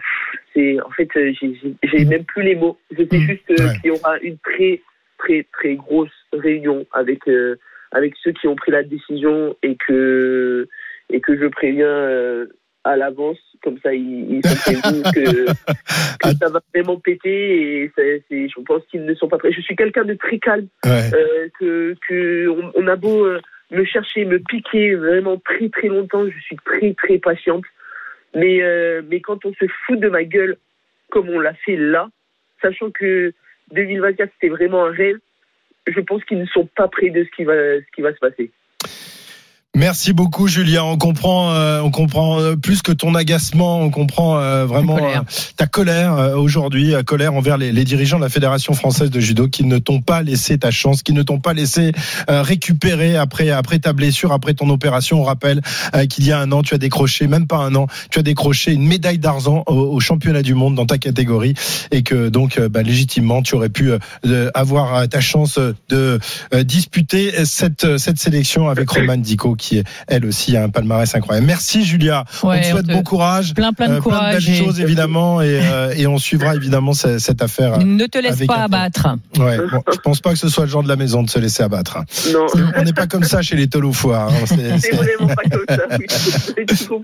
c'est 0.53 0.81
en 0.81 0.89
fait 0.91 1.09
euh, 1.17 1.33
j'ai, 1.39 1.53
j'ai, 1.61 1.73
j'ai 1.83 2.05
même 2.05 2.23
plus 2.23 2.43
les 2.43 2.55
mots. 2.55 2.77
Je 2.91 3.03
sais 3.03 3.19
juste 3.19 3.51
euh, 3.51 3.55
Ouais. 3.67 3.73
qu'il 3.81 3.85
y 3.87 3.91
aura 3.91 4.17
une 4.19 4.37
très 4.39 4.81
très 5.19 5.45
très 5.51 5.75
grosse 5.75 6.09
réunion 6.33 6.85
avec 6.93 7.27
euh, 7.27 7.57
avec 7.91 8.13
ceux 8.23 8.31
qui 8.31 8.47
ont 8.47 8.55
pris 8.55 8.71
la 8.71 8.83
décision 8.83 9.55
et 9.61 9.75
que 9.75 10.67
et 11.11 11.21
que 11.21 11.37
je 11.37 11.45
préviens 11.47 11.85
euh, 11.87 12.47
à 12.87 12.97
l'avance 12.97 13.37
comme 13.63 13.77
ça 13.83 13.93
ils, 13.93 14.35
ils 14.37 14.45
sont 14.47 14.55
prévenus 14.55 15.03
que, 15.13 15.45
que 16.23 16.35
ça 16.37 16.49
va 16.49 16.59
vraiment 16.73 16.97
péter 16.99 17.83
et 17.83 17.91
je 18.49 18.61
pense 18.61 18.83
qu'ils 18.89 19.05
ne 19.05 19.13
sont 19.15 19.27
pas 19.27 19.37
prêts. 19.37 19.51
Je 19.51 19.61
suis 19.61 19.75
quelqu'un 19.75 20.05
de 20.05 20.13
très 20.13 20.39
calme 20.39 20.67
Ouais. 20.85 21.09
euh, 21.13 21.47
que, 21.59 21.95
que 22.07 22.47
on, 22.49 22.71
on 22.75 22.87
a 22.87 22.95
beau 22.95 23.25
euh, 23.25 23.41
me 23.71 23.83
chercher, 23.83 24.25
me 24.25 24.39
piquer 24.39 24.95
vraiment 24.95 25.37
très 25.37 25.69
très 25.69 25.87
longtemps, 25.87 26.25
je 26.29 26.39
suis 26.39 26.55
très 26.57 26.93
très 26.93 27.17
patiente. 27.17 27.65
Mais 28.35 28.61
euh, 28.61 29.01
mais 29.09 29.21
quand 29.21 29.45
on 29.45 29.53
se 29.53 29.65
fout 29.85 29.99
de 29.99 30.09
ma 30.09 30.23
gueule 30.23 30.57
comme 31.09 31.29
on 31.29 31.39
l'a 31.39 31.53
fait 31.53 31.77
là, 31.77 32.09
sachant 32.61 32.91
que 32.91 33.33
2024 33.71 34.31
c'était 34.33 34.53
vraiment 34.53 34.85
un 34.85 34.91
rêve, 34.91 35.17
je 35.87 35.99
pense 36.01 36.23
qu'ils 36.25 36.39
ne 36.39 36.45
sont 36.45 36.67
pas 36.75 36.87
prêts 36.87 37.09
de 37.09 37.23
ce 37.23 37.29
qui 37.35 37.43
va 37.43 37.53
ce 37.53 37.91
qui 37.95 38.01
va 38.01 38.13
se 38.13 38.19
passer. 38.19 38.51
Merci 39.77 40.11
beaucoup 40.11 40.47
Julien. 40.47 40.81
On 40.85 40.97
comprend, 40.97 41.51
euh, 41.53 41.81
on 41.81 41.91
comprend 41.91 42.39
euh, 42.41 42.55
plus 42.55 42.81
que 42.81 42.91
ton 42.91 43.13
agacement, 43.13 43.79
on 43.79 43.91
comprend 43.91 44.39
euh, 44.39 44.65
vraiment 44.65 44.95
Ta 44.95 45.01
colère. 45.03 45.21
euh, 45.21 45.51
ta 45.55 45.67
colère 45.67 46.13
euh, 46.15 46.35
aujourd'hui, 46.35 46.87
la 46.89 47.03
colère 47.03 47.35
envers 47.35 47.59
les, 47.59 47.71
les 47.71 47.83
dirigeants 47.83 48.17
de 48.17 48.23
la 48.23 48.29
Fédération 48.29 48.73
française 48.73 49.11
de 49.11 49.19
judo 49.19 49.47
qui 49.47 49.65
ne 49.65 49.77
t'ont 49.77 50.01
pas 50.01 50.23
laissé 50.23 50.57
ta 50.57 50.71
chance, 50.71 51.03
qui 51.03 51.13
ne 51.13 51.21
t'ont 51.21 51.39
pas 51.39 51.53
laissé 51.53 51.91
euh, 52.27 52.41
récupérer 52.41 53.17
après 53.17 53.51
après 53.51 53.77
ta 53.77 53.93
blessure, 53.93 54.31
après 54.31 54.55
ton 54.55 54.67
opération. 54.71 55.21
On 55.21 55.23
rappelle 55.23 55.61
euh, 55.93 56.07
qu'il 56.07 56.25
y 56.25 56.31
a 56.31 56.39
un 56.39 56.51
an, 56.51 56.63
tu 56.63 56.73
as 56.73 56.79
décroché, 56.79 57.27
même 57.27 57.45
pas 57.45 57.57
un 57.57 57.75
an, 57.75 57.85
tu 58.09 58.17
as 58.17 58.23
décroché 58.23 58.71
une 58.73 58.87
médaille 58.87 59.19
d'argent 59.19 59.63
au, 59.67 59.73
au 59.75 59.99
championnat 59.99 60.41
du 60.41 60.55
monde 60.55 60.73
dans 60.73 60.87
ta 60.87 60.97
catégorie 60.97 61.53
et 61.91 62.01
que 62.01 62.29
donc 62.29 62.57
euh, 62.57 62.67
bah, 62.67 62.81
légitimement 62.81 63.43
tu 63.43 63.53
aurais 63.53 63.69
pu 63.69 63.91
euh, 63.91 64.49
avoir 64.55 64.95
euh, 64.95 65.05
ta 65.05 65.21
chance 65.21 65.59
de 65.89 66.19
euh, 66.55 66.63
disputer 66.63 67.45
cette 67.45 67.99
cette 67.99 68.17
sélection 68.17 68.69
avec 68.69 68.89
Romane 68.89 69.21
Dico 69.21 69.53
qui 69.53 69.66
elle 70.07 70.25
aussi 70.25 70.55
a 70.57 70.63
un 70.63 70.69
palmarès 70.69 71.13
incroyable. 71.15 71.47
Merci 71.47 71.83
Julia. 71.85 72.25
on 72.43 72.57
te 72.57 72.63
souhaite 72.63 72.85
on 72.85 72.87
te- 72.87 72.93
bon 72.93 73.03
courage. 73.03 73.53
Plein, 73.53 73.73
plein 73.73 73.87
de 73.89 73.93
Euh, 73.95 74.01
courage. 74.01 74.45
belles 74.45 74.55
et- 74.55 74.63
choses 74.63 74.79
évidemment 74.79 75.41
et, 75.41 75.59
euh, 75.63 75.93
et 75.95 76.07
on 76.07 76.17
suivra 76.17 76.55
évidemment 76.55 76.93
cette, 76.93 77.19
cette 77.19 77.41
affaire. 77.41 77.77
Ne 77.79 78.05
te 78.05 78.17
laisse 78.17 78.45
pas 78.45 78.63
abattre. 78.63 79.07
Ouais, 79.37 79.57
bon, 79.57 79.81
je 79.91 79.97
pense 79.99 80.19
pas 80.19 80.31
que 80.31 80.39
ce 80.39 80.49
soit 80.49 80.65
le 80.65 80.69
genre 80.71 80.83
de 80.83 80.87
la 80.87 80.95
maison 80.95 81.23
de 81.23 81.29
se 81.29 81.39
laisser 81.39 81.63
abattre. 81.63 81.99
Non, 82.33 82.45
On 82.77 82.83
n'est 82.83 82.93
pas 82.93 83.07
comme 83.07 83.23
ça 83.23 83.41
chez 83.41 83.55
les 83.55 83.67
Tolofois. 83.67 84.29
hein. 84.31 84.45
C'est- 84.45 84.91
vraiment 84.95 85.27
pas 85.33 85.43
comme 85.49 85.65
ça. 85.69 85.77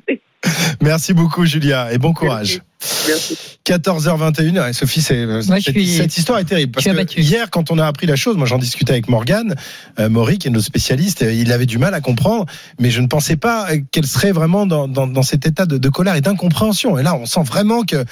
Oui. 0.08 0.20
Merci 0.82 1.14
beaucoup 1.14 1.46
Julia 1.46 1.92
et 1.94 1.98
bon 1.98 2.14
courage. 2.14 2.62
Merci. 3.08 3.38
14h21. 3.66 4.60
Ouais, 4.60 4.74
Sophie, 4.74 5.02
c'est, 5.02 5.26
Moi, 5.26 5.40
je 5.40 5.64
cette, 5.64 5.74
suis- 5.74 5.88
cette 5.88 6.18
histoire 6.18 6.40
est 6.40 6.44
terrible. 6.44 6.74
Parce 6.74 6.86
que 6.86 7.22
hier, 7.22 7.50
quand 7.50 7.72
on 7.72 7.80
a 7.80 7.86
appris 7.88 8.08
la 8.08 8.18
chose, 8.18 8.36
moi 8.36 8.46
j'en 8.46 8.58
discutais 8.58 8.92
avec 8.92 9.08
Morgane, 9.08 9.56
euh, 10.00 10.10
Maury, 10.10 10.38
qui 10.38 10.50
est 10.50 10.52
notre 10.52 10.66
spécialiste, 10.66 11.22
euh, 11.22 11.32
il 11.34 11.50
avait 11.54 11.66
du 11.66 11.78
mal 11.78 11.94
à 11.94 12.02
comprendre, 12.02 12.46
mais 12.78 12.90
je 12.92 13.00
ne 13.00 13.08
pensais 13.08 13.38
pas 13.38 13.72
euh, 13.72 13.78
qu'elle 13.94 14.06
serait 14.06 14.34
vraiment 14.34 14.66
dans, 14.66 14.90
dans, 14.90 15.08
dans 15.08 15.24
cet 15.24 15.46
état 15.46 15.66
de, 15.66 15.78
de 15.78 15.90
colère 15.90 16.16
et 16.18 16.22
d'incompréhension. 16.22 16.98
Et 17.00 17.04
là, 17.04 17.16
on 17.16 17.26
sent 17.26 17.44
vraiment 17.46 17.84
que 17.84 18.04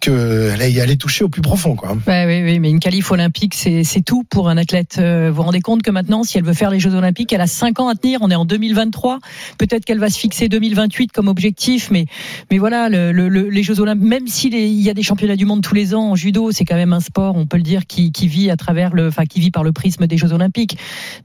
qu'elle 0.00 0.60
est 0.60 0.80
allée 0.80 0.96
toucher 0.96 1.22
au 1.22 1.28
plus 1.28 1.42
profond. 1.42 1.76
Quoi. 1.76 1.96
Ouais, 2.08 2.26
oui, 2.26 2.42
oui, 2.42 2.58
mais 2.58 2.70
une 2.70 2.80
qualif 2.80 3.12
olympique, 3.12 3.54
c'est 3.54 3.84
c'est 3.84 4.02
tout 4.02 4.24
pour 4.24 4.48
un 4.48 4.56
athlète. 4.56 4.96
Euh, 4.98 5.28
Vous 5.30 5.36
vous 5.36 5.42
rendez 5.42 5.60
compte 5.60 5.82
que 5.82 5.92
maintenant, 5.92 6.24
si 6.24 6.36
elle 6.36 6.44
veut 6.44 6.52
faire 6.52 6.70
les 6.70 6.80
Jeux 6.80 6.94
olympiques, 6.94 7.32
elle 7.32 7.40
a 7.40 7.46
5 7.46 7.78
ans 7.78 7.88
à 7.88 7.94
tenir. 7.94 8.18
On 8.22 8.30
est 8.32 8.34
en 8.34 8.44
2023. 8.44 9.20
Peut-être 9.56 9.84
qu'elle 9.84 10.00
va 10.00 10.10
se 10.10 10.18
fixer 10.18 10.48
2028 10.48 11.12
comme 11.12 11.28
objectif, 11.28 11.75
mais 11.90 12.06
mais 12.50 12.58
voilà, 12.58 12.88
le, 12.88 13.12
le- 13.12 13.28
le- 13.28 13.48
les 13.48 13.62
Jeux 13.62 13.80
olympiques, 13.80 14.06
même 14.06 14.26
s'il 14.26 14.54
y 14.54 14.90
a 14.90 14.94
des 14.94 15.02
championnats 15.02 15.36
du 15.36 15.44
monde 15.46 15.62
tous 15.62 15.74
les 15.74 15.94
ans 15.94 16.10
en 16.10 16.14
judo, 16.16 16.50
c'est 16.52 16.64
quand 16.64 16.74
même 16.76 16.92
un 16.92 17.00
sport, 17.00 17.36
on 17.36 17.46
peut 17.46 17.56
le 17.56 17.62
dire, 17.62 17.86
qui, 17.86 18.12
qui 18.12 18.28
vit 18.28 18.50
à 18.50 18.56
travers 18.56 18.94
le, 18.94 19.08
enfin, 19.08 19.24
qui 19.26 19.40
vit 19.40 19.50
par 19.50 19.64
le 19.64 19.72
prisme 19.72 20.06
des 20.06 20.16
Jeux 20.18 20.32
olympiques. 20.32 20.78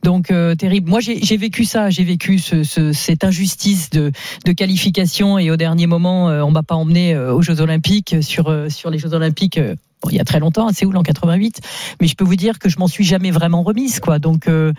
Donc 0.04 0.32
euh, 0.32 0.56
terrible. 0.56 0.90
Moi, 0.90 1.00
j'ai 1.00 1.22
j'ai 1.22 1.38
vécu 1.38 1.66
ça. 1.66 1.90
J'ai 1.90 2.04
vécu 2.04 2.40
ce, 2.40 2.64
ce- 2.64 2.92
cette 2.94 3.24
injustice 3.24 3.90
de, 3.90 4.12
de 4.46 4.52
qualification 4.52 5.38
et 5.40 5.52
au 5.52 5.58
dernier 5.58 5.88
moment, 5.88 6.30
euh, 6.30 6.42
on 6.42 6.52
m'a 6.52 6.64
pas 6.64 6.76
emmené 6.76 7.14
euh, 7.14 7.34
aux 7.34 7.42
Jeux 7.42 7.62
olympiques 7.62 8.16
sur 8.22 8.50
euh, 8.50 8.70
sur 8.70 8.90
les 8.90 8.98
Jeux 9.00 9.14
olympiques. 9.14 9.60
Bon, 10.02 10.10
il 10.10 10.18
y 10.18 10.20
a 10.20 10.24
très 10.24 10.40
longtemps, 10.40 10.68
à 10.68 10.74
Séoul 10.74 10.98
en 10.98 11.04
88, 11.04 11.62
mais 12.00 12.08
je 12.08 12.16
peux 12.16 12.24
vous 12.24 12.36
dire 12.36 12.60
que 12.60 12.70
je 12.70 12.80
m'en 12.80 12.88
suis 12.88 13.04
jamais 13.04 13.32
vraiment 13.32 13.64
remise, 13.64 14.00
quoi. 14.00 14.20
Donc, 14.20 14.48
euh, 14.48 14.74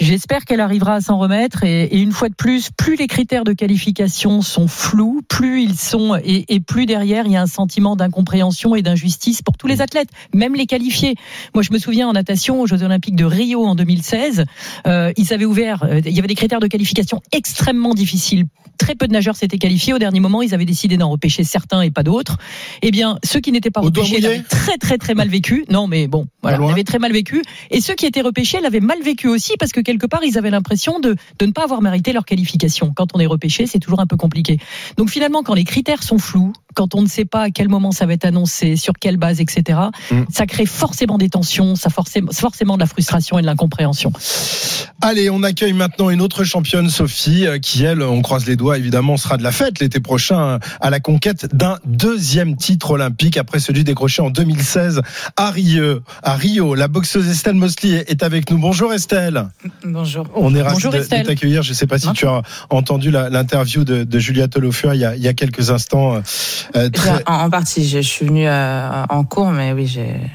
j'espère 0.00 0.44
qu'elle 0.44 0.60
arrivera 0.60 0.94
à 0.94 1.00
s'en 1.00 1.18
remettre. 1.18 1.64
Et, 1.64 1.84
et, 1.84 2.00
une 2.00 2.12
fois 2.12 2.28
de 2.28 2.34
plus, 2.34 2.70
plus 2.70 2.96
les 2.96 3.06
critères 3.06 3.44
de 3.44 3.52
qualification 3.52 4.42
sont 4.42 4.66
flous, 4.66 5.22
plus 5.28 5.62
ils 5.62 5.78
sont 5.78 6.16
et, 6.16 6.44
et 6.54 6.60
plus 6.60 6.86
derrière 6.86 7.26
il 7.26 7.32
y 7.32 7.36
a 7.36 7.42
un 7.42 7.46
sentiment 7.46 7.96
d'incompréhension 7.96 8.74
et 8.74 8.82
d'injustice 8.82 9.42
pour 9.42 9.56
tous 9.56 9.66
les 9.66 9.80
athlètes, 9.80 10.08
même 10.34 10.54
les 10.54 10.66
qualifiés. 10.66 11.14
Moi, 11.54 11.62
je 11.62 11.72
me 11.72 11.78
souviens 11.78 12.08
en 12.08 12.12
natation 12.12 12.60
aux 12.60 12.66
Jeux 12.66 12.82
Olympiques 12.82 13.16
de 13.16 13.24
Rio 13.24 13.64
en 13.64 13.74
2016, 13.74 14.44
euh, 14.86 15.12
ils 15.16 15.32
avaient 15.32 15.44
ouvert, 15.44 15.84
euh, 15.84 16.00
il 16.04 16.12
y 16.12 16.18
avait 16.18 16.28
des 16.28 16.34
critères 16.34 16.60
de 16.60 16.66
qualification 16.66 17.20
extrêmement 17.32 17.94
difficiles. 17.94 18.46
Très 18.78 18.94
peu 18.96 19.06
de 19.06 19.12
nageurs 19.12 19.36
s'étaient 19.36 19.58
qualifiés. 19.58 19.92
Au 19.92 19.98
dernier 19.98 20.20
moment, 20.20 20.42
ils 20.42 20.52
avaient 20.52 20.64
décidé 20.64 20.96
d'en 20.96 21.10
repêcher 21.10 21.44
certains 21.44 21.82
et 21.82 21.90
pas 21.90 22.02
d'autres. 22.02 22.38
Eh 22.82 22.90
bien, 22.90 23.18
ceux 23.22 23.40
qui 23.40 23.52
n'étaient 23.52 23.70
pas 23.70 23.80
repêchés 23.80 24.20
très 24.64 24.78
très 24.78 24.98
très 24.98 25.14
mal 25.14 25.28
vécu. 25.28 25.64
Non, 25.68 25.86
mais 25.86 26.06
bon, 26.08 26.26
voilà, 26.42 26.56
loin. 26.56 26.68
l'avaient 26.68 26.84
très 26.84 26.98
mal 26.98 27.12
vécu. 27.12 27.42
Et 27.70 27.80
ceux 27.82 27.94
qui 27.94 28.06
étaient 28.06 28.22
repêchés 28.22 28.60
l'avaient 28.60 28.80
mal 28.80 29.02
vécu 29.02 29.28
aussi 29.28 29.54
parce 29.58 29.72
que 29.72 29.80
quelque 29.80 30.06
part, 30.06 30.24
ils 30.24 30.38
avaient 30.38 30.50
l'impression 30.50 31.00
de, 31.00 31.16
de 31.38 31.46
ne 31.46 31.52
pas 31.52 31.64
avoir 31.64 31.82
mérité 31.82 32.12
leur 32.12 32.24
qualification. 32.24 32.92
Quand 32.96 33.08
on 33.14 33.20
est 33.20 33.26
repêché, 33.26 33.66
c'est 33.66 33.78
toujours 33.78 34.00
un 34.00 34.06
peu 34.06 34.16
compliqué. 34.16 34.58
Donc 34.96 35.10
finalement, 35.10 35.42
quand 35.42 35.54
les 35.54 35.64
critères 35.64 36.02
sont 36.02 36.18
flous, 36.18 36.52
quand 36.74 36.94
on 36.94 37.02
ne 37.02 37.08
sait 37.08 37.24
pas 37.24 37.42
à 37.42 37.50
quel 37.50 37.68
moment 37.68 37.92
ça 37.92 38.06
va 38.06 38.12
être 38.12 38.24
annoncé, 38.24 38.76
sur 38.76 38.92
quelle 39.00 39.16
base, 39.16 39.40
etc., 39.40 39.64
Mm. 40.10 40.22
ça 40.30 40.46
crée 40.46 40.66
forcément 40.66 41.18
des 41.18 41.28
tensions, 41.28 41.76
ça 41.76 41.90
forcément, 41.90 42.32
forcément 42.32 42.74
de 42.74 42.80
la 42.80 42.86
frustration 42.86 43.38
et 43.38 43.42
de 43.42 43.46
l'incompréhension. 43.46 44.12
Allez, 45.00 45.30
on 45.30 45.42
accueille 45.42 45.72
maintenant 45.72 46.10
une 46.10 46.20
autre 46.20 46.44
championne, 46.44 46.88
Sophie, 46.88 47.46
euh, 47.46 47.58
qui 47.58 47.84
elle, 47.84 48.02
on 48.02 48.22
croise 48.22 48.46
les 48.46 48.56
doigts, 48.56 48.78
évidemment, 48.78 49.16
sera 49.16 49.36
de 49.36 49.42
la 49.42 49.52
fête 49.52 49.80
l'été 49.80 50.00
prochain 50.00 50.40
euh, 50.40 50.58
à 50.80 50.90
la 50.90 51.00
conquête 51.00 51.54
d'un 51.54 51.78
deuxième 51.84 52.56
titre 52.56 52.92
olympique 52.92 53.36
après 53.36 53.58
celui 53.58 53.84
décroché 53.84 54.22
en 54.22 54.30
2016 54.30 55.02
à 55.36 55.50
Rio. 55.50 56.00
À 56.22 56.34
Rio, 56.34 56.74
la 56.74 56.88
boxeuse 56.88 57.28
Estelle 57.28 57.54
Mosley 57.54 58.04
est 58.08 58.22
avec 58.22 58.50
nous. 58.50 58.58
Bonjour 58.58 58.92
Estelle. 58.92 59.48
Bonjour. 59.84 60.26
On 60.34 60.54
est 60.54 60.62
ravis 60.62 60.74
Bonjour, 60.74 60.92
de, 60.92 60.98
t'accueillir. 61.00 61.62
Je 61.62 61.70
ne 61.70 61.74
sais 61.74 61.86
pas 61.86 61.98
si 61.98 62.08
Hein 62.08 62.12
tu 62.14 62.26
as 62.26 62.42
entendu 62.70 63.10
l'interview 63.10 63.84
de, 63.84 64.04
de 64.04 64.18
Julia 64.18 64.48
Tolofua 64.48 64.94
il 64.94 65.14
il 65.16 65.22
y 65.22 65.28
a 65.28 65.32
quelques 65.34 65.70
instants. 65.70 66.20
Euh, 66.76 66.88
très- 66.90 67.22
En, 67.26 67.34
en 67.44 67.50
partie, 67.50 67.86
je, 67.86 68.00
je 68.00 68.08
suis 68.08 68.26
venue 68.26 68.46
euh, 68.48 69.04
en 69.08 69.24
cours, 69.24 69.50
mais 69.50 69.72
oui, 69.72 69.86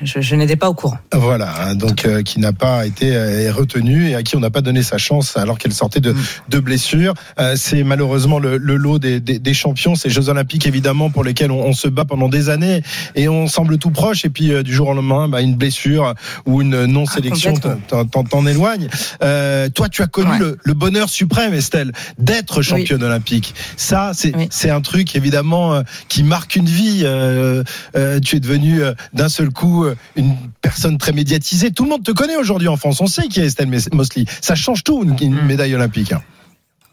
je, 0.04 0.22
je 0.22 0.36
n'étais 0.36 0.56
pas 0.56 0.70
au 0.70 0.74
courant. 0.74 0.98
Voilà, 1.14 1.50
hein, 1.62 1.76
donc 1.76 2.06
euh, 2.06 2.22
qui 2.24 2.40
n'a 2.40 2.54
pas 2.54 2.86
été 2.86 3.16
euh, 3.16 3.52
retenue 3.54 4.10
et 4.10 4.16
à 4.16 4.24
qui 4.24 4.36
on 4.36 4.40
n'a 4.40 4.50
pas 4.50 4.62
donné 4.62 4.84
sa 4.84 4.98
chance 4.98 5.38
alors 5.38 5.58
qu'elle 5.58 5.74
sortait 5.74 6.00
de, 6.00 6.14
Mm. 6.14 6.18
de 6.50 6.60
blessures. 6.60 7.14
Euh, 7.40 7.56
c'est 7.56 7.84
malheureusement 7.84 8.40
le, 8.40 8.58
le 8.58 8.76
lot 8.76 9.00
des, 9.00 9.20
des, 9.20 9.40
des 9.40 9.54
champions, 9.54 9.96
ces 9.96 10.10
Jeux 10.10 10.30
Olympiques 10.30 10.66
évidemment 10.66 11.10
pour 11.10 11.24
lesquels 11.24 11.52
on, 11.52 11.62
on 11.66 11.74
se 11.74 11.88
bat 11.88 12.06
pendant 12.06 12.30
des 12.30 12.50
années 12.50 12.82
et 13.16 13.30
on 13.30 13.48
semble 13.48 13.78
tout 13.78 13.92
proche 13.92 14.26
et 14.26 14.30
puis 14.30 14.52
euh, 14.52 14.64
du 14.64 14.74
jour 14.74 14.88
au 14.90 14.94
lendemain, 14.94 15.28
bah, 15.28 15.42
une 15.42 15.56
blessure 15.56 16.14
ou 16.46 16.62
une 16.62 16.86
non-sélection 16.86 17.54
Ah, 17.92 18.04
t'en- 18.10 18.46
éloigne. 18.48 18.88
Euh, 19.24 19.70
toi, 19.70 19.90
tu 19.90 20.02
as 20.02 20.08
connu 20.08 20.30
Ouais. 20.32 20.40
le, 20.40 20.58
le 20.64 20.74
bonheur 20.74 21.10
suprême, 21.10 21.54
Estelle, 21.54 21.92
d'être 22.18 22.62
championne 22.62 23.04
olympique. 23.04 23.54
Ça, 23.78 24.12
c'est 24.14 24.34
Oui. 24.36 24.50
un 24.70 24.82
truc 24.82 25.16
évidemment 25.16 25.74
euh, 25.74 25.82
qui 26.20 26.26
marque 26.26 26.58
une 26.58 26.66
vie. 26.66 27.04
Euh, 27.04 27.64
euh, 27.96 28.20
tu 28.20 28.36
es 28.36 28.40
devenue 28.42 28.84
euh, 28.84 28.94
d'un 29.14 29.30
seul 29.30 29.52
coup 29.52 29.86
une 30.18 30.36
personne 30.62 30.98
très 30.98 31.14
médiatisée. 31.14 31.72
Tout 31.72 31.86
le 31.86 31.90
monde 31.92 32.04
te 32.04 32.12
connaît 32.12 32.36
aujourd'hui 32.36 32.68
en 32.68 32.76
France. 32.76 33.00
On 33.00 33.08
sait 33.08 33.30
qui 33.30 33.40
est 33.40 33.46
Estelle 33.46 33.70
Mosley. 33.94 34.26
Ça 34.42 34.56
change 34.56 34.84
tout 34.84 35.02
une, 35.02 35.34
Mm. 35.34 35.46
médaille 35.46 35.76
olympique. 35.76 36.14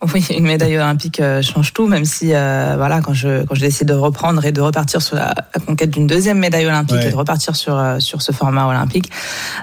Oui, 0.15 0.25
une 0.31 0.45
médaille 0.45 0.77
olympique 0.77 1.21
euh, 1.21 1.41
change 1.43 1.73
tout, 1.73 1.87
même 1.89 2.05
si 2.05 2.33
euh, 2.35 2.75
voilà, 2.77 3.01
quand 3.01 3.15
je 3.15 3.45
quand 3.45 3.55
je 3.55 3.61
décide 3.61 3.89
de 3.89 3.95
reprendre 3.95 4.45
et 4.45 4.53
de 4.53 4.61
repartir 4.61 5.01
sur 5.01 5.17
la, 5.17 5.35
la 5.55 5.61
conquête 5.61 5.91
d'une 5.91 6.07
deuxième 6.07 6.39
médaille 6.39 6.67
olympique 6.67 6.97
Ouais. 6.97 7.09
et 7.09 7.11
de 7.11 7.17
repartir 7.17 7.57
sur 7.57 7.77
euh, 7.77 7.99
sur 7.99 8.21
ce 8.23 8.31
format 8.31 8.67
olympique, 8.67 9.11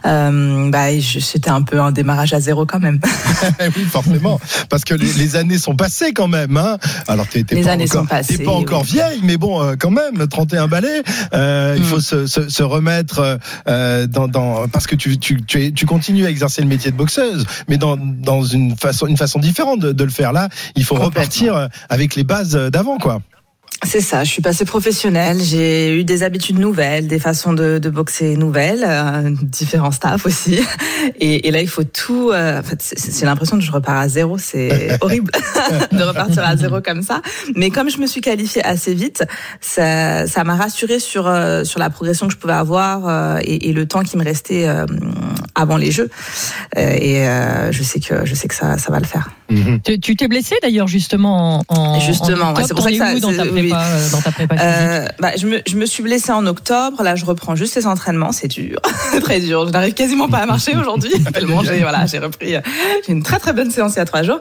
euh, 0.05 0.69
bah 0.71 0.87
c'était 1.01 1.49
un 1.51 1.61
peu 1.61 1.79
un 1.79 1.91
démarrage 1.91 2.33
à 2.33 2.39
zéro 2.39 2.65
quand 2.65 2.79
même. 2.79 2.99
oui, 3.77 3.83
forcément, 3.83 4.39
parce 4.69 4.83
que 4.83 4.95
les, 4.95 5.13
les 5.13 5.35
années 5.35 5.57
sont 5.59 5.75
passées 5.75 6.13
quand 6.13 6.27
même. 6.27 6.57
Hein. 6.57 6.77
Alors 7.07 7.27
t'es 7.27 7.43
pas 7.43 7.69
années 7.69 7.85
encore, 7.85 8.01
sont 8.01 8.05
passées, 8.07 8.37
t'es 8.39 8.43
pas 8.43 8.51
encore 8.51 8.81
oui. 8.81 8.87
vieille, 8.93 9.21
mais 9.23 9.37
bon, 9.37 9.75
quand 9.79 9.91
même, 9.91 10.27
31 10.27 10.67
balais. 10.67 11.03
Euh, 11.33 11.75
Il 11.77 11.83
Mm. 11.83 11.85
faut 11.85 11.99
se, 12.01 12.25
se, 12.27 12.49
se 12.49 12.63
remettre 12.63 13.37
dans, 13.67 14.27
dans 14.27 14.67
parce 14.67 14.87
que 14.87 14.95
tu, 14.95 15.17
tu, 15.19 15.43
tu, 15.43 15.63
es- 15.65 15.71
tu 15.71 15.85
continues 15.85 16.25
à 16.25 16.29
exercer 16.29 16.61
le 16.61 16.67
métier 16.67 16.91
de 16.91 16.97
boxeuse, 16.97 17.45
mais 17.69 17.77
dans, 17.77 17.97
dans 17.97 18.43
une 18.43 18.75
façon 18.75 19.05
une 19.07 19.17
façon 19.17 19.39
différente 19.39 19.79
de, 19.79 19.91
de 19.91 20.03
le 20.03 20.09
faire. 20.09 20.22
Là, 20.31 20.49
il 20.75 20.83
faut 20.85 20.95
repartir 20.95 21.55
euh, 21.57 21.67
avec 21.89 22.15
les 22.15 22.23
bases 22.23 22.55
d'avant, 22.55 22.97
quoi. 22.97 23.21
C'est 23.85 23.99
ça, 23.99 24.23
je 24.23 24.29
suis 24.31 24.41
passée 24.41 24.63
professionnelle, 24.63 25.41
j'ai 25.41 25.99
eu 25.99 26.05
des 26.05 26.23
habitudes 26.23 26.57
nouvelles, 26.57 27.05
des 27.07 27.19
façons 27.19 27.51
de, 27.51 27.79
de 27.79 27.89
boxer 27.89 28.37
nouvelles, 28.37 28.85
euh, 28.87 29.29
différents 29.41 29.91
staffs 29.91 30.25
aussi. 30.25 30.57
Et, 31.19 31.49
et 31.49 31.51
là, 31.51 31.59
il 31.59 31.67
faut 31.67 31.83
tout. 31.83 32.31
euh, 32.31 32.59
en 32.61 32.63
fait, 32.63 32.81
c'est- 32.81 32.97
c'est 32.97 33.25
l'impression 33.25 33.57
que 33.57 33.63
je 33.63 33.71
repars 33.73 33.97
à 33.97 34.07
zéro, 34.07 34.37
c'est 34.37 34.97
horrible 35.01 35.31
de 35.91 36.01
repartir 36.01 36.45
à 36.45 36.55
zéro 36.55 36.79
comme 36.79 37.01
ça. 37.01 37.21
Mais 37.57 37.71
comme 37.71 37.89
je 37.89 37.97
me 37.97 38.07
suis 38.07 38.21
qualifiée 38.21 38.63
assez 38.63 38.93
vite, 38.93 39.25
ça 39.59 40.27
ça 40.27 40.43
m'a 40.45 40.55
rassurée 40.55 40.99
sur 40.99 41.27
euh, 41.27 41.65
sur 41.65 41.79
la 41.79 41.89
progression 41.89 42.27
que 42.27 42.33
je 42.33 42.37
pouvais 42.37 42.53
avoir 42.53 43.07
euh, 43.09 43.39
et, 43.43 43.67
et 43.69 43.73
le 43.73 43.85
temps 43.85 44.03
qui 44.03 44.15
me 44.17 44.23
restait 44.23 44.65
euh, 44.65 44.85
avant 45.55 45.75
les 45.75 45.91
Jeux. 45.91 46.09
Euh, 46.77 46.89
et 46.97 47.27
euh, 47.27 47.71
je 47.73 47.83
sais 47.83 47.99
que 47.99 48.25
je 48.25 48.33
sais 48.33 48.47
que 48.47 48.55
ça 48.55 48.77
ça 48.77 48.91
va 48.93 48.99
le 48.99 49.05
faire. 49.05 49.29
Tu 49.83 49.99
tu 49.99 50.15
t'es 50.15 50.27
blessé 50.27 50.55
d'ailleurs 50.61 50.87
justement 50.87 51.63
en, 51.69 51.75
en 51.75 51.99
Justement, 51.99 52.53
ouais, 52.53 52.63
c'est 52.67 52.73
pour 52.73 52.83
ça 52.83 52.91
que 52.91 52.97
ça- 52.97 53.19
dans 53.19 53.31
ta 53.33 53.43
c'est- 53.43 53.49
prépa, 53.49 53.81
euh, 53.83 54.09
dans 54.11 54.21
ta 54.21 54.31
prépa 54.31 54.55
physique? 54.57 54.71
Euh, 54.73 55.07
bah, 55.19 55.31
je, 55.37 55.47
me, 55.47 55.61
je 55.67 55.75
me 55.75 55.85
suis 55.85 56.03
blessée 56.03 56.31
en 56.31 56.45
octobre. 56.45 57.01
Là, 57.03 57.15
je 57.15 57.25
reprends 57.25 57.55
juste 57.55 57.75
les 57.75 57.87
entraînements. 57.87 58.31
C'est 58.31 58.47
dur, 58.47 58.79
très 59.21 59.39
dur. 59.39 59.67
Je 59.67 59.71
n'arrive 59.71 59.93
quasiment 59.93 60.27
pas 60.27 60.39
à 60.39 60.45
marcher 60.45 60.75
aujourd'hui. 60.75 61.11
Tellement 61.33 61.63
j'ai 61.63 61.79
voilà, 61.81 62.05
j'ai 62.05 62.19
repris. 62.19 62.55
euh, 62.55 62.61
J'ai 63.05 63.13
une 63.13 63.23
très 63.23 63.39
très 63.39 63.53
bonne 63.53 63.71
séance 63.71 63.93
il 63.95 63.97
y 63.97 64.01
a 64.01 64.05
trois 64.05 64.23
jours. 64.23 64.39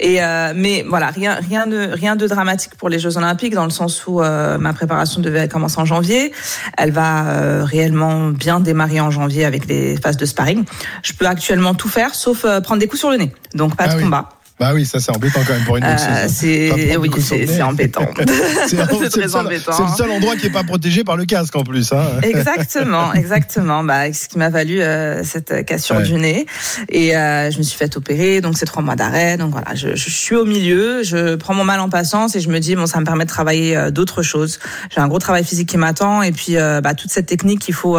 Et 0.00 0.22
euh, 0.22 0.52
mais 0.54 0.84
voilà, 0.88 1.06
rien 1.08 1.34
rien 1.48 1.66
de 1.66 1.88
rien 1.92 2.16
de 2.16 2.26
dramatique 2.26 2.74
pour 2.76 2.88
les 2.88 2.98
Jeux 2.98 3.16
Olympiques 3.16 3.54
dans 3.54 3.64
le 3.64 3.70
sens 3.70 4.04
où 4.06 4.20
euh, 4.22 4.58
ma 4.58 4.72
préparation 4.72 5.20
devait 5.20 5.48
commencer 5.48 5.78
en 5.80 5.84
janvier. 5.84 6.32
Elle 6.78 6.92
va 6.92 7.26
euh, 7.28 7.64
réellement 7.64 8.28
bien 8.28 8.60
démarrer 8.60 9.00
en 9.00 9.10
janvier 9.10 9.44
avec 9.44 9.66
les 9.66 9.96
phases 9.96 10.16
de 10.16 10.26
sparring. 10.26 10.64
Je 11.02 11.12
peux 11.12 11.26
actuellement 11.26 11.74
tout 11.74 11.88
faire 11.88 12.14
sauf 12.14 12.44
euh, 12.44 12.60
prendre 12.60 12.80
des 12.80 12.86
coups 12.86 13.00
sur 13.00 13.10
le 13.10 13.16
nez. 13.16 13.32
Donc 13.54 13.76
pas 13.76 13.84
Ah 13.86 13.88
de 13.92 13.96
oui. 13.98 14.02
combat. 14.04 14.28
Bah 14.60 14.72
oui, 14.74 14.86
ça 14.86 15.00
c'est 15.00 15.10
embêtant 15.10 15.40
quand 15.46 15.54
même 15.54 15.64
pour 15.64 15.76
une 15.76 15.84
boxeuse. 15.84 16.06
Euh. 16.08 16.22
Pas 16.22 16.28
c'est 16.28 16.68
prendre 16.68 17.00
oui, 17.00 17.10
c'est 17.20 17.62
embêtant. 17.62 18.06
C'est 18.68 19.10
très 19.10 19.34
embêtant. 19.36 19.72
C'est 19.72 19.82
le 19.82 19.88
seul 19.96 20.10
endroit 20.10 20.36
qui 20.36 20.46
est 20.46 20.50
pas 20.50 20.62
protégé 20.62 21.02
par 21.04 21.16
le 21.16 21.24
casque 21.24 21.56
en 21.56 21.64
plus. 21.64 21.92
Hein. 21.92 22.04
Exactement, 22.22 23.12
exactement. 23.12 23.82
Bah, 23.84 24.12
ce 24.12 24.28
qui 24.28 24.38
m'a 24.38 24.50
valu 24.50 24.80
euh, 24.80 25.22
cette 25.24 25.64
cassure 25.66 25.96
Ouais. 25.96 26.02
du 26.04 26.14
nez. 26.14 26.46
Et 26.88 27.16
euh, 27.16 27.50
je 27.50 27.58
me 27.58 27.62
suis 27.62 27.76
fait 27.76 27.96
opérer, 27.96 28.40
donc 28.40 28.56
c'est 28.56 28.66
trois 28.66 28.82
mois 28.82 28.96
d'arrêt. 28.96 29.36
Donc 29.36 29.50
voilà, 29.52 29.74
je, 29.74 29.94
je 29.96 30.10
suis 30.10 30.36
au 30.36 30.44
milieu, 30.44 31.02
je 31.02 31.34
prends 31.34 31.54
mon 31.54 31.64
mal 31.64 31.80
en 31.80 31.88
patience 31.88 32.36
et 32.36 32.40
je 32.40 32.48
me 32.48 32.58
dis 32.60 32.76
bon, 32.76 32.86
ça 32.86 33.00
me 33.00 33.04
permet 33.04 33.24
de 33.24 33.30
travailler 33.30 33.76
euh, 33.76 33.90
d'autres 33.90 34.22
choses. 34.22 34.58
J'ai 34.94 35.00
un 35.00 35.08
gros 35.08 35.18
travail 35.18 35.44
physique 35.44 35.68
qui 35.68 35.76
m'attend 35.76 36.22
et 36.22 36.32
puis 36.32 36.54
bah, 36.54 36.94
toute 36.94 37.10
cette 37.10 37.26
technique 37.26 37.60
qu'il 37.60 37.74
faut 37.74 37.98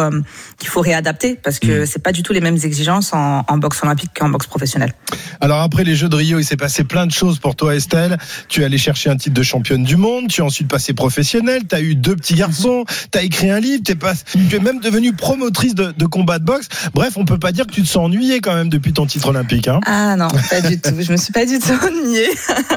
qu'il 0.58 0.68
faut 0.68 0.80
réadapter 0.80 1.38
parce 1.42 1.58
que 1.58 1.82
Mm. 1.82 1.86
c'est 1.86 2.02
pas 2.02 2.12
du 2.12 2.22
tout 2.22 2.32
les 2.32 2.40
mêmes 2.40 2.58
exigences 2.62 3.12
en, 3.12 3.44
en 3.48 3.58
boxe 3.58 3.82
olympique 3.82 4.10
qu'en 4.18 4.28
boxe 4.28 4.46
professionnelle. 4.46 4.92
Alors 5.40 5.60
après 5.60 5.82
les 5.84 5.94
Jeux 5.96 6.08
de 6.08 6.16
Rio, 6.16 6.38
il 6.44 6.46
s'est 6.46 6.56
passé 6.56 6.84
plein 6.84 7.06
de 7.06 7.12
choses 7.12 7.38
pour 7.38 7.56
toi 7.56 7.74
Estelle. 7.74 8.18
Tu 8.48 8.60
es 8.60 8.64
allée 8.64 8.76
chercher 8.76 9.08
un 9.08 9.16
titre 9.16 9.34
de 9.34 9.42
championne 9.42 9.82
du 9.82 9.96
monde, 9.96 10.28
tu 10.28 10.42
es 10.42 10.44
ensuite 10.44 10.68
passée 10.68 10.92
professionnelle, 10.92 11.62
tu 11.66 11.74
as 11.74 11.80
eu 11.80 11.94
deux 11.94 12.14
petits 12.14 12.34
garçons, 12.34 12.84
tu 13.10 13.18
as 13.18 13.22
écrit 13.22 13.50
un 13.50 13.60
livre, 13.60 13.82
pas, 13.98 14.12
tu 14.14 14.54
es 14.54 14.58
même 14.58 14.80
devenue 14.80 15.14
promotrice 15.14 15.74
de, 15.74 15.92
de 15.92 16.04
combat 16.06 16.38
de 16.38 16.44
boxe. 16.44 16.68
Bref, 16.92 17.16
on 17.16 17.24
peut 17.24 17.38
pas 17.38 17.52
dire 17.52 17.66
que 17.66 17.72
tu 17.72 17.82
te 17.82 17.86
sens 17.86 18.04
ennuyée 18.06 18.40
quand 18.40 18.54
même 18.54 18.68
depuis 18.68 18.92
ton 18.92 19.06
titre 19.06 19.28
olympique. 19.28 19.68
Hein. 19.68 19.80
Ah 19.86 20.16
non, 20.16 20.28
pas 20.28 20.60
du 20.60 20.78
tout. 20.78 20.90
Je 21.00 21.12
me 21.12 21.16
suis 21.16 21.32
pas 21.32 21.46
du 21.46 21.58
tout 21.58 21.72
ennuyée. 21.86 22.28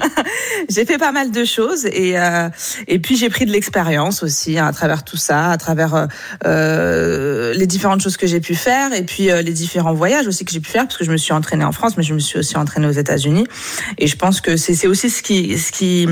j'ai 0.70 0.86
fait 0.86 0.98
pas 0.98 1.12
mal 1.12 1.32
de 1.32 1.44
choses 1.44 1.86
et 1.86 2.18
euh, 2.18 2.50
et 2.88 3.00
puis 3.00 3.18
j'ai 3.18 3.30
pris 3.30 3.46
de 3.46 3.52
l'expérience 3.52 4.24
aussi 4.24 4.58
hein, 4.58 4.68
à 4.68 4.72
travers 4.72 5.04
tout 5.04 5.18
ça, 5.18 5.52
à 5.52 5.58
travers 5.58 5.96
euh, 5.96 6.06
euh, 6.46 7.54
les 7.54 7.68
différentes 7.68 8.02
choses 8.02 8.18
que 8.18 8.28
j'ai 8.28 8.40
pu 8.40 8.56
faire 8.56 8.94
et 8.94 9.04
puis 9.04 9.30
euh, 9.30 9.42
les 9.42 9.52
différents 9.52 9.94
voyages 9.94 10.28
aussi 10.28 10.46
que 10.46 10.52
j'ai 10.52 10.60
pu 10.60 10.70
faire 10.70 10.84
parce 10.84 10.98
que 10.98 11.04
je 11.04 11.12
me 11.12 11.18
suis 11.18 11.34
entraînée 11.34 11.66
en 11.66 11.72
France, 11.72 11.98
mais 11.98 12.04
je 12.04 12.14
me 12.14 12.20
suis 12.20 12.40
aussi 12.40 12.58
entraînée 12.58 12.88
aux 12.88 12.92
États-Unis 12.92 13.46
et 13.98 14.08
je 14.08 14.16
pense 14.16 14.42
que 14.42 14.58
c'est 14.58 14.88
aussi 14.88 15.10
ce 15.10 15.22
qui 15.22 15.58
ce 15.58 15.72
qui 15.72 16.08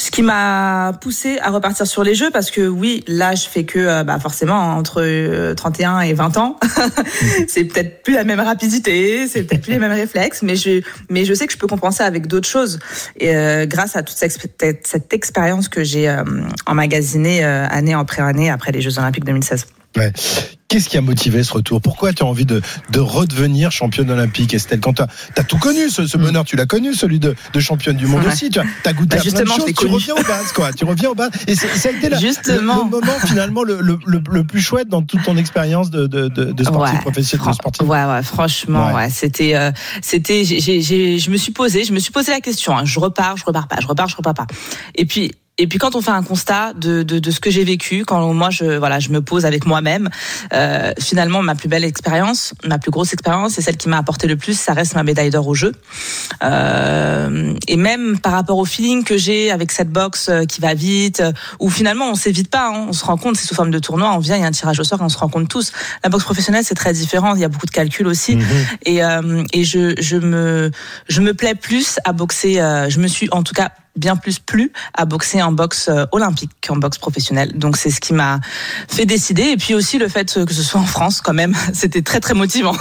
ce 0.00 0.10
qui 0.10 0.22
m'a 0.22 0.92
poussé 1.00 1.38
à 1.40 1.50
repartir 1.50 1.86
sur 1.86 2.02
les 2.02 2.14
jeux 2.14 2.30
parce 2.30 2.50
que 2.50 2.66
oui, 2.66 3.04
là 3.06 3.34
je 3.34 3.46
fais 3.46 3.64
que 3.64 3.78
euh, 3.78 4.02
bah 4.02 4.18
forcément 4.18 4.76
entre 4.76 5.02
euh, 5.02 5.54
31 5.54 6.00
et 6.00 6.14
20 6.14 6.36
ans, 6.38 6.58
c'est 7.48 7.64
peut-être 7.64 8.02
plus 8.02 8.14
la 8.14 8.24
même 8.24 8.40
rapidité, 8.40 9.26
c'est 9.28 9.42
peut-être 9.42 9.62
plus 9.62 9.72
les 9.72 9.78
mêmes 9.78 9.92
réflexes, 9.92 10.42
mais 10.42 10.56
je 10.56 10.80
mais 11.10 11.24
je 11.24 11.34
sais 11.34 11.46
que 11.46 11.52
je 11.52 11.58
peux 11.58 11.66
compenser 11.66 12.02
avec 12.02 12.26
d'autres 12.26 12.48
choses 12.48 12.78
et 13.16 13.36
euh, 13.36 13.66
grâce 13.66 13.94
à 13.94 14.02
toute 14.02 14.16
cette, 14.16 15.12
expérience 15.12 15.68
que 15.68 15.84
j'ai 15.84 16.08
euh, 16.08 16.24
emmagasinée 16.66 17.44
euh, 17.44 17.66
année 17.68 17.94
après 17.94 18.22
année 18.22 18.50
après 18.50 18.72
les 18.72 18.80
Jeux 18.80 18.98
Olympiques 18.98 19.24
2016. 19.24 19.66
Ouais. 19.96 20.12
Qu'est-ce 20.68 20.88
qui 20.88 20.96
a 20.96 21.00
motivé 21.00 21.42
ce 21.42 21.52
retour? 21.52 21.80
Pourquoi 21.80 22.12
tu 22.12 22.22
as 22.22 22.26
envie 22.26 22.44
de, 22.44 22.62
de 22.90 23.00
redevenir 23.00 23.72
championne 23.72 24.08
olympique, 24.08 24.54
Estelle? 24.54 24.78
Quand 24.78 24.92
tu 24.92 25.02
as, 25.02 25.42
tout 25.42 25.58
connu, 25.58 25.90
ce, 25.90 26.06
ce 26.06 26.16
Mm. 26.16 26.20
bonheur, 26.22 26.44
tu 26.44 26.54
l'as 26.54 26.66
connu, 26.66 26.94
celui 26.94 27.18
de, 27.18 27.34
de 27.52 27.60
championne 27.60 27.96
du 27.96 28.06
monde 28.06 28.24
aussi. 28.24 28.50
Tu 28.50 28.60
as, 28.60 28.64
as 28.84 28.92
goûté 28.92 29.16
Bah, 29.16 29.22
à 29.26 29.30
plein 29.32 29.42
de 29.42 29.48
choses. 29.48 29.74
Tu 29.76 29.86
reviens 29.88 30.14
aux 30.14 30.22
bases, 30.22 30.52
quoi. 30.54 30.72
Tu 30.72 30.84
reviens 30.84 31.10
aux 31.10 31.16
bases. 31.16 31.32
Et 31.48 31.56
ça 31.56 31.66
a 31.88 31.90
été 31.90 32.08
la- 32.08 32.20
le, 32.20 32.24
Justement. 32.24 32.84
le 32.84 32.90
moment 32.90 33.18
finalement 33.26 33.64
le, 33.64 33.80
le, 33.80 33.98
le, 34.06 34.44
plus 34.44 34.60
chouette 34.60 34.86
dans 34.88 35.02
toute 35.02 35.24
ton 35.24 35.36
expérience 35.36 35.90
de, 35.90 36.06
de, 36.06 36.28
de, 36.28 36.44
de 36.52 36.64
sportif 36.64 36.94
Ouais, 36.94 37.00
professionnel. 37.00 37.48
De 37.48 37.52
sportif. 37.54 37.88
Ouais, 37.88 38.04
ouais, 38.04 38.22
franchement, 38.22 38.86
Ouais. 38.88 38.94
ouais, 38.94 39.10
c'était, 39.10 39.56
euh, 39.56 39.72
c'était, 40.02 40.44
je 40.44 41.30
me 41.30 41.36
suis 41.36 41.50
posé, 41.52 41.82
je 41.82 41.92
me 41.92 41.98
suis 41.98 42.12
posé 42.12 42.30
la 42.30 42.40
question. 42.40 42.76
hein, 42.76 42.84
je 42.84 43.00
repars, 43.00 43.36
je 43.36 43.44
repars 43.44 43.66
pas, 43.66 43.78
je 43.80 43.88
repars, 43.88 44.08
je 44.08 44.14
repars 44.16 44.34
pas. 44.34 44.46
Et 44.94 45.04
puis. 45.04 45.32
Et 45.58 45.66
puis 45.66 45.78
quand 45.78 45.94
on 45.94 46.00
fait 46.00 46.10
un 46.10 46.22
constat 46.22 46.72
de, 46.72 47.02
de, 47.02 47.18
de 47.18 47.30
ce 47.30 47.38
que 47.38 47.50
j'ai 47.50 47.64
vécu, 47.64 48.04
quand 48.06 48.32
moi 48.32 48.48
je 48.48 48.78
voilà 48.78 48.98
je 48.98 49.10
me 49.10 49.20
pose 49.20 49.44
avec 49.44 49.66
moi-même, 49.66 50.08
euh, 50.54 50.92
finalement 50.98 51.42
ma 51.42 51.54
plus 51.54 51.68
belle 51.68 51.84
expérience, 51.84 52.54
ma 52.64 52.78
plus 52.78 52.90
grosse 52.90 53.12
expérience, 53.12 53.58
et 53.58 53.62
celle 53.62 53.76
qui 53.76 53.90
m'a 53.90 53.98
apporté 53.98 54.26
le 54.26 54.36
plus, 54.36 54.58
ça 54.58 54.72
reste 54.72 54.94
ma 54.94 55.02
médaille 55.02 55.28
d'or 55.28 55.46
au 55.46 55.54
jeu. 55.54 55.72
Euh, 56.42 57.54
et 57.68 57.76
même 57.76 58.18
par 58.18 58.32
rapport 58.32 58.58
au 58.58 58.64
feeling 58.64 59.04
que 59.04 59.18
j'ai 59.18 59.50
avec 59.50 59.70
cette 59.72 59.90
boxe 59.90 60.28
euh, 60.30 60.44
qui 60.44 60.60
va 60.62 60.72
vite, 60.72 61.20
euh, 61.20 61.32
où 61.58 61.68
finalement 61.68 62.10
on 62.10 62.14
s'évite 62.14 62.48
pas, 62.48 62.68
hein, 62.68 62.86
on 62.88 62.92
se 62.94 63.04
rend 63.04 63.18
compte, 63.18 63.36
c'est 63.36 63.46
sous 63.46 63.54
forme 63.54 63.70
de 63.70 63.78
tournoi, 63.78 64.12
on 64.14 64.18
vient, 64.18 64.36
il 64.36 64.40
y 64.40 64.44
a 64.44 64.48
un 64.48 64.52
tirage 64.52 64.80
au 64.80 64.84
sort, 64.84 65.00
et 65.00 65.04
on 65.04 65.08
se 65.10 65.18
rend 65.18 65.28
compte 65.28 65.48
tous. 65.48 65.72
La 66.02 66.08
boxe 66.10 66.24
professionnelle 66.24 66.64
c'est 66.64 66.74
très 66.74 66.94
différent, 66.94 67.34
il 67.34 67.40
y 67.40 67.44
a 67.44 67.48
beaucoup 67.48 67.66
de 67.66 67.70
calculs 67.70 68.06
aussi, 68.06 68.36
Mhm. 68.36 68.46
et 68.86 69.04
euh, 69.04 69.44
et 69.52 69.64
je 69.64 69.94
je 70.00 70.16
me 70.16 70.70
je 71.08 71.20
me 71.20 71.34
plais 71.34 71.54
plus 71.54 71.98
à 72.04 72.12
boxer, 72.12 72.60
euh, 72.60 72.88
je 72.88 72.98
me 72.98 73.08
suis 73.08 73.28
en 73.32 73.42
tout 73.42 73.52
cas 73.54 73.70
bien 74.00 74.16
plus 74.16 74.38
plu 74.38 74.72
à 74.94 75.04
boxer 75.04 75.42
en 75.42 75.52
boxe 75.52 75.88
euh, 75.88 76.06
olympique 76.12 76.50
qu'en 76.66 76.76
boxe 76.76 76.98
professionnelle. 76.98 77.52
Donc 77.56 77.76
c'est 77.76 77.90
ce 77.90 78.00
qui 78.00 78.14
m'a 78.14 78.40
fait 78.88 79.06
décider. 79.06 79.42
Et 79.42 79.56
puis 79.56 79.74
aussi 79.74 79.98
le 79.98 80.08
fait 80.08 80.32
que 80.46 80.54
ce 80.54 80.62
soit 80.62 80.80
en 80.80 80.84
France 80.86 81.20
quand 81.20 81.34
même, 81.34 81.54
c'était 81.72 82.02
très 82.02 82.20
très 82.20 82.34
motivant. 82.34 82.72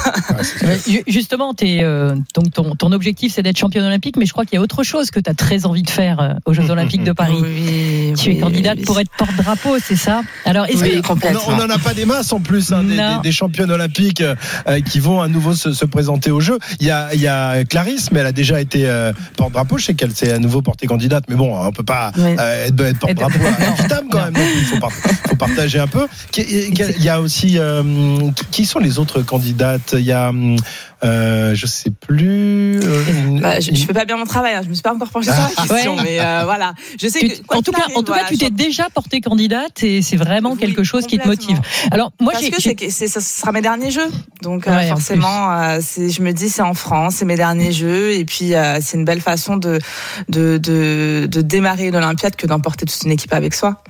Ouais, 0.63 0.79
ju- 0.87 1.03
Justement, 1.07 1.53
t'es, 1.53 1.79
euh, 1.83 2.15
donc 2.33 2.51
ton, 2.53 2.75
ton 2.75 2.91
objectif 2.91 3.33
c'est 3.35 3.43
d'être 3.43 3.57
championne 3.57 3.85
olympique, 3.85 4.15
mais 4.17 4.25
je 4.25 4.31
crois 4.31 4.45
qu'il 4.45 4.55
y 4.55 4.57
a 4.57 4.61
autre 4.61 4.83
chose 4.83 5.11
que 5.11 5.19
tu 5.19 5.29
as 5.29 5.33
très 5.33 5.65
envie 5.65 5.83
de 5.83 5.89
faire 5.89 6.19
euh, 6.19 6.33
aux 6.45 6.53
Jeux 6.53 6.69
Olympiques 6.71 7.03
de 7.03 7.11
Paris. 7.11 7.35
Oui, 7.41 8.13
Tu 8.17 8.31
es 8.31 8.37
candidate 8.39 8.81
pour 8.85 8.99
être 8.99 9.11
porte-drapeau, 9.17 9.77
c'est 9.83 9.95
ça? 9.95 10.21
Alors, 10.45 10.65
est-ce 10.65 10.81
Oui, 10.81 11.01
que 11.01 11.49
on 11.49 11.55
n'en 11.57 11.69
a 11.69 11.77
pas 11.77 11.93
des 11.93 12.05
masses 12.05 12.31
en 12.31 12.39
plus, 12.39 12.71
hein, 12.71 12.83
des, 12.83 12.95
des, 12.95 13.03
des 13.23 13.31
championnes 13.31 13.71
olympiques 13.71 14.21
euh, 14.21 14.35
euh, 14.67 14.79
qui 14.81 14.99
vont 14.99 15.21
à 15.21 15.27
nouveau 15.27 15.53
se, 15.53 15.73
se 15.73 15.85
présenter 15.85 16.31
au 16.31 16.39
jeu. 16.39 16.57
Il 16.79 16.87
y 16.87 16.91
a, 16.91 17.13
il 17.13 17.19
y 17.21 17.27
a 17.27 17.63
Clarisse, 17.65 18.11
mais 18.11 18.19
elle 18.21 18.27
a 18.27 18.31
déjà 18.31 18.61
été 18.61 18.87
euh, 18.87 19.11
porte-drapeau. 19.37 19.77
Je 19.77 19.85
sais 19.85 19.93
qu'elle 19.93 20.15
s'est 20.15 20.31
à 20.31 20.39
nouveau 20.39 20.61
portée 20.61 20.87
candidate, 20.87 21.08
mais 21.29 21.35
bon, 21.35 21.55
on 21.57 21.71
peut 21.71 21.83
pas 21.83 22.11
euh, 22.17 22.67
être, 22.67 22.79
être 22.85 22.99
porte-drapeau 22.99 23.39
équitable 23.73 24.07
quand 24.11 24.23
même. 24.25 24.33
donc 24.33 24.43
Il 24.57 24.65
faut, 24.65 24.79
par- 24.79 24.91
faut 24.91 25.35
partager 25.35 25.79
un 25.79 25.87
peu. 25.87 26.07
Il 26.37 27.03
y 27.03 27.09
a 27.09 27.19
aussi 27.21 27.57
euh, 27.57 27.83
qui- 28.35 28.45
qui 28.51 28.65
sont 28.65 28.79
les 28.79 28.99
autres 28.99 29.21
candidates? 29.21 29.93
Il 29.97 30.05
y 30.05 30.11
a, 30.11 30.31
euh, 31.03 31.55
je 31.55 31.65
sais 31.65 31.91
plus. 31.91 32.79
euh, 32.83 33.39
Bah, 33.41 33.59
je, 33.59 33.73
je 33.73 33.85
fais 33.85 33.93
pas 33.93 34.05
bien 34.05 34.17
mon 34.17 34.25
travail. 34.25 34.53
Hein. 34.55 34.61
Je 34.63 34.69
me 34.69 34.73
suis 34.73 34.81
pas 34.83 34.93
encore 34.93 35.09
penchée 35.09 35.31
sur 35.31 35.41
la 35.41 35.67
question, 35.67 35.95
Ouais. 35.95 36.03
mais 36.03 36.19
euh, 36.19 36.41
voilà. 36.45 36.73
Je 37.01 37.07
sais 37.07 37.19
tu- 37.19 37.29
que 37.29 37.43
quoi 37.47 37.57
en 37.57 37.61
tout 37.61 37.71
cas, 37.71 37.83
arrive, 37.83 37.97
en 37.97 38.01
tout 38.01 38.07
voilà, 38.07 38.23
cas, 38.23 38.29
tu 38.29 38.37
t'es 38.37 38.49
déjà 38.49 38.87
portée 38.93 39.21
candidate 39.21 39.81
et 39.83 40.01
c'est 40.01 40.17
vraiment 40.17 40.51
Oui, 40.53 40.57
quelque 40.59 40.83
chose 40.83 41.07
qui 41.07 41.17
te 41.17 41.27
motive. 41.27 41.59
Alors, 41.91 42.11
moi, 42.19 42.33
Parce 42.33 42.43
j'ai, 42.43 42.51
que 42.75 42.85
que 42.85 42.91
c'est, 42.91 43.07
ça 43.07 43.21
sera 43.21 43.51
mes 43.51 43.61
derniers 43.61 43.91
jeux. 43.91 44.09
Donc 44.41 44.67
euh, 44.67 44.75
Ouais, 44.75 44.85
en 44.91 44.95
forcément, 44.95 45.51
euh, 45.53 45.79
c'est, 45.81 46.09
je 46.09 46.21
me 46.21 46.31
dis 46.33 46.49
c'est 46.49 46.61
en 46.61 46.73
France, 46.73 47.15
c'est 47.17 47.25
mes 47.25 47.35
derniers 47.37 47.71
jeux. 47.71 48.11
Et 48.11 48.25
puis 48.25 48.55
euh, 48.55 48.79
c'est 48.81 48.97
une 48.97 49.05
belle 49.05 49.21
façon 49.21 49.57
de, 49.57 49.79
de, 50.29 50.57
de, 50.57 51.27
de 51.29 51.41
démarrer 51.41 51.87
une 51.87 51.95
Olympiade 51.95 52.35
que 52.35 52.45
d'emporter 52.47 52.85
toute 52.85 53.01
une 53.03 53.11
équipe 53.11 53.33
avec 53.33 53.53
soi. 53.53 53.81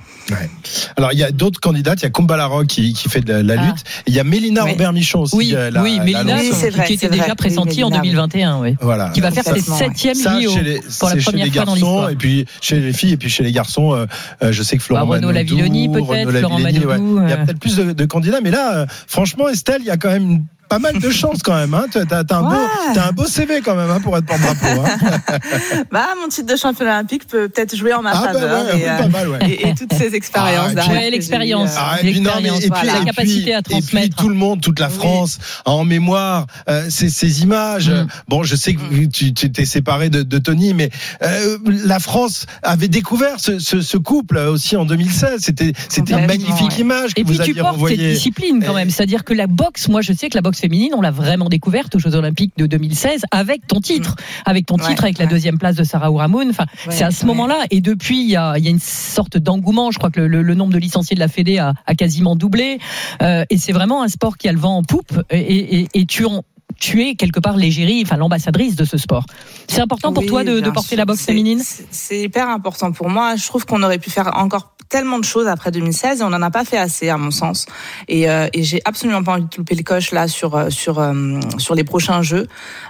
Alors 0.96 1.12
il 1.12 1.18
y 1.18 1.24
a 1.24 1.30
d'autres 1.32 1.60
candidates. 1.60 2.00
Il 2.00 2.04
y 2.04 2.06
a 2.06 2.10
Comba 2.10 2.36
Larocque 2.36 2.66
qui, 2.68 2.92
qui 2.92 3.08
fait 3.08 3.20
de 3.20 3.32
la, 3.32 3.42
la 3.42 3.60
Ah. 3.60 3.66
lutte. 3.66 3.84
Il 4.06 4.14
y 4.14 4.20
a 4.20 4.24
Mélina 4.24 4.64
Oui. 4.64 4.72
Robert 4.72 4.92
Michon 4.92 5.20
aussi. 5.22 5.36
oui, 5.36 5.52
euh, 5.54 5.70
la- 5.70 5.82
oui, 5.82 5.96
la 5.98 6.04
Mélina. 6.04 6.36
Oui, 6.38 6.50
vrai, 6.70 6.84
qui 6.86 6.92
était 6.94 7.08
déjà 7.08 7.34
pressentie 7.34 7.78
Oui, 7.78 7.84
en 7.84 7.90
Mélina, 7.90 8.02
oui. 8.02 8.08
2021, 8.10 8.58
oui. 8.60 8.76
Voilà. 8.80 9.08
Qui 9.10 9.20
va 9.20 9.30
faire 9.30 9.44
ses 9.44 9.60
septième 9.60 10.14
Ça, 10.14 10.40
JO 10.40 10.50
chez 10.52 10.62
les, 10.62 10.80
pour 10.98 11.08
la 11.08 11.14
c'est 11.14 11.20
chez 11.20 11.24
première 11.30 11.46
les 11.46 11.50
fois 11.52 11.64
dans 11.64 11.72
garçons, 11.72 11.74
l'histoire. 11.74 12.10
et 12.10 12.16
puis 12.16 12.46
chez 12.60 12.80
les 12.80 12.92
filles, 12.92 13.12
et 13.12 13.16
puis 13.16 13.28
chez 13.30 13.42
les 13.42 13.52
garçons, 13.52 13.94
euh, 13.94 14.06
euh, 14.42 14.52
je 14.52 14.62
sais 14.62 14.76
que 14.76 14.82
Florent 14.82 15.06
Bah, 15.06 15.16
Renaud 15.16 15.28
Manodou, 15.28 15.56
Lavilloni, 15.56 15.88
peut-être, 15.88 16.06
Florent 16.38 16.58
Il 16.58 17.28
y 17.28 17.32
a 17.32 17.36
peut-être 17.38 17.58
plus 17.58 17.76
de, 17.76 17.92
de 17.92 18.04
candidats, 18.04 18.40
mais 18.42 18.50
là, 18.50 18.74
euh, 18.82 18.86
franchement, 19.06 19.48
Estelle, 19.48 19.80
il 19.80 19.86
y 19.86 19.90
a 19.90 19.96
quand 19.96 20.10
même 20.10 20.30
une- 20.30 20.44
pas 20.70 20.78
mal 20.78 20.98
de 20.98 21.10
chances 21.10 21.42
quand 21.42 21.54
même. 21.56 21.74
Hein. 21.74 21.84
T'as, 21.90 22.04
t'as- 22.06 22.24
t'as 22.24 22.36
un 22.38 22.42
beau, 22.42 22.48
Ouais. 22.50 22.94
t'as 22.94 23.08
un 23.08 23.12
beau 23.12 23.26
CV 23.26 23.60
quand 23.60 23.74
même 23.74 23.90
hein, 23.90 24.00
pour 24.00 24.16
être 24.16 24.24
porte-drapeau. 24.24 24.82
Hein. 24.82 25.38
Bah, 25.90 26.06
mon 26.20 26.28
titre 26.28 26.46
de 26.52 26.56
champion 26.56 26.84
olympique 26.86 27.26
peut 27.26 27.48
peut-être 27.48 27.74
jouer 27.76 27.92
en 27.92 28.02
ma 28.02 28.10
Ah, 28.12 28.30
bah, 28.32 28.38
ouais, 28.38 28.80
et, 28.80 28.84
pas 28.84 29.02
euh, 29.02 29.08
mal, 29.08 29.28
ouais. 29.28 29.38
et, 29.50 29.68
et 29.68 29.74
toutes 29.74 29.92
ces 29.94 30.14
expériences. 30.14 30.72
Ah, 30.76 30.90
Ouais, 30.90 31.10
l'expérience. 31.10 31.70
euh, 31.70 31.78
Ah, 31.78 31.96
et 32.02 32.10
puis, 32.12 32.20
non, 32.20 32.30
mais- 32.42 32.48
et 32.48 32.52
puis, 32.52 32.68
voilà, 32.68 32.96
et 32.96 32.98
la 33.00 33.04
capacité 33.06 33.42
puis- 33.42 33.52
à 33.52 33.58
Et 33.58 33.62
transmettre. 33.62 34.16
puis 34.16 34.24
tout 34.24 34.28
le 34.28 34.34
monde, 34.36 34.60
toute 34.60 34.78
la 34.78 34.88
Oui. 34.88 34.94
France 34.94 35.38
a 35.64 35.70
en 35.72 35.84
mémoire 35.84 36.46
euh, 36.68 36.86
ces, 36.88 37.10
ces 37.10 37.42
images. 37.42 37.90
Mm. 37.90 38.06
Bon, 38.28 38.42
je 38.44 38.54
sais 38.54 38.74
que 38.74 39.04
tu, 39.06 39.34
tu 39.34 39.50
t'es 39.50 39.64
séparé 39.64 40.08
de, 40.10 40.22
de 40.22 40.38
Tony, 40.38 40.72
mais 40.74 40.90
euh, 41.22 41.58
la 41.66 41.98
France 41.98 42.46
avait 42.62 42.88
découvert 42.88 43.40
ce, 43.40 43.58
ce, 43.58 43.80
ce 43.80 43.96
couple 43.96 44.38
aussi 44.38 44.76
en 44.76 44.84
2016. 44.84 45.40
C'était, 45.40 45.72
c'était 45.88 46.12
une 46.14 46.26
magnifique 46.26 46.70
ouais. 46.70 46.80
image 46.80 47.14
que 47.14 47.20
Et 47.20 47.24
vous 47.24 47.30
puis 47.30 47.38
tu 47.38 47.50
aviez 47.50 47.62
portes 47.62 47.88
cette 47.88 47.98
discipline 47.98 48.62
quand 48.64 48.72
Et- 48.72 48.76
même, 48.76 48.90
c'est-à-dire 48.90 49.24
que 49.24 49.34
la 49.34 49.46
boxe, 49.48 49.88
moi 49.88 50.00
je 50.02 50.12
sais 50.12 50.28
que 50.28 50.36
la 50.36 50.42
boxe 50.42 50.59
féminine, 50.60 50.92
on 50.94 51.00
l'a 51.00 51.10
vraiment 51.10 51.48
découverte 51.48 51.94
aux 51.96 51.98
Jeux 51.98 52.14
Olympiques 52.14 52.52
de 52.56 52.66
2016 52.66 53.22
avec 53.30 53.66
ton 53.66 53.80
titre, 53.80 54.14
avec 54.44 54.66
ton 54.66 54.76
Ouais, 54.76 54.86
titre, 54.88 55.04
avec 55.04 55.18
la 55.18 55.26
deuxième 55.26 55.58
place 55.58 55.74
de 55.76 55.84
Sarah 55.84 56.10
Ouramoun. 56.12 56.50
Enfin, 56.50 56.66
Ouais, 56.86 56.92
c'est 56.94 57.04
à 57.04 57.10
ce 57.10 57.26
moment-là. 57.26 57.64
Et 57.70 57.80
depuis, 57.80 58.20
il 58.22 58.28
y 58.30 58.36
a, 58.36 58.56
il 58.58 58.64
y 58.64 58.68
a 58.68 58.70
une 58.70 58.78
sorte 58.80 59.36
d'engouement. 59.38 59.90
Je 59.90 59.98
crois 59.98 60.10
que 60.10 60.20
le, 60.20 60.28
le- 60.28 60.42
le 60.42 60.54
nombre 60.54 60.72
de 60.72 60.78
licenciés 60.78 61.14
de 61.14 61.20
la 61.20 61.28
Fédé 61.28 61.58
a, 61.58 61.72
a 61.86 61.94
quasiment 61.94 62.36
doublé. 62.36 62.78
Euh, 63.22 63.44
et 63.50 63.56
c'est 63.58 63.72
vraiment 63.72 64.02
un 64.02 64.08
sport 64.08 64.36
qui 64.36 64.48
a 64.48 64.52
le 64.52 64.58
vent 64.58 64.76
en 64.76 64.82
poupe. 64.82 65.20
Et, 65.30 65.80
et, 65.80 65.88
et 65.94 66.06
tu 66.06 66.24
en 66.26 66.42
tu 66.78 67.02
es 67.04 67.14
quelque 67.16 67.40
part 67.40 67.56
l'égérie, 67.56 68.00
enfin 68.06 68.16
l'ambassadrice 68.16 68.76
de 68.76 68.84
ce 68.84 68.96
sport. 68.96 69.26
C'est 69.68 69.80
important 69.80 70.12
pour 70.12 70.22
Oui, 70.22 70.28
toi 70.28 70.44
de, 70.44 70.60
porter 70.70 70.90
sûr. 70.90 70.96
la 70.98 71.04
boxe 71.04 71.24
féminine? 71.26 71.58
c'est- 71.62 71.84
C'est 71.90 72.20
hyper 72.22 72.48
important 72.48 72.92
pour 72.92 73.10
moi. 73.10 73.34
Je 73.36 73.44
trouve 73.44 73.66
qu'on 73.66 73.82
aurait 73.82 73.98
pu 73.98 74.08
faire 74.08 74.30
encore 74.36 74.72
tellement 74.90 75.18
de 75.18 75.24
choses 75.24 75.46
après 75.46 75.70
2016 75.70 76.20
et 76.20 76.24
on 76.24 76.30
n'en 76.30 76.42
a 76.42 76.50
pas 76.50 76.64
fait 76.64 76.76
assez 76.76 77.08
à 77.08 77.16
mon 77.16 77.30
sens. 77.30 77.64
Et, 78.08 78.28
euh, 78.28 78.48
et 78.52 78.62
j'ai 78.62 78.82
absolument 78.84 79.22
pas 79.22 79.32
envie 79.34 79.44
de 79.44 79.56
louper 79.56 79.76
le 79.76 79.82
coche 79.82 80.10
là 80.10 80.28
sur 80.28 80.56
euh, 80.56 80.68
sur 80.68 80.98
euh, 80.98 81.40
sur 81.56 81.74
les 81.74 81.84
prochains 81.84 82.20
jeux. 82.22 82.46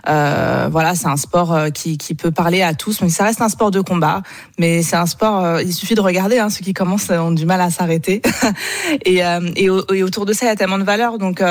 Euh, 0.09 0.69
voilà, 0.73 0.95
c'est 0.95 1.07
un 1.07 1.19
sport 1.19 1.53
euh, 1.55 1.69
qui 1.69 1.99
qui 1.99 2.15
peut 2.15 2.31
parler 2.31 2.63
à 2.63 2.75
tous, 2.75 3.03
mais 3.03 3.11
ça 3.11 3.25
reste 3.25 3.43
un 3.43 3.51
sport 3.51 3.71
de 3.71 3.81
combat. 3.81 4.23
Mais 4.59 4.83
c'est 4.83 4.97
un 4.97 5.07
sport. 5.07 5.45
euh, 5.45 5.63
il 5.63 5.73
suffit 5.75 5.95
de 5.95 6.01
regarder. 6.01 6.39
Hein, 6.39 6.49
ceux 6.49 6.65
qui 6.65 6.73
commencent 6.73 7.11
ont 7.11 7.33
du 7.33 7.45
mal 7.45 7.61
à 7.61 7.71
s'arrêter. 7.71 8.23
et, 9.05 9.19
et, 9.57 9.65
et 9.65 10.03
autour 10.03 10.25
de 10.27 10.33
ça, 10.33 10.47
il 10.47 10.49
y 10.49 10.53
a 10.53 10.57
tellement 10.57 10.79
de 10.79 10.85
valeurs. 10.85 11.19
Donc 11.19 11.43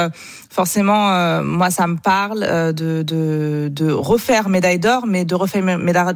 forcément, 0.49 1.41
moi, 1.43 1.69
ça 1.69 1.85
me 1.85 1.97
parle 1.97 2.73
de, 2.73 3.03
de, 3.03 3.69
de 3.71 3.91
refaire 3.91 4.49
médaille 4.49 4.79
d'or, 4.79 5.05
mais 5.05 5.25
de 5.25 5.35
refaire 5.35 5.63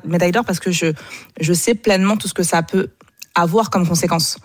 médaille 0.03 0.31
d'or 0.31 0.43
parce 0.43 0.59
que 0.59 0.71
je, 0.71 0.87
je 1.39 1.53
sais 1.53 1.75
pleinement 1.75 2.17
tout 2.17 2.27
ce 2.27 2.33
que 2.33 2.43
ça 2.43 2.63
peut 2.63 2.89
avoir 3.35 3.69
comme 3.69 3.87
conséquence. 3.87 4.37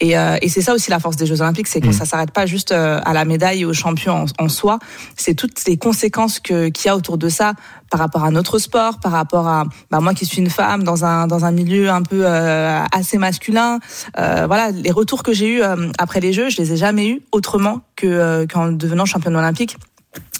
Et, 0.00 0.18
euh, 0.18 0.36
et 0.42 0.48
c'est 0.48 0.62
ça 0.62 0.74
aussi 0.74 0.90
la 0.90 0.98
force 0.98 1.16
des 1.16 1.26
Jeux 1.26 1.40
Olympiques, 1.42 1.68
c'est 1.68 1.80
que 1.80 1.88
Mm. 1.88 1.92
ça 1.92 2.04
s'arrête 2.04 2.32
pas 2.32 2.46
juste 2.46 2.72
euh, 2.72 3.00
à 3.04 3.12
la 3.12 3.24
médaille 3.24 3.60
et 3.60 3.64
au 3.64 3.72
champion 3.72 4.24
en, 4.24 4.44
en 4.44 4.48
soi, 4.48 4.78
c'est 5.16 5.34
toutes 5.34 5.64
les 5.66 5.76
conséquences 5.76 6.40
que 6.40 6.68
qu'il 6.68 6.86
y 6.86 6.88
a 6.88 6.96
autour 6.96 7.18
de 7.18 7.28
ça 7.28 7.54
par 7.90 8.00
rapport 8.00 8.24
à 8.24 8.30
notre 8.30 8.58
sport, 8.58 8.98
par 9.00 9.12
rapport 9.12 9.46
à 9.46 9.64
bah, 9.90 10.00
moi 10.00 10.14
qui 10.14 10.24
suis 10.26 10.38
une 10.38 10.50
femme 10.50 10.82
dans 10.82 11.04
un 11.04 11.26
dans 11.26 11.44
un 11.44 11.52
milieu 11.52 11.90
un 11.90 12.02
peu 12.02 12.22
euh, 12.24 12.82
assez 12.90 13.18
masculin. 13.18 13.78
Euh, 14.18 14.46
voilà, 14.46 14.70
les 14.70 14.90
retours 14.90 15.22
que 15.22 15.32
j'ai 15.32 15.56
eus 15.56 15.62
euh, 15.62 15.90
après 15.98 16.20
les 16.20 16.32
Jeux, 16.32 16.48
je 16.48 16.56
les 16.56 16.72
ai 16.72 16.76
jamais 16.76 17.08
eus 17.08 17.22
autrement 17.32 17.82
que 17.96 18.06
euh, 18.06 18.46
qu'en 18.46 18.72
devenant 18.72 19.04
championne 19.04 19.36
olympique. 19.36 19.76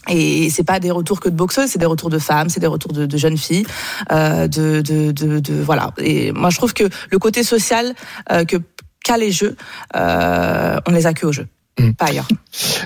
Et 0.08 0.50
c'est 0.50 0.64
pas 0.64 0.80
des 0.80 0.90
retours 0.90 1.20
que 1.20 1.28
de 1.28 1.36
boxeuses, 1.36 1.70
c'est 1.70 1.78
des 1.78 1.86
retours 1.86 2.10
de 2.10 2.18
femmes, 2.18 2.48
c'est 2.48 2.60
des 2.60 2.66
retours 2.66 2.92
de, 2.92 3.16
jeunes 3.16 3.38
filles, 3.38 3.66
euh, 4.10 4.48
de, 4.48 4.80
de, 4.80 5.12
de, 5.12 5.62
voilà. 5.62 5.92
Et 5.98 6.32
moi, 6.32 6.50
je 6.50 6.56
trouve 6.56 6.74
que 6.74 6.84
le 7.10 7.18
côté 7.18 7.44
social 7.44 7.94
euh, 8.30 8.44
que 8.44 8.56
qu'a 9.04 9.16
les 9.16 9.30
jeux, 9.30 9.56
euh, 9.96 10.78
on 10.86 10.92
les 10.92 11.06
a 11.06 11.14
que 11.14 11.26
aux 11.26 11.32
jeux, 11.32 11.46
Mm. 11.78 11.92
pas 11.92 12.06
ailleurs. 12.06 12.28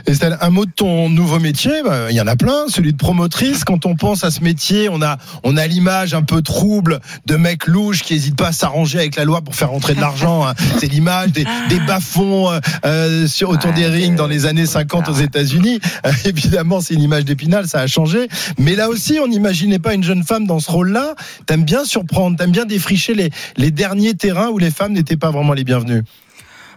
Estelle, 0.06 0.38
un 0.40 0.50
mot 0.50 0.64
de 0.64 0.70
ton 0.70 1.10
nouveau 1.10 1.40
métier, 1.40 1.72
bah, 1.84 2.06
il 2.10 2.16
y 2.16 2.20
en 2.20 2.26
a 2.28 2.36
plein, 2.36 2.68
celui 2.68 2.92
de 2.92 2.96
promotrice. 2.96 3.64
Quand 3.64 3.84
on 3.84 3.96
pense 3.96 4.22
à 4.22 4.30
ce 4.30 4.42
métier, 4.44 4.88
on 4.88 5.02
a, 5.02 5.18
on 5.42 5.56
a 5.56 5.66
l'image 5.66 6.14
un 6.14 6.22
peu 6.22 6.40
trouble 6.40 7.00
de 7.26 7.34
mecs 7.36 7.66
louches 7.66 8.02
qui 8.04 8.14
hésitent 8.14 8.36
pas 8.36 8.48
à 8.48 8.52
s'arranger 8.52 8.98
avec 9.00 9.16
la 9.16 9.24
loi 9.24 9.42
pour 9.42 9.56
faire 9.56 9.70
rentrer 9.70 9.94
de 9.96 10.00
l'argent. 10.00 10.46
hein. 10.46 10.54
C'est 10.78 10.86
l'image 10.86 11.32
des, 11.32 11.44
des 11.68 11.80
bas-fonds 11.80 12.50
euh, 12.52 12.60
euh, 12.84 13.26
sur, 13.26 13.50
autour 13.50 13.70
Ouais, 13.70 13.76
des 13.76 13.86
rings 13.86 14.14
dans 14.14 14.28
les 14.28 14.46
années 14.46 14.66
50 14.66 15.08
aux. 15.08 15.14
États-Unis. 15.14 15.80
Euh, 16.06 16.12
évidemment, 16.24 16.80
c'est 16.80 16.94
une 16.94 17.02
image 17.02 17.24
d'épinal, 17.24 17.66
ça 17.66 17.80
a 17.80 17.86
changé. 17.88 18.28
Mais 18.58 18.76
là 18.76 18.88
aussi, 18.88 19.18
on 19.20 19.26
n'imaginait 19.26 19.80
pas 19.80 19.94
une 19.94 20.04
jeune 20.04 20.22
femme 20.22 20.46
dans 20.46 20.60
ce 20.60 20.70
rôle-là. 20.70 21.14
T'aimes 21.46 21.64
bien 21.64 21.84
surprendre, 21.84 22.36
t'aimes 22.36 22.52
bien 22.52 22.66
défricher 22.66 23.14
les, 23.14 23.30
les 23.56 23.72
derniers 23.72 24.14
terrains 24.14 24.48
où 24.50 24.58
les 24.58 24.70
femmes 24.70 24.92
n'étaient 24.92 25.16
pas 25.16 25.30
vraiment 25.32 25.54
les 25.54 25.64
bienvenues. 25.64 26.04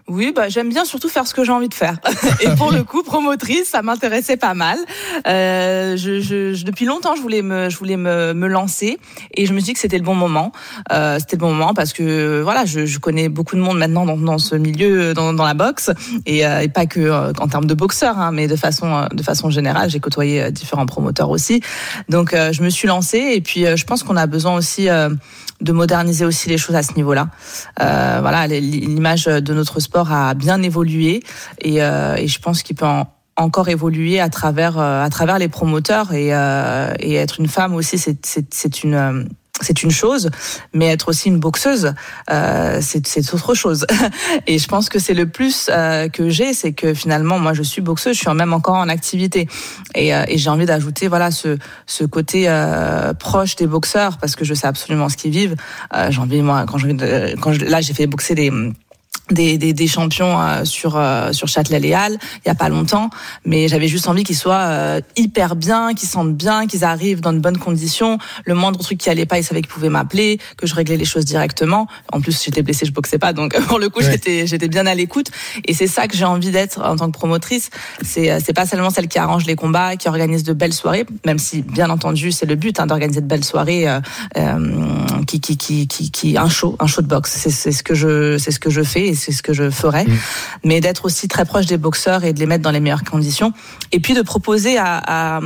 Oui, 0.09 0.33
bah, 0.35 0.49
j'aime 0.49 0.69
bien 0.69 0.85
surtout 0.85 1.07
faire 1.07 1.27
ce 1.27 1.33
que 1.33 1.43
j'ai 1.43 1.51
envie 1.51 1.69
de 1.69 1.73
faire. 1.73 1.97
Et 2.41 2.49
pour 2.55 2.71
le 2.71 2.83
coup, 2.83 3.03
promotrice, 3.03 3.69
ça 3.69 3.83
m'intéressait 3.83 4.37
pas 4.37 4.55
mal. 4.55 4.77
Euh, 5.27 5.95
je, 5.97 6.19
je, 6.19 6.63
depuis 6.63 6.85
longtemps, 6.85 7.15
je 7.15 7.21
voulais 7.21 7.43
me, 7.43 7.69
je 7.69 7.77
voulais 7.77 7.97
me, 7.97 8.33
me 8.33 8.47
lancer 8.47 8.97
et 9.35 9.45
je 9.45 9.53
me 9.53 9.59
suis 9.59 9.65
dit 9.65 9.73
que 9.73 9.79
c'était 9.79 9.97
le 9.97 10.03
bon 10.03 10.15
moment. 10.15 10.51
Euh, 10.91 11.19
c'était 11.19 11.35
le 11.35 11.41
bon 11.41 11.53
moment 11.53 11.73
parce 11.73 11.93
que 11.93 12.41
voilà, 12.41 12.65
je, 12.65 12.85
je, 12.85 12.99
connais 12.99 13.29
beaucoup 13.29 13.55
de 13.55 13.61
monde 13.61 13.77
maintenant 13.77 14.05
dans, 14.05 14.17
dans 14.17 14.39
ce 14.39 14.55
milieu, 14.55 15.13
dans, 15.13 15.33
dans 15.33 15.45
la 15.45 15.53
boxe 15.53 15.91
et, 16.25 16.45
euh, 16.45 16.61
et 16.61 16.69
pas 16.69 16.85
que 16.85 16.99
euh, 16.99 17.31
en 17.39 17.47
termes 17.47 17.65
de 17.65 17.73
boxeur, 17.75 18.17
hein, 18.17 18.31
mais 18.31 18.47
de 18.47 18.55
façon, 18.55 18.87
euh, 18.87 19.07
de 19.13 19.21
façon 19.21 19.49
générale, 19.49 19.89
j'ai 19.89 19.99
côtoyé 19.99 20.51
différents 20.51 20.85
promoteurs 20.85 21.29
aussi. 21.29 21.61
Donc, 22.09 22.33
je 22.33 22.63
me 22.63 22.69
suis 22.69 22.87
lancée 22.87 23.31
et 23.33 23.41
puis 23.41 23.65
je 23.75 23.85
pense 23.85 24.03
qu'on 24.03 24.17
a 24.17 24.25
besoin 24.25 24.55
aussi 24.55 24.89
de 25.61 25.73
moderniser 25.73 26.25
aussi 26.25 26.49
les 26.49 26.57
choses 26.57 26.75
à 26.75 26.83
ce 26.83 26.93
niveau-là. 26.93 27.27
Euh, 27.81 28.19
voilà, 28.21 28.47
l'image 28.47 29.25
de 29.25 29.53
notre 29.53 29.79
sport 29.79 29.98
a 30.07 30.33
bien 30.33 30.61
évolué 30.61 31.21
et, 31.59 31.81
euh, 31.81 32.25
je 32.25 32.39
pense 32.39 32.63
qu'il 32.63 32.75
peut 32.75 32.85
encore 33.35 33.69
évoluer 33.69 34.19
à 34.19 34.29
travers 34.29 34.77
euh, 34.77 35.03
à 35.03 35.09
travers 35.09 35.39
les 35.39 35.47
promoteurs 35.47 36.13
et, 36.13 36.29
euh, 36.33 36.93
et 36.99 37.15
être 37.15 37.39
une 37.39 37.47
femme 37.47 37.75
aussi 37.75 37.97
c'est 37.97 38.83
une 38.83 39.29
c'est 39.61 39.83
une 39.83 39.91
chose, 39.91 40.29
mais 40.73 40.87
être 40.87 41.09
aussi 41.09 41.27
une 41.27 41.37
boxeuse, 41.37 41.93
c'est 42.79 43.33
autre 43.33 43.53
chose. 43.55 43.85
Et 44.47 44.57
je 44.57 44.65
pense 44.69 44.87
que 44.87 44.99
c'est 44.99 45.13
le 45.13 45.27
plus 45.27 45.69
que 46.13 46.29
j'ai, 46.29 46.53
c'est 46.53 46.71
que 46.71 46.93
finalement, 46.93 47.39
moi, 47.39 47.51
je 47.51 47.61
suis 47.61 47.81
boxeuse, 47.81 48.15
je 48.15 48.21
suis 48.21 48.33
même 48.33 48.53
encore 48.53 48.75
en 48.75 48.87
activité, 48.87 49.49
et, 49.95 50.13
j'ai 50.37 50.49
envie 50.49 50.65
d'ajouter, 50.65 51.09
voilà, 51.09 51.29
ce, 51.29 51.57
ce 51.87 52.05
côté 52.05 52.47
proche 53.19 53.57
des 53.57 53.67
boxeurs, 53.67 54.17
parce 54.17 54.37
que 54.37 54.45
je 54.45 54.53
sais 54.53 54.67
absolument 54.67 55.09
ce 55.09 55.17
qu'ils 55.17 55.31
vivent. 55.31 55.57
J'ai 56.09 56.21
envie, 56.21 56.41
moi, 56.41 56.63
quand 56.65 56.77
je, 56.77 57.35
quand 57.35 57.51
je, 57.51 57.65
là, 57.65 57.81
j'ai 57.81 57.93
fait 57.93 58.07
boxer 58.07 58.35
des 58.35 58.53
des, 59.31 59.57
des, 59.57 59.73
des, 59.73 59.87
champions 59.87 60.39
euh, 60.39 60.65
sur 60.65 60.97
euh, 60.97 61.31
sur 61.33 61.47
Châtelet-Léal 61.47 62.17
il 62.45 62.47
y 62.47 62.51
a 62.51 62.55
pas 62.55 62.69
longtemps. 62.69 63.09
Mais 63.45 63.67
j'avais 63.67 63.87
juste 63.87 64.07
envie 64.07 64.23
qu'ils 64.23 64.35
soient 64.35 64.55
euh, 64.55 65.01
hyper 65.15 65.55
bien 65.55 65.93
qu'ils 65.93 66.09
sentent 66.09 66.35
bien 66.35 66.67
qu'ils 66.67 66.83
arrivent 66.83 67.21
dans 67.21 67.33
de 67.33 67.39
bonnes 67.39 67.57
conditions. 67.57 68.17
Le 68.45 68.53
moindre 68.53 68.79
truc 68.79 68.97
qui 68.97 69.09
allait 69.09 69.25
pas 69.25 69.37
ils 69.37 69.43
savaient 69.43 69.61
qu'ils 69.61 69.71
pouvaient 69.71 69.89
m'appeler 69.89 70.39
que 70.57 70.67
je 70.67 70.75
réglais 70.75 70.97
les 70.97 71.05
choses 71.05 71.25
directement. 71.25 71.87
En 72.11 72.21
plus 72.21 72.41
j'étais 72.43 72.61
blessée 72.61 72.85
je 72.85 72.91
boxais 72.91 73.19
pas 73.19 73.33
donc 73.33 73.59
pour 73.67 73.79
le 73.79 73.89
coup 73.89 74.01
j'étais 74.01 74.47
j'étais 74.47 74.67
bien 74.67 74.85
à 74.85 74.95
l'écoute. 74.95 75.31
Et 75.65 75.73
c'est 75.73 75.87
ça 75.87 76.07
que 76.07 76.15
j'ai 76.15 76.25
envie 76.25 76.51
d'être 76.51 76.81
en 76.81 76.95
tant 76.95 77.07
que 77.07 77.17
promotrice. 77.17 77.69
C'est 78.03 78.39
c'est 78.39 78.53
pas 78.53 78.65
seulement 78.65 78.89
celle 78.89 79.07
qui 79.07 79.19
arrange 79.19 79.45
les 79.45 79.55
combats 79.55 79.95
qui 79.95 80.07
organise 80.07 80.43
de 80.43 80.53
belles 80.53 80.73
soirées 80.73 81.05
même 81.25 81.39
si 81.39 81.61
bien 81.61 81.89
entendu 81.89 82.31
c'est 82.31 82.45
le 82.45 82.55
but 82.55 82.79
hein, 82.79 82.87
d'organiser 82.87 83.21
de 83.21 83.27
belles 83.27 83.43
soirées 83.43 83.87
qui, 85.27 85.39
qui 85.39 85.57
qui 85.57 85.87
qui 85.87 86.11
qui 86.11 86.37
un 86.37 86.49
show 86.49 86.75
un 86.79 86.87
show 86.87 87.01
de 87.01 87.07
boxe. 87.07 87.31
C'est 87.31 87.49
c'est 87.49 87.71
ce 87.71 87.83
que 87.83 87.95
je 87.95 88.37
c'est 88.37 88.51
ce 88.51 88.59
que 88.59 88.69
je 88.69 88.81
fais 88.81 89.07
c'est 89.19 89.31
ce 89.31 89.43
que 89.43 89.53
je 89.53 89.69
ferais, 89.69 90.05
mm. 90.05 90.17
mais 90.63 90.81
d'être 90.81 91.05
aussi 91.05 91.27
très 91.27 91.45
proche 91.45 91.65
des 91.65 91.77
boxeurs 91.77 92.23
et 92.23 92.33
de 92.33 92.39
les 92.39 92.45
mettre 92.45 92.63
dans 92.63 92.71
les 92.71 92.79
meilleures 92.79 93.03
conditions. 93.03 93.53
Et 93.91 93.99
puis 93.99 94.13
de 94.13 94.21
proposer 94.21 94.77
à, 94.77 95.39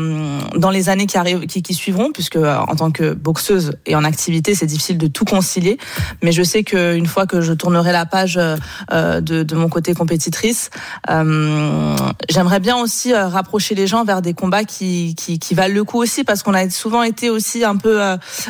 dans 0.55 0.69
les 0.69 0.89
années 0.89 1.07
qui 1.07 1.17
arrivent, 1.17 1.45
qui, 1.47 1.61
qui 1.61 1.73
suivront, 1.73 2.11
puisque 2.11 2.35
euh, 2.35 2.55
en 2.55 2.75
tant 2.75 2.91
que 2.91 3.13
boxeuse 3.13 3.73
et 3.85 3.95
en 3.95 4.03
activité, 4.03 4.55
c'est 4.55 4.65
difficile 4.65 4.97
de 4.97 5.07
tout 5.07 5.25
concilier. 5.25 5.77
Mais 6.21 6.31
je 6.31 6.43
sais 6.43 6.63
qu'une 6.63 7.05
fois 7.05 7.25
que 7.25 7.41
je 7.41 7.53
tournerai 7.53 7.91
la 7.91 8.05
page 8.05 8.37
euh, 8.37 9.21
de, 9.21 9.43
de 9.43 9.55
mon 9.55 9.69
côté 9.69 9.93
compétitrice, 9.93 10.69
euh, 11.09 11.95
j'aimerais 12.29 12.59
bien 12.59 12.77
aussi 12.77 13.13
rapprocher 13.13 13.75
les 13.75 13.87
gens 13.87 14.03
vers 14.03 14.21
des 14.21 14.33
combats 14.33 14.63
qui, 14.63 15.15
qui, 15.15 15.39
qui 15.39 15.53
valent 15.53 15.73
le 15.73 15.83
coup 15.83 16.01
aussi, 16.01 16.23
parce 16.23 16.43
qu'on 16.43 16.53
a 16.53 16.69
souvent 16.69 17.03
été 17.03 17.29
aussi 17.29 17.63
un 17.63 17.77
peu, 17.77 17.99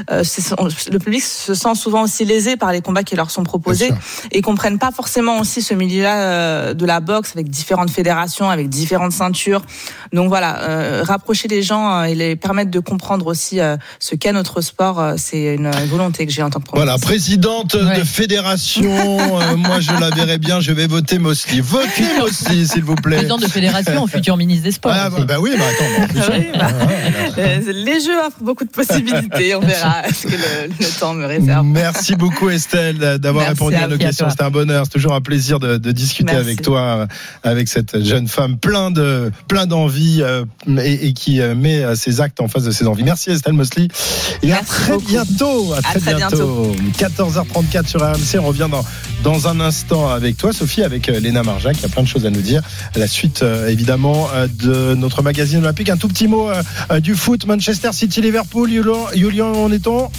le 0.09 0.97
public 0.97 1.21
se 1.21 1.53
sent 1.53 1.75
souvent 1.75 2.03
aussi 2.03 2.25
lésé 2.25 2.57
par 2.57 2.71
les 2.71 2.81
combats 2.81 3.03
qui 3.03 3.15
leur 3.15 3.31
sont 3.31 3.43
proposés 3.43 3.91
et 4.31 4.41
comprennent 4.41 4.79
pas 4.79 4.91
forcément 4.91 5.12
forcément 5.13 5.39
aussi 5.39 5.61
ce 5.61 5.75
milieu-là 5.75 6.23
euh, 6.23 6.73
de 6.73 6.87
la 6.87 6.99
boxe 6.99 7.33
avec 7.35 7.47
différentes 7.47 7.91
fédérations, 7.91 8.49
avec 8.49 8.67
différentes 8.67 9.11
ceintures. 9.11 9.61
Donc 10.13 10.29
voilà, 10.29 10.61
euh, 10.61 11.03
rapprocher 11.03 11.47
les 11.47 11.63
gens 11.63 11.89
euh, 11.89 12.03
et 12.03 12.13
les 12.13 12.35
permettre 12.35 12.69
de 12.69 12.79
comprendre 12.79 13.25
aussi 13.25 13.59
ce 13.99 14.15
qu'est 14.15 14.31
notre 14.31 14.61
sport, 14.61 15.13
c'est 15.17 15.55
une 15.55 15.71
volonté 15.89 16.25
que 16.27 16.31
j'ai 16.31 16.43
en 16.43 16.49
tant 16.51 16.59
que 16.59 16.69
Voilà, 16.73 16.97
présidente 16.99 17.75
de 17.75 18.03
fédération, 18.03 18.83
moi 19.57 19.79
je 19.79 19.91
la 19.99 20.09
verrai 20.11 20.37
bien, 20.37 20.59
je 20.59 20.71
vais 20.71 20.85
voter 20.85 21.17
Mosley. 21.17 21.61
Votez 21.61 22.05
Mosley, 22.19 22.65
s'il 22.65 22.83
vous 22.83 22.95
plaît. 22.95 23.17
Présidente 23.17 23.41
de 23.41 23.47
fédération, 23.47 24.05
futur 24.05 24.37
ministre 24.37 24.65
des 24.65 24.71
Sports. 24.71 24.93
Ah, 24.95 25.09
bah, 25.09 25.25
bah, 25.27 25.35
oui, 25.39 25.51
bah 25.57 25.63
attends. 25.71 26.29
Bah, 26.59 26.67
les 27.67 27.99
jeux 27.99 28.19
offrent 28.25 28.41
beaucoup 28.41 28.65
de 28.65 28.71
possibilités, 28.71 29.55
on 29.55 29.61
verra 29.61 30.03
ce 30.13 30.27
que 30.27 30.33
le, 30.33 30.99
temps 30.99 31.13
me 31.13 31.25
réserve. 31.25 31.65
Merci 31.65 32.15
beaucoup 32.15 32.49
Estelle 32.49 33.17
d'avoir 33.17 33.47
répondu 33.47 33.75
à 33.75 33.87
nos 33.87 33.97
questions, 33.97 34.29
c'était 34.29 34.43
un 34.43 34.51
bonheur 34.51 34.87
toujours 34.89 35.13
un 35.13 35.21
plaisir 35.21 35.59
de, 35.59 35.77
de 35.77 35.91
discuter 35.91 36.35
avec 36.35 36.61
toi, 36.61 37.07
avec 37.43 37.67
cette 37.67 38.03
jeune 38.03 38.27
femme 38.27 38.57
plein 38.57 38.91
de 38.91 39.31
plein 39.47 39.65
d'envie 39.65 40.02
euh, 40.21 40.45
et, 40.77 41.07
et, 41.07 41.13
qui 41.13 41.41
euh, 41.41 41.55
met 41.55 41.83
euh, 41.83 41.95
ses 41.95 42.21
actes 42.21 42.41
en 42.41 42.47
face 42.47 42.63
de 42.63 42.71
ses 42.71 42.87
envies. 42.87 43.03
Merci 43.03 43.31
Estelle 43.31 43.53
Mosley. 43.53 43.87
Et 44.41 44.53
à 44.53 44.61
très 44.61 44.97
bientôt. 44.97 45.73
À, 45.73 45.81
très, 45.81 46.15
bientôt. 46.15 46.75
14h34 46.97 47.87
sur 47.87 48.01
RMC. 48.01 48.39
On 48.39 48.47
revient 48.47 48.67
dans, 48.69 48.83
dans 49.23 49.47
un 49.47 49.59
instant 49.59 50.09
avec 50.09 50.37
toi, 50.37 50.53
Sophie, 50.53 50.83
avec 50.83 51.07
Léna 51.07 51.43
Marja, 51.43 51.73
qui 51.73 51.85
a 51.85 51.89
plein 51.89 52.03
de 52.03 52.07
choses 52.07 52.25
à 52.25 52.29
nous 52.29 52.41
dire. 52.41 52.61
La 52.95 53.07
suite, 53.07 53.43
évidemment, 53.67 54.29
de 54.61 54.95
notre 54.95 55.21
magazine 55.21 55.59
olympique. 55.59 55.89
Un 55.89 55.97
tout 55.97 56.07
petit 56.07 56.27
mot 56.27 56.49
du 57.01 57.15
foot. 57.15 57.45
Manchester 57.45 57.91
City, 57.93 58.21
Liverpool. 58.21 58.69
Julien, 59.13 59.45
on 59.45 59.71
est-on? 59.71 60.09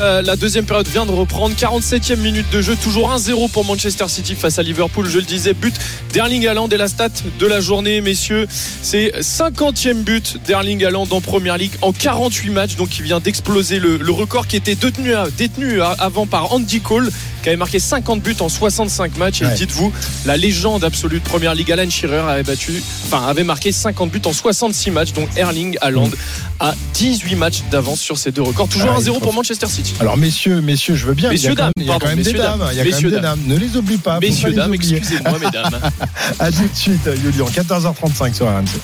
Euh, 0.00 0.22
la 0.22 0.36
deuxième 0.36 0.64
période 0.64 0.88
vient 0.88 1.06
de 1.06 1.12
reprendre. 1.12 1.54
47e 1.54 2.16
minute 2.16 2.46
de 2.50 2.60
jeu, 2.60 2.76
toujours 2.76 3.14
1-0 3.14 3.50
pour 3.50 3.64
Manchester 3.64 4.08
City 4.08 4.34
face 4.34 4.58
à 4.58 4.62
Liverpool. 4.62 5.08
Je 5.08 5.18
le 5.18 5.24
disais, 5.24 5.54
but 5.54 5.74
d'Erling 6.12 6.46
Haaland 6.46 6.68
et 6.68 6.76
la 6.76 6.88
stat 6.88 7.10
de 7.38 7.46
la 7.46 7.60
journée, 7.60 8.00
messieurs. 8.00 8.46
C'est 8.82 9.12
50e 9.20 10.02
but 10.02 10.38
d'Erling 10.46 10.84
Haaland 10.84 11.06
en 11.10 11.20
Première 11.20 11.58
Ligue 11.58 11.74
en 11.82 11.92
48 11.92 12.50
matchs. 12.50 12.76
Donc, 12.76 12.98
il 12.98 13.04
vient 13.04 13.20
d'exploser 13.20 13.78
le, 13.78 13.98
record 14.10 14.46
qui 14.46 14.56
était 14.56 14.74
détenu, 14.74 15.12
détenu 15.36 15.80
avant 15.80 16.26
par 16.26 16.52
Andy 16.52 16.80
Cole 16.80 17.10
qui 17.44 17.50
avait 17.50 17.58
marqué 17.58 17.78
50 17.78 18.22
buts 18.22 18.36
en 18.40 18.48
65 18.48 19.18
matchs. 19.18 19.42
Et 19.42 19.54
dites-vous, 19.54 19.92
la 20.24 20.38
légende 20.38 20.82
absolue 20.82 21.20
de 21.20 21.24
Première 21.24 21.54
Ligue, 21.54 21.70
Alan 21.70 21.88
Shearer, 21.88 22.26
avait 22.26 22.42
battu, 22.42 22.82
enfin, 23.04 23.26
avait 23.26 23.44
marqué 23.44 23.70
50 23.70 24.10
buts 24.10 24.22
en 24.24 24.32
66 24.32 24.90
matchs. 24.90 25.12
Donc 25.12 25.28
Erling 25.36 25.76
Haaland 25.82 26.08
mm. 26.08 26.14
a 26.60 26.74
18 26.94 27.36
matchs 27.36 27.62
d'avance 27.70 28.00
sur 28.00 28.16
ces 28.16 28.32
deux 28.32 28.40
records. 28.40 28.68
Toujours 28.68 28.98
1-0 28.98 29.20
pour 29.20 29.34
Manchester 29.34 29.66
City. 29.66 29.94
Alors 30.00 30.16
messieurs, 30.16 30.62
messieurs, 30.62 30.94
je 30.94 31.04
veux 31.04 31.12
bien. 31.12 31.28
Messieurs, 31.28 31.54
dames, 31.54 31.72
il 31.76 31.84
y 31.84 31.90
a 31.90 31.98
quand 31.98 32.06
même 32.06 32.22
des 32.22 32.32
dames. 32.32 32.66
Il 32.72 32.78
y 32.78 32.80
a 32.80 32.84
quand 32.84 33.02
même 33.02 33.10
des 33.10 33.20
dames. 33.20 33.40
Ne 33.46 33.56
les 33.58 33.76
oublie 33.76 33.98
pas. 33.98 34.18
Messieurs, 34.20 34.52
dames, 34.52 34.72
excusez-moi, 34.72 35.38
mesdames. 35.38 35.78
à 36.38 36.50
tout 36.50 36.62
de 36.62 36.74
suite, 36.74 37.10
Yulian. 37.22 37.44
14h35 37.46 38.34
sur 38.34 38.46
RMC. 38.46 38.80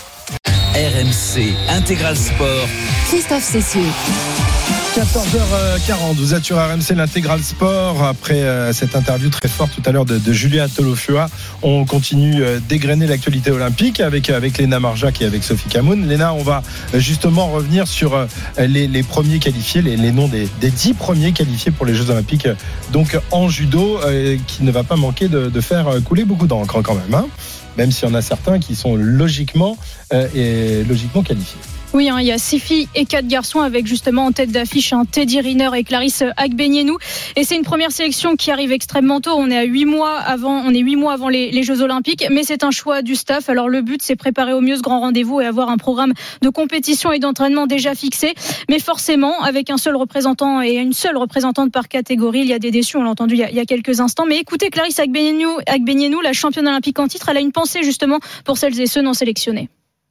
RMC 0.74 1.54
Intégral 1.70 2.16
Sport. 2.16 2.68
Christophe 3.08 3.42
Cessieux. 3.42 3.80
14h40, 4.94 6.16
vous 6.16 6.34
êtes 6.34 6.44
sur 6.44 6.56
RMC 6.56 6.96
l'intégral 6.96 7.40
sport. 7.44 8.02
Après 8.02 8.42
euh, 8.42 8.72
cette 8.72 8.96
interview 8.96 9.30
très 9.30 9.48
forte 9.48 9.70
tout 9.72 9.82
à 9.88 9.92
l'heure 9.92 10.04
de, 10.04 10.18
de 10.18 10.32
Julia 10.32 10.66
Tolofua, 10.66 11.28
on 11.62 11.84
continue 11.84 12.42
euh, 12.42 12.58
dégrainer 12.58 13.06
l'actualité 13.06 13.52
olympique 13.52 14.00
avec, 14.00 14.30
avec 14.30 14.58
Léna 14.58 14.80
Marjac 14.80 15.22
et 15.22 15.26
avec 15.26 15.44
Sophie 15.44 15.68
Camoun. 15.68 16.08
Léna, 16.08 16.34
on 16.34 16.42
va 16.42 16.64
euh, 16.92 16.98
justement 16.98 17.46
revenir 17.46 17.86
sur 17.86 18.26
les, 18.58 19.02
premiers 19.04 19.38
qualifiés, 19.38 19.80
les, 19.80 20.10
noms 20.10 20.26
des, 20.26 20.48
dix 20.60 20.94
premiers 20.94 21.30
qualifiés 21.30 21.70
pour 21.70 21.86
les 21.86 21.94
Jeux 21.94 22.10
olympiques, 22.10 22.48
donc 22.90 23.16
en 23.30 23.48
judo, 23.48 24.00
qui 24.48 24.64
ne 24.64 24.72
va 24.72 24.82
pas 24.82 24.96
manquer 24.96 25.28
de, 25.28 25.60
faire 25.60 25.88
couler 26.04 26.24
beaucoup 26.24 26.48
d'encre 26.48 26.82
quand 26.82 26.94
même, 26.94 27.14
hein. 27.14 27.26
même 27.78 27.92
s'il 27.92 28.08
y 28.08 28.10
en 28.10 28.14
a 28.14 28.22
certains 28.22 28.58
qui 28.58 28.74
sont 28.74 28.96
logiquement, 28.96 29.76
et 30.34 30.82
logiquement 30.84 31.22
qualifiés. 31.22 31.60
Oui, 31.92 32.08
hein, 32.08 32.18
il 32.20 32.26
y 32.26 32.30
a 32.30 32.38
six 32.38 32.60
filles 32.60 32.88
et 32.94 33.04
quatre 33.04 33.26
garçons 33.26 33.58
avec 33.58 33.84
justement 33.84 34.26
en 34.26 34.30
tête 34.30 34.52
d'affiche 34.52 34.92
un 34.92 35.04
Teddy 35.04 35.40
Riner 35.40 35.70
et 35.74 35.82
Clarisse 35.82 36.22
Agbenienou. 36.36 36.98
Et 37.34 37.42
c'est 37.42 37.56
une 37.56 37.64
première 37.64 37.90
sélection 37.90 38.36
qui 38.36 38.52
arrive 38.52 38.70
extrêmement 38.70 39.20
tôt. 39.20 39.32
On 39.36 39.50
est 39.50 39.58
à 39.58 39.64
huit 39.64 39.86
mois 39.86 40.16
avant, 40.18 40.62
on 40.64 40.72
est 40.72 40.78
huit 40.78 40.94
mois 40.94 41.14
avant 41.14 41.28
les, 41.28 41.62
Jeux 41.64 41.82
Olympiques, 41.82 42.24
mais 42.30 42.44
c'est 42.44 42.62
un 42.62 42.70
choix 42.70 43.02
du 43.02 43.16
staff. 43.16 43.48
Alors 43.48 43.68
le 43.68 43.82
but, 43.82 44.02
c'est 44.02 44.14
préparer 44.14 44.52
au 44.52 44.60
mieux 44.60 44.76
ce 44.76 44.82
grand 44.82 45.00
rendez-vous 45.00 45.40
et 45.40 45.46
avoir 45.46 45.68
un 45.68 45.78
programme 45.78 46.12
de 46.42 46.48
compétition 46.48 47.10
et 47.10 47.18
d'entraînement 47.18 47.66
déjà 47.66 47.96
fixé. 47.96 48.34
Mais 48.68 48.78
forcément, 48.78 49.42
avec 49.42 49.68
un 49.68 49.76
seul 49.76 49.96
représentant 49.96 50.62
et 50.62 50.74
une 50.74 50.92
seule 50.92 51.16
représentante 51.16 51.72
par 51.72 51.88
catégorie, 51.88 52.42
il 52.42 52.48
y 52.48 52.54
a 52.54 52.60
des 52.60 52.70
déçus. 52.70 52.98
On 52.98 53.02
l'a 53.02 53.10
entendu 53.10 53.34
il 53.34 53.40
y, 53.40 53.44
a, 53.44 53.50
il 53.50 53.56
y, 53.56 53.60
a, 53.60 53.64
quelques 53.64 53.98
instants. 53.98 54.26
Mais 54.26 54.38
écoutez, 54.38 54.70
Clarisse 54.70 55.00
Agbenienou, 55.00 56.20
la 56.22 56.32
championne 56.32 56.68
olympique 56.68 57.00
en 57.00 57.08
titre, 57.08 57.30
elle 57.30 57.38
a 57.38 57.40
une 57.40 57.52
pensée 57.52 57.82
justement 57.82 58.20
pour 58.44 58.58
celles 58.58 58.80
et 58.80 58.86
ceux 58.86 59.02
non 59.02 59.12
sélectionnés 59.12 59.68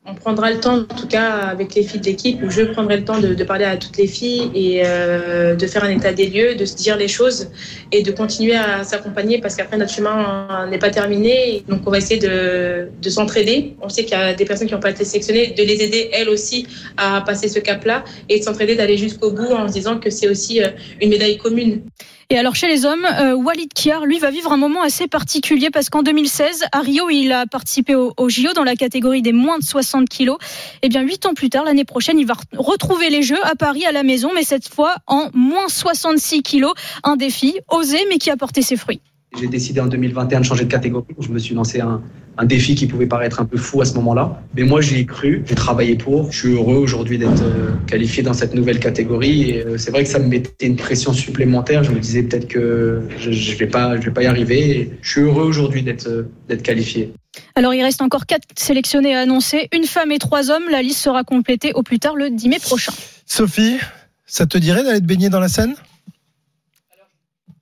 on 0.09 0.15
prendra 0.15 0.51
le 0.51 0.59
temps, 0.59 0.79
en 0.79 0.95
tout 0.95 1.07
cas 1.07 1.29
avec 1.29 1.75
les 1.75 1.83
filles 1.83 1.99
de 1.99 2.05
l'équipe, 2.05 2.41
ou 2.43 2.49
je 2.49 2.63
prendrai 2.63 2.97
le 2.97 3.05
temps 3.05 3.19
de, 3.19 3.43
parler 3.43 3.65
à 3.65 3.77
toutes 3.77 3.97
les 3.97 4.07
filles 4.07 4.49
et 4.53 4.81
euh, 4.85 5.55
de 5.55 5.67
faire 5.67 5.83
un 5.83 5.89
état 5.89 6.13
des 6.13 6.27
lieux, 6.27 6.55
de 6.55 6.65
se 6.65 6.75
dire 6.75 6.97
les 6.97 7.07
choses 7.07 7.49
et 7.91 8.01
de 8.03 8.11
continuer 8.11 8.55
à 8.55 8.83
s'accompagner 8.83 9.39
parce 9.39 9.55
qu'après 9.55 9.77
notre 9.77 9.91
chemin 9.91 10.67
n'est 10.69 10.79
pas 10.79 10.89
terminé. 10.89 11.63
Donc 11.67 11.81
on 11.85 11.91
va 11.91 11.97
essayer 11.97 12.19
de, 12.19 12.89
de 13.01 13.09
s'entraider. 13.09 13.75
On 13.81 13.89
sait 13.89 14.03
qu'il 14.03 14.17
y 14.17 14.21
a 14.21 14.33
des 14.33 14.45
personnes 14.45 14.67
qui 14.67 14.73
n'ont 14.73 14.79
pas 14.79 14.91
été 14.91 15.05
sélectionnées, 15.05 15.53
de 15.57 15.63
les 15.63 15.81
aider 15.83 16.09
elles 16.13 16.29
aussi 16.29 16.67
à 16.97 17.21
passer 17.21 17.47
ce 17.47 17.59
cap-là 17.59 18.03
et 18.29 18.39
de 18.39 18.43
s'entraider, 18.43 18.75
d'aller 18.75 18.97
jusqu'au 18.97 19.31
bout 19.31 19.51
en 19.51 19.67
se 19.67 19.73
disant 19.73 19.99
que 19.99 20.09
c'est 20.09 20.29
aussi 20.29 20.61
euh, 20.61 20.69
une 21.01 21.09
médaille 21.09 21.37
commune. 21.37 21.81
Et 22.31 22.37
alors 22.37 22.55
chez 22.55 22.67
les 22.67 22.85
hommes, 22.85 23.05
euh, 23.19 23.33
Walid 23.33 23.73
Kiar, 23.73 24.05
lui, 24.05 24.19
va 24.19 24.29
vivre 24.29 24.51
un 24.51 24.57
moment 24.57 24.83
assez 24.83 25.07
particulier 25.07 25.71
parce 25.71 25.89
qu'en 25.89 26.03
2016, 26.03 26.65
à 26.71 26.81
Rio, 26.81 27.09
il 27.09 27.31
a 27.31 27.47
participé 27.47 27.95
au, 27.95 28.13
au 28.17 28.29
JO 28.29 28.53
dans 28.53 28.63
la 28.63 28.75
catégorie 28.75 29.23
des 29.23 29.33
moins 29.33 29.57
de 29.57 29.63
60 29.63 30.07
kilos. 30.07 30.37
Et 30.83 30.89
bien 30.89 31.01
huit 31.01 31.25
ans 31.25 31.33
plus 31.33 31.49
tard, 31.49 31.63
l'année 31.65 31.85
prochaine, 31.85 32.19
il 32.19 32.27
va 32.27 32.35
re- 32.35 32.43
retrouver 32.57 33.09
les 33.09 33.23
Jeux 33.23 33.43
à 33.45 33.55
Paris 33.55 33.83
à 33.87 33.91
la 33.91 34.03
maison, 34.03 34.29
mais 34.35 34.43
cette 34.43 34.69
fois 34.69 34.97
en 35.07 35.29
moins 35.33 35.69
66 35.69 36.43
kilos. 36.43 36.73
Un 37.03 37.15
défi 37.15 37.55
osé, 37.67 37.97
mais 38.09 38.19
qui 38.19 38.29
a 38.29 38.37
porté 38.37 38.61
ses 38.61 38.75
fruits. 38.77 39.01
J'ai 39.39 39.47
décidé 39.47 39.79
en 39.79 39.87
2021 39.87 40.39
de 40.41 40.45
changer 40.45 40.65
de 40.65 40.71
catégorie. 40.71 41.05
Je 41.19 41.29
me 41.29 41.39
suis 41.39 41.55
lancé 41.55 41.81
un, 41.81 42.01
un 42.41 42.45
défi 42.45 42.73
qui 42.73 42.87
pouvait 42.87 43.05
paraître 43.05 43.41
un 43.41 43.45
peu 43.45 43.57
fou 43.57 43.81
à 43.81 43.85
ce 43.85 43.93
moment-là. 43.95 44.41
Mais 44.55 44.63
moi, 44.63 44.79
j'y 44.79 44.95
ai 44.99 45.05
cru, 45.05 45.43
j'ai 45.45 45.55
travaillé 45.55 45.95
pour. 45.95 46.31
Je 46.31 46.37
suis 46.39 46.53
heureux 46.53 46.77
aujourd'hui 46.77 47.17
d'être 47.17 47.43
euh, 47.43 47.71
qualifié 47.85 48.23
dans 48.23 48.33
cette 48.33 48.53
nouvelle 48.55 48.79
catégorie. 48.79 49.49
Et 49.49 49.65
euh, 49.65 49.77
c'est 49.77 49.91
vrai 49.91 50.03
que 50.05 50.09
ça 50.09 50.19
me 50.19 50.27
mettait 50.27 50.65
une 50.65 50.77
pression 50.77 51.11
supplémentaire. 51.11 51.83
Je 51.83 51.91
me 51.91 51.99
disais 51.99 52.23
peut-être 52.23 52.47
que 52.47 53.01
je 53.19 53.29
ne 53.29 53.57
vais, 53.57 53.67
pas- 53.67 53.97
je 53.99 54.05
vais 54.05 54.11
pas 54.11 54.23
y 54.23 54.27
arriver. 54.27 54.69
Et 54.71 54.91
je 55.01 55.09
suis 55.11 55.21
heureux 55.21 55.43
aujourd'hui 55.43 55.83
d'être 55.83 56.07
euh, 56.07 56.29
d'être 56.47 56.63
qualifié. 56.63 57.11
Alors 57.55 57.73
il 57.73 57.83
reste 57.83 58.01
encore 58.01 58.25
quatre 58.25 58.47
sélectionnés 58.57 59.13
à 59.15 59.19
annoncer, 59.19 59.67
une 59.75 59.83
femme 59.83 60.11
et 60.13 60.17
trois 60.17 60.49
hommes. 60.49 60.63
La 60.71 60.81
liste 60.81 60.99
sera 60.99 61.23
complétée 61.25 61.73
au 61.73 61.83
plus 61.83 61.99
tard 61.99 62.15
le 62.15 62.29
10 62.29 62.47
mai 62.49 62.59
prochain. 62.59 62.93
Sophie, 63.25 63.77
ça 64.25 64.45
te 64.45 64.57
dirait 64.57 64.83
d'aller 64.83 65.01
te 65.01 65.05
baigner 65.05 65.27
dans 65.29 65.39
la 65.41 65.49
Seine? 65.49 65.75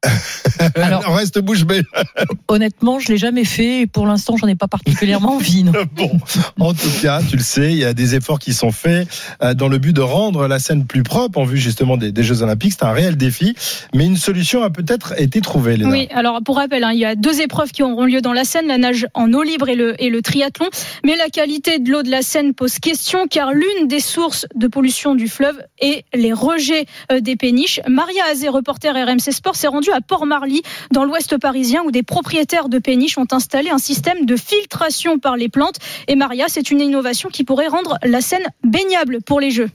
Alors- 0.75 1.03
On 1.07 1.13
reste 1.13 1.39
bouche 1.39 1.63
bée. 1.65 1.81
Honnêtement, 2.47 2.99
je 2.99 3.09
l'ai 3.09 3.17
jamais 3.17 3.43
fait 3.45 3.81
et 3.81 3.87
pour 3.87 4.05
l'instant, 4.07 4.37
j'en 4.37 4.47
ai 4.47 4.55
pas 4.55 4.67
particulièrement 4.67 5.35
envie. 5.35 5.63
non. 5.63 5.73
Bon, 6.57 6.69
en 6.69 6.73
tout 6.73 6.89
cas, 7.01 7.21
tu 7.27 7.35
le 7.37 7.43
sais, 7.43 7.71
il 7.71 7.77
y 7.77 7.83
a 7.85 7.93
des 7.93 8.15
efforts 8.15 8.39
qui 8.39 8.53
sont 8.53 8.71
faits 8.71 9.07
euh, 9.41 9.53
dans 9.53 9.67
le 9.67 9.77
but 9.77 9.93
de 9.93 10.01
rendre 10.01 10.47
la 10.47 10.59
Seine 10.59 10.85
plus 10.85 11.03
propre 11.03 11.39
en 11.39 11.43
vue 11.43 11.57
justement 11.57 11.97
des, 11.97 12.11
des 12.11 12.23
Jeux 12.23 12.41
Olympiques. 12.43 12.73
C'est 12.79 12.85
un 12.85 12.91
réel 12.91 13.17
défi, 13.17 13.55
mais 13.93 14.05
une 14.05 14.17
solution 14.17 14.63
a 14.63 14.69
peut-être 14.69 15.19
été 15.19 15.41
trouvée. 15.41 15.77
Léna. 15.77 15.89
Oui, 15.89 16.07
alors 16.11 16.39
pour 16.43 16.57
rappel, 16.57 16.83
hein, 16.83 16.91
il 16.93 16.99
y 16.99 17.05
a 17.05 17.15
deux 17.15 17.41
épreuves 17.41 17.71
qui 17.71 17.83
auront 17.83 18.05
lieu 18.05 18.21
dans 18.21 18.33
la 18.33 18.43
Seine, 18.43 18.67
la 18.67 18.77
nage 18.77 19.07
en 19.13 19.33
eau 19.33 19.43
libre 19.43 19.69
et 19.69 19.75
le, 19.75 20.01
et 20.01 20.09
le 20.09 20.21
triathlon. 20.21 20.67
Mais 21.05 21.15
la 21.15 21.29
qualité 21.29 21.79
de 21.79 21.89
l'eau 21.91 22.03
de 22.03 22.09
la 22.11 22.21
Seine 22.21 22.53
pose 22.53 22.79
question 22.79 23.27
car 23.29 23.51
l'une 23.53 23.87
des 23.87 23.99
sources 23.99 24.45
de 24.55 24.67
pollution 24.67 25.15
du 25.15 25.27
fleuve 25.27 25.57
est 25.79 26.05
les 26.13 26.33
rejets 26.33 26.85
euh, 27.11 27.19
des 27.19 27.35
péniches. 27.35 27.79
Maria 27.87 28.23
Azé, 28.31 28.49
reporter 28.49 28.93
RMC 28.93 29.31
Sport, 29.31 29.55
s'est 29.55 29.67
rendue 29.67 29.86
à 29.91 30.01
Port-Marly, 30.01 30.61
dans 30.91 31.05
l'ouest 31.05 31.37
parisien, 31.37 31.83
où 31.83 31.91
des 31.91 32.03
propriétaires 32.03 32.69
de 32.69 32.79
péniches 32.79 33.17
ont 33.17 33.27
installé 33.31 33.69
un 33.69 33.77
système 33.77 34.25
de 34.25 34.35
filtration 34.35 35.19
par 35.19 35.37
les 35.37 35.49
plantes. 35.49 35.77
Et 36.07 36.15
Maria, 36.15 36.45
c'est 36.47 36.71
une 36.71 36.81
innovation 36.81 37.29
qui 37.29 37.43
pourrait 37.43 37.67
rendre 37.67 37.97
la 38.03 38.21
Seine 38.21 38.45
baignable 38.63 39.21
pour 39.21 39.39
les 39.39 39.51
Jeux. 39.51 39.69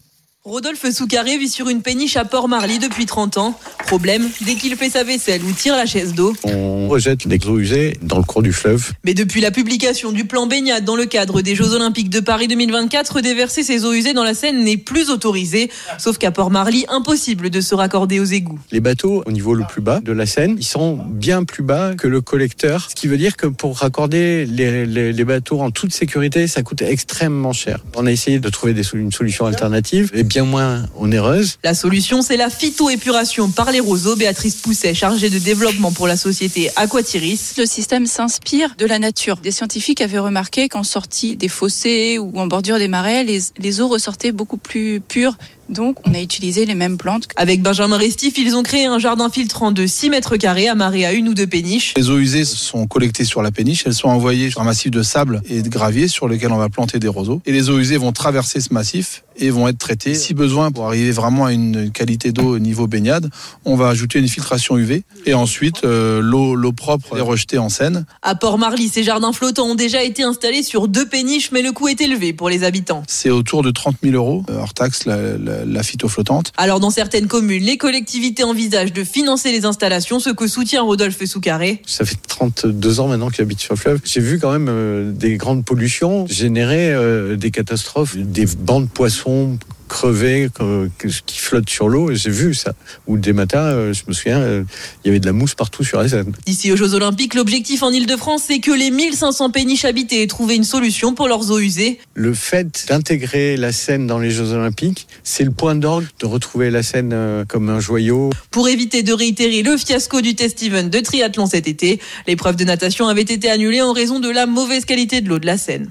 Rodolphe 0.45 0.91
Soucaré 0.91 1.39
vit 1.39 1.49
sur 1.49 1.69
une 1.69 1.83
péniche 1.83 2.17
à 2.17 2.25
Port-Marly 2.25 2.81
depuis 2.81 3.07
30 3.07 3.39
ans. 3.39 3.57
Problème, 3.87 4.29
dès 4.45 4.57
qu'il 4.57 4.75
fait 4.75 4.91
sa 4.91 5.05
vaisselle 5.05 5.41
ou 5.45 5.53
tire 5.53 5.77
la 5.77 5.87
chaise 5.87 6.15
d'eau. 6.15 6.35
On 6.43 6.89
rejette 6.89 7.29
des 7.29 7.39
eaux 7.47 7.61
usées 7.61 7.97
dans 8.03 8.17
le 8.17 8.25
cours 8.25 8.43
du 8.43 8.53
fleuve. 8.53 8.91
Mais 9.05 9.15
depuis 9.15 9.41
la 9.41 9.53
publication 9.53 10.11
du 10.11 10.25
plan 10.25 10.49
baignade 10.49 10.85
dans 10.85 10.97
le 10.97 11.05
cadre 11.07 11.43
des 11.43 11.55
Jeux 11.55 11.75
Olympiques 11.75 12.11
de 12.11 12.19
Paris 12.19 12.49
2024, 12.49 13.21
déverser 13.21 13.63
ces 13.63 13.85
eaux 13.85 13.93
usées 13.93 14.15
dans 14.15 14.25
la 14.25 14.35
Seine 14.35 14.65
n'est 14.65 14.77
plus 14.79 15.11
autorisé. 15.11 15.71
Sauf 15.99 16.19
qu'à 16.19 16.33
Port-Marly, 16.33 16.87
impossible 16.89 17.49
de 17.49 17.61
se 17.61 17.77
raccorder 17.77 18.19
aux 18.19 18.25
égouts. 18.25 18.59
Les 18.73 18.81
bateaux 18.81 19.23
au 19.25 19.31
niveau 19.31 19.55
le 19.55 19.63
plus 19.69 19.81
bas 19.81 20.01
de 20.01 20.11
la 20.11 20.27
Seine, 20.27 20.57
ils 20.59 20.65
sont 20.67 20.97
bien 20.97 21.45
plus 21.45 21.63
bas 21.63 21.95
que 21.95 22.09
le 22.09 22.21
collecteur. 22.21 22.89
Ce 22.91 22.97
qui 22.97 23.07
veut 23.07 23.19
dire 23.19 23.37
que 23.37 23.47
pour 23.47 23.79
raccorder 23.79 24.45
les, 24.47 24.87
les- 24.87 25.13
les 25.13 25.25
bateaux 25.25 25.61
en 25.61 25.71
toute 25.71 25.93
sécurité, 25.95 26.49
ça 26.49 26.65
coûte 26.65 26.83
extrêmement 26.83 27.53
cher. 27.53 27.79
On 27.95 28.07
a 28.07 28.11
essayé 28.11 28.41
de 28.41 28.49
trouver 28.49 28.75
des, 28.75 28.83
une 28.95 29.13
solution 29.13 29.47
alternative 29.47 30.11
et 30.15 30.25
bien 30.33 30.45
moins 30.45 30.87
onéreuse. 30.99 31.59
La 31.63 31.75
solution, 31.75 32.23
c'est 32.23 32.39
la 32.39 32.49
phytoépuration 32.49 33.51
par 33.51 33.71
les 33.71 33.81
roseaux. 33.81 34.17
Béatrice 34.17 34.57
Pousset, 34.57 34.95
chargée 34.95 35.29
de 35.29 35.39
développement 35.39 35.93
pour 35.93 36.07
la 36.07 36.17
société 36.17 36.71
Aquatiris. 36.77 37.55
Le 37.59 37.67
système 37.67 38.07
s'inspire 38.07 38.75
de 38.79 38.87
la 38.87 38.99
nature. 38.99 39.37
Des 39.37 39.51
scientifiques 39.51 40.01
avaient 40.01 40.19
remarqué 40.19 40.71
qu'en 40.71 40.85
sortie 40.85 41.37
des 41.37 41.49
fossés 41.49 42.19
ou 42.19 42.33
en 42.39 42.47
bordure 42.47 42.79
des 42.79 42.89
marais, 42.89 43.25
les, 43.25 43.41
les 43.59 43.81
eaux 43.83 43.89
ressortaient 43.89 44.33
beaucoup 44.33 44.57
plus 44.57 45.01
pures. 45.01 45.37
Donc, 45.73 45.97
on 46.07 46.15
a 46.15 46.21
utilisé 46.21 46.67
les 46.67 46.75
mêmes 46.75 46.99
plantes. 46.99 47.29
Avec 47.37 47.63
Benjamin 47.63 47.97
Restif, 47.97 48.37
ils 48.37 48.55
ont 48.55 48.63
créé 48.63 48.87
un 48.87 48.99
jardin 48.99 49.31
filtrant 49.31 49.73
de 49.73 49.87
6 49.87 50.11
mètres 50.11 50.37
carrés 50.37 50.69
amarré 50.69 51.07
à 51.07 51.13
une 51.13 51.29
ou 51.29 51.35
deux 51.35 51.47
péniches. 51.47 51.95
Les 51.97 52.11
eaux 52.11 52.19
usées 52.19 52.45
sont 52.45 52.87
collectées 52.87 53.25
sur 53.25 53.43
la 53.43 53.51
péniche, 53.51 53.85
elles 53.87 53.95
sont 53.95 54.09
envoyées 54.09 54.51
sur 54.51 54.61
un 54.61 54.65
massif 54.65 54.91
de 54.91 55.03
sable 55.03 55.41
et 55.49 55.63
de 55.63 55.69
gravier 55.69 56.09
sur 56.09 56.29
lequel 56.29 56.53
on 56.53 56.59
va 56.59 56.69
planter 56.69 56.99
des 56.99 57.09
roseaux. 57.09 57.41
Et 57.47 57.53
les 57.53 57.71
eaux 57.71 57.79
usées 57.79 57.97
vont 57.97 58.13
traverser 58.13 58.61
ce 58.61 58.73
massif 58.75 59.25
et 59.37 59.51
vont 59.51 59.69
être 59.69 59.79
traitées. 59.79 60.15
Si 60.15 60.35
besoin, 60.35 60.71
pour 60.71 60.87
arriver 60.87 61.11
vraiment 61.11 61.47
à 61.47 61.53
une 61.53 61.91
qualité 61.91 62.33
d'eau 62.33 62.55
au 62.55 62.59
niveau 62.59 62.87
baignade, 62.87 63.31
on 63.65 63.77
va 63.77 63.89
ajouter 63.89 64.19
une 64.19 64.29
filtration 64.29 64.77
UV 64.77 65.05
et 65.27 65.35
ensuite 65.35 65.85
euh, 65.85 66.21
l'eau 66.21 66.55
l'eau 66.55 66.73
propre 66.73 67.17
est 67.17 67.23
rejetée 67.23 67.59
en 67.59 67.69
Seine. 67.69 68.05
À 68.23 68.35
Port-Marly, 68.35 68.89
ces 68.89 69.03
jardins 69.03 69.33
flottants 69.33 69.69
ont 69.69 69.75
déjà 69.75 70.03
été 70.03 70.23
installés 70.23 70.63
sur 70.63 70.89
deux 70.89 71.07
péniches, 71.07 71.51
mais 71.53 71.63
le 71.63 71.73
coût 71.73 71.89
est 71.89 72.01
élevé 72.01 72.33
pour 72.33 72.49
les 72.49 72.65
habitants. 72.65 73.03
C'est 73.09 73.31
autour 73.31 73.63
de 73.63 73.71
30 73.71 73.97
000 74.03 74.15
euros 74.15 74.45
euh, 74.51 74.59
hors 74.59 74.75
taxe 74.75 75.07
la, 75.07 75.17
la, 75.39 75.62
la 75.67 75.83
phytoflottante. 75.83 76.53
Alors 76.57 76.81
dans 76.81 76.91
certaines 76.91 77.27
communes, 77.27 77.63
les 77.63 77.77
collectivités 77.77 78.45
envisagent 78.45 78.93
de 78.93 79.05
financer 79.05 79.53
les 79.53 79.65
installations, 79.65 80.21
ce 80.21 80.31
que 80.31 80.47
soutient 80.47 80.83
Rodolphe 80.83 81.25
Soucaré. 81.25 81.83
Ça 81.87 82.05
fait 82.05 82.19
32 82.27 83.01
ans 83.01 83.09
maintenant 83.09 83.29
que 83.29 83.37
j'habite 83.37 83.61
sur 83.61 83.75
le 83.75 83.79
fleuve. 83.79 84.01
J'ai 84.05 84.21
vu 84.21 84.39
quand 84.39 84.53
même 84.53 84.69
euh, 84.69 85.13
des 85.13 85.37
grandes 85.37 85.65
pollutions 85.65 86.27
générer 86.27 86.93
euh, 86.93 87.37
des 87.37 87.51
catastrophes, 87.51 88.17
des 88.17 88.47
bancs 88.47 88.85
de 88.85 88.91
poissons 88.91 89.59
crevés 89.93 90.49
euh, 90.61 90.89
qui 90.99 91.39
flottent 91.39 91.69
sur 91.69 91.89
l'eau. 91.89 92.15
J'ai 92.15 92.31
vu 92.31 92.55
ça. 92.55 92.73
Ou 93.07 93.19
des 93.19 93.35
matins, 93.35 93.59
euh, 93.59 93.93
je 93.93 94.03
me 94.09 94.15
souviens, 94.15 94.41
euh, 94.41 94.65
il 95.05 95.09
y 95.09 95.11
avait 95.11 95.21
de 95.21 95.27
la 95.27 95.35
mousse 95.35 95.55
partout 95.55 95.85
sur 95.85 96.01
la 96.01 96.09
Seine. 96.09 96.33
D'ici 96.47 96.73
aux 96.73 96.77
Jeux 96.77 96.95
Olympiques, 96.95 97.35
l'objectif 97.35 97.83
en 97.83 97.91
Ile-de-France, 97.91 98.45
c'est 98.47 98.61
que 98.61 98.71
les 98.71 98.91
1500 98.91 99.51
péniches 99.51 99.85
habitées 99.85 100.23
aient 100.23 100.27
trouvé 100.27 100.57
une 100.57 100.65
solution 100.65 101.15
pour 101.15 101.29
leurs 101.29 101.51
eaux 101.51 101.59
usées. 101.59 102.01
Le 102.15 102.33
fait 102.33 102.87
d'intégrer 102.89 103.59
la 103.59 103.71
Seine 103.71 104.07
dans 104.07 104.19
les 104.19 104.31
Jeux 104.31 104.53
Olympiques, 104.53 105.07
c'est 105.25 105.45
le 105.45 105.51
point 105.51 105.75
d'orgue 105.75 106.07
de 106.21 106.27
retrouver 106.27 106.71
la 106.71 106.83
Seine 106.83 107.45
comme 107.47 107.69
un 107.69 107.79
joyau. 107.79 108.31
Pour 108.51 108.69
éviter 108.69 109.03
de 109.03 109.13
réitérer 109.13 109.63
le 109.63 109.77
fiasco 109.77 110.23
du 110.23 110.35
test 110.35 110.63
event 110.63 110.85
de 110.85 111.01
triathlon 111.01 111.45
cet 111.45 111.69
été, 111.69 112.01
l'épreuve 112.27 112.57
de 112.57 112.65
natation 112.65 113.09
avait 113.09 113.21
été 113.21 113.51
annulée 113.51 113.83
en 113.83 113.93
raison 113.93 114.21
de 114.21 114.31
la 114.31 114.47
mauvaise 114.47 114.87
qualité 114.87 115.21
de 115.21 115.29
l'eau 115.29 115.39
de 115.39 115.47
la 115.47 115.59
Seine. 115.59 115.91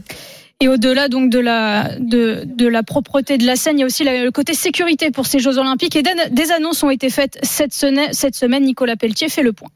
Et 0.61 0.67
au-delà 0.67 1.09
donc 1.09 1.31
de 1.31 1.39
la 1.39 1.89
de, 1.97 2.67
la 2.67 2.83
propreté 2.83 3.39
de 3.39 3.45
la 3.47 3.55
Seine, 3.55 3.79
il 3.79 3.81
y 3.81 3.83
a 3.83 3.87
aussi 3.87 4.03
le 4.03 4.29
côté 4.29 4.53
sécurité 4.53 5.09
pour 5.09 5.25
ces 5.25 5.39
Jeux 5.39 5.57
Olympiques. 5.57 5.95
Et 5.95 6.03
des, 6.03 6.51
annonces 6.51 6.83
ont 6.83 6.91
été 6.91 7.09
faites. 7.09 7.39
Cette 7.41 7.73
semaine, 7.73 8.63
Nicolas 8.63 8.95
Pelletier 8.95 9.27
fait 9.27 9.41
le 9.41 9.53
point. 9.53 9.69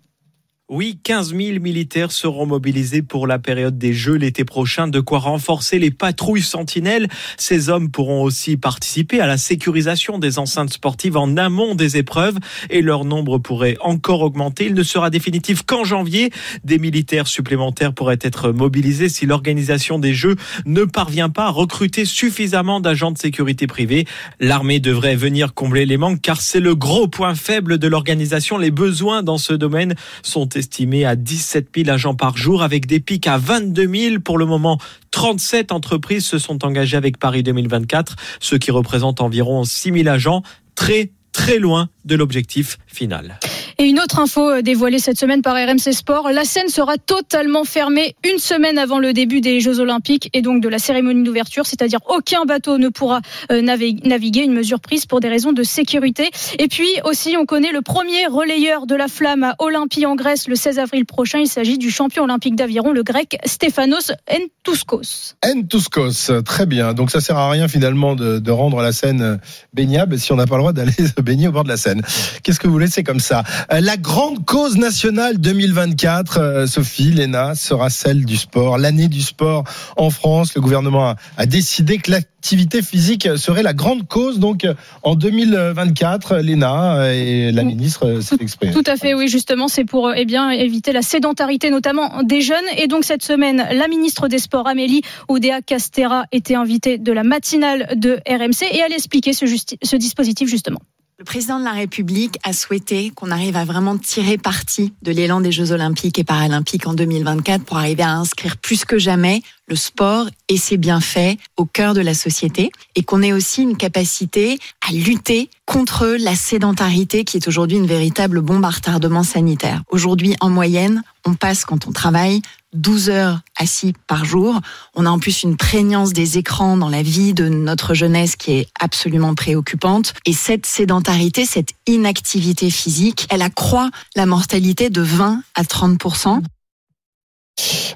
Oui, 0.68 0.98
15 1.04 1.36
000 1.36 1.60
militaires 1.60 2.12
seront 2.12 2.48
mobilisés 2.48 3.04
pour 3.04 3.28
la 3.28 3.38
période 3.38 3.78
des 3.78 3.94
Jeux 3.94 4.16
l'été 4.16 4.46
prochain, 4.46 4.88
de 4.88 5.00
quoi 5.00 5.20
renforcer 5.20 5.78
les 5.78 5.92
patrouilles 5.92 6.42
sentinelles. 6.42 7.08
Ces 7.38 7.70
hommes 7.70 7.92
pourront 7.92 8.24
aussi 8.24 8.58
participer 8.58 9.20
à 9.20 9.28
la 9.28 9.38
sécurisation 9.38 10.18
des 10.18 10.40
enceintes 10.40 10.74
sportives 10.74 11.18
en 11.18 11.38
amont 11.38 11.76
des 11.76 11.98
épreuves 11.98 12.40
et 12.72 12.82
leur 12.82 13.06
nombre 13.06 13.38
pourrait 13.38 13.78
encore 13.80 14.22
augmenter. 14.22 14.66
Il 14.66 14.74
ne 14.74 14.82
sera 14.82 15.12
définitif 15.12 15.62
qu'en 15.62 15.84
janvier. 15.84 16.32
Des 16.64 16.80
militaires 16.80 17.28
supplémentaires 17.28 17.94
pourraient 17.94 18.18
être 18.22 18.52
mobilisés 18.52 19.08
si 19.08 19.28
l'organisation 19.28 20.00
des 20.00 20.16
Jeux 20.16 20.36
ne 20.66 20.84
parvient 20.84 21.30
pas 21.30 21.46
à 21.46 21.52
recruter 21.52 22.06
suffisamment 22.06 22.80
d'agents 22.80 23.12
de 23.12 23.20
sécurité 23.20 23.68
privés. 23.68 24.08
L'armée 24.40 24.80
devrait 24.80 25.16
venir 25.16 25.54
combler 25.54 25.86
les 25.86 25.98
manques 25.98 26.22
car 26.24 26.42
c'est 26.42 26.60
le 26.60 26.74
gros 26.74 27.08
point 27.08 27.36
faible 27.36 27.78
de 27.78 27.88
l'organisation. 27.88 28.58
Les 28.58 28.72
besoins 28.72 29.22
dans 29.22 29.38
ce 29.38 29.54
domaine 29.54 29.94
sont 30.24 30.55
estimés 30.56 31.06
à 31.06 31.16
17 31.16 31.68
000 31.76 31.90
agents 31.90 32.16
par 32.16 32.38
jour 32.38 32.64
avec 32.64 32.86
des 32.86 33.00
pics 33.00 33.28
à 33.28 33.38
22 33.38 33.88
000. 33.88 34.20
Pour 34.20 34.38
le 34.38 34.46
moment, 34.46 34.80
37 35.12 35.72
entreprises 35.72 36.26
se 36.26 36.38
sont 36.38 36.66
engagées 36.66 36.98
avec 36.98 37.18
Paris 37.18 37.44
2024, 37.44 38.16
ce 38.40 38.56
qui 38.56 38.72
représente 38.72 39.22
environ 39.22 39.64
6 39.64 39.92
000 40.04 40.08
agents. 40.08 40.44
Très, 40.76 41.12
très 41.32 41.60
loin 41.60 41.90
de 42.06 42.16
l'objectif 42.16 42.78
final. 42.88 43.40
Et 43.78 43.84
une 43.84 44.00
autre 44.00 44.20
info 44.20 44.50
euh, 44.50 44.62
dévoilée 44.62 45.00
cette 45.00 45.20
semaine 45.20 45.42
par 45.42 45.56
RMC 45.56 45.92
Sport, 45.92 46.30
la 46.32 46.46
Seine 46.46 46.70
sera 46.70 46.98
totalement 46.98 47.66
fermée 47.66 48.16
une 48.24 48.40
semaine 48.40 48.78
avant 48.78 49.00
le 49.00 49.12
début 49.12 49.42
des 49.42 49.60
Jeux 49.60 49.82
Olympiques 49.82 50.30
et 50.32 50.42
donc 50.42 50.62
de 50.62 50.70
la 50.70 50.80
cérémonie 50.80 51.24
d'ouverture, 51.24 51.66
c'est-à-dire 51.66 52.00
aucun 52.08 52.46
bateau 52.46 52.78
ne 52.78 52.88
pourra 52.88 53.20
euh, 53.52 53.62
navi- 53.62 54.02
naviguer, 54.08 54.44
une 54.44 54.54
mesure 54.54 54.80
prise 54.80 55.06
pour 55.06 55.20
des 55.20 55.28
raisons 55.28 55.52
de 55.52 55.64
sécurité. 55.64 56.30
Et 56.58 56.70
puis 56.70 56.88
aussi, 57.04 57.36
on 57.38 57.46
connaît 57.46 57.74
le 57.74 57.82
premier 57.82 58.28
relayeur 58.28 58.86
de 58.88 58.96
la 58.96 59.10
flamme 59.10 59.44
à 59.44 59.56
Olympie 59.60 60.06
en 60.06 60.16
Grèce 60.16 60.48
le 60.48 60.56
16 60.56 60.80
avril 60.80 61.06
prochain. 61.06 61.40
Il 61.40 61.48
s'agit 61.48 61.78
du 61.78 61.92
champion 61.92 62.24
olympique 62.24 62.56
d'aviron, 62.56 62.94
le 62.94 63.04
grec 63.04 63.38
Stéphanos 63.46 64.14
Entouskos. 64.32 65.36
Entouskos, 65.46 66.32
très 66.46 66.66
bien. 66.66 66.94
Donc 66.94 67.12
ça 67.12 67.20
sert 67.20 67.38
à 67.38 67.50
rien 67.50 67.68
finalement 67.68 68.16
de, 68.16 68.40
de 68.40 68.52
rendre 68.52 68.82
la 68.82 68.94
Seine 68.94 69.40
baignable 69.74 70.18
si 70.18 70.32
on 70.32 70.38
n'a 70.38 70.46
pas 70.48 70.56
le 70.56 70.62
droit 70.62 70.72
d'aller 70.74 70.92
se 71.18 71.22
baigner 71.22 71.50
au 71.50 71.52
bord 71.52 71.66
de 71.66 71.70
la 71.70 71.78
Seine. 71.78 72.02
Qu'est-ce 72.42 72.60
que 72.60 72.68
vous 72.68 72.86
c'est 72.88 73.04
comme 73.04 73.20
ça. 73.20 73.44
Euh, 73.72 73.82
La 73.82 73.98
grande 73.98 74.46
cause 74.46 74.78
nationale 74.78 75.38
2024, 75.38 76.40
euh, 76.40 76.68
Sophie, 76.68 77.12
Léna, 77.12 77.56
sera 77.56 77.90
celle 77.90 78.26
du 78.26 78.38
sport. 78.38 78.78
L'année 78.78 79.08
du 79.08 79.22
sport 79.22 79.64
en 79.98 80.10
France. 80.10 80.56
Le 80.56 80.62
gouvernement 80.62 81.16
a, 81.38 81.46
décidé 81.46 81.98
que 81.98 82.12
l'activité 82.12 82.82
physique 82.82 83.28
serait 83.38 83.64
la 83.64 83.74
grande 83.74 84.08
cause. 84.08 84.40
Donc, 84.40 84.66
euh, 84.66 84.74
en 85.04 85.16
2024, 85.16 86.38
Léna 86.38 87.14
et 87.14 87.52
la 87.52 87.64
ministre 87.64 88.20
s'est 88.22 88.38
exprimée. 88.40 88.74
Tout 88.74 88.84
à 88.86 88.96
fait, 88.96 89.14
oui, 89.14 89.28
justement, 89.28 89.68
c'est 89.68 89.86
pour 89.86 90.12
eh 90.16 90.26
bien 90.26 90.50
éviter 90.52 90.92
la 90.92 91.02
sédentarité, 91.02 91.70
notamment 91.70 92.24
des 92.24 92.42
jeunes. 92.42 92.66
Et 92.78 92.88
donc 92.88 93.04
cette 93.04 93.24
semaine, 93.24 93.66
la 93.72 93.88
ministre 93.88 94.28
des 94.28 94.40
Sports, 94.40 94.68
Amélie 94.68 95.02
Oudéa 95.30 95.62
Castera, 95.62 96.26
était 96.32 96.56
invitée 96.56 96.98
de 96.98 97.12
la 97.12 97.24
matinale 97.24 97.88
de 97.96 98.20
RMC 98.28 98.64
et 98.72 98.80
elle 98.86 98.94
expliquait 98.94 99.34
ce 99.34 99.96
dispositif 99.96 100.50
justement. 100.50 100.80
Le 101.18 101.24
président 101.24 101.60
de 101.60 101.64
la 101.64 101.72
République 101.72 102.38
a 102.44 102.52
souhaité 102.52 103.10
qu'on 103.10 103.32
arrive 103.32 103.56
à 103.56 103.64
vraiment 103.64 103.98
tirer 103.98 104.38
parti 104.38 104.94
de 105.02 105.14
l'élan 105.14 105.40
des 105.40 105.54
Jeux 105.54 105.72
Olympiques 105.72 106.20
et 106.20 106.26
Paralympiques 106.26 106.88
en 106.88 106.94
2024 106.94 107.64
pour 107.64 107.78
arriver 107.78 108.04
à 108.04 108.12
inscrire 108.12 108.58
plus 108.58 108.84
que 108.84 108.98
jamais 108.98 109.42
le 109.70 109.78
sport 109.78 110.28
et 110.50 110.58
ses 110.58 110.76
bienfaits 110.76 111.38
au 111.56 111.64
cœur 111.64 111.94
de 111.94 112.02
la 112.02 112.14
société 112.14 112.70
et 112.96 113.04
qu'on 113.04 113.22
ait 113.22 113.32
aussi 113.32 113.62
une 113.62 113.78
capacité 113.78 114.60
à 114.86 114.92
lutter 114.92 115.50
contre 115.66 116.18
la 116.20 116.36
sédentarité 116.36 117.24
qui 117.24 117.38
est 117.38 117.48
aujourd'hui 117.48 117.78
une 117.78 117.88
véritable 117.88 118.42
bombe 118.42 118.66
à 118.66 118.70
retardement 118.70 119.24
sanitaire. 119.24 119.84
Aujourd'hui, 119.90 120.36
en 120.42 120.50
moyenne, 120.50 121.02
on 121.26 121.34
passe 121.34 121.64
quand 121.64 121.88
on 121.88 121.94
travaille 121.94 122.42
12 122.76 123.10
heures 123.10 123.42
assis 123.58 123.94
par 124.08 124.26
jour. 124.26 124.60
On 124.96 125.06
a 125.06 125.10
en 125.10 125.20
plus 125.20 125.44
une 125.44 125.58
prégnance 125.58 126.14
des 126.14 126.38
écrans 126.38 126.78
dans 126.78 126.90
la 126.90 127.02
vie 127.02 127.34
de 127.34 127.50
notre 127.50 127.94
jeunesse 127.94 128.36
qui 128.36 128.54
est 128.54 128.68
absolument 128.80 129.36
préoccupante. 129.36 130.14
Et 130.26 130.34
cette 130.34 130.66
sédentarité, 130.66 131.46
cette 131.46 131.72
inactivité 131.88 132.70
physique, 132.70 133.28
elle 133.30 133.42
accroît 133.42 133.90
la 134.16 134.26
mortalité 134.26 134.90
de 134.90 135.02
20 135.02 135.42
à 135.56 135.66
30 135.66 136.00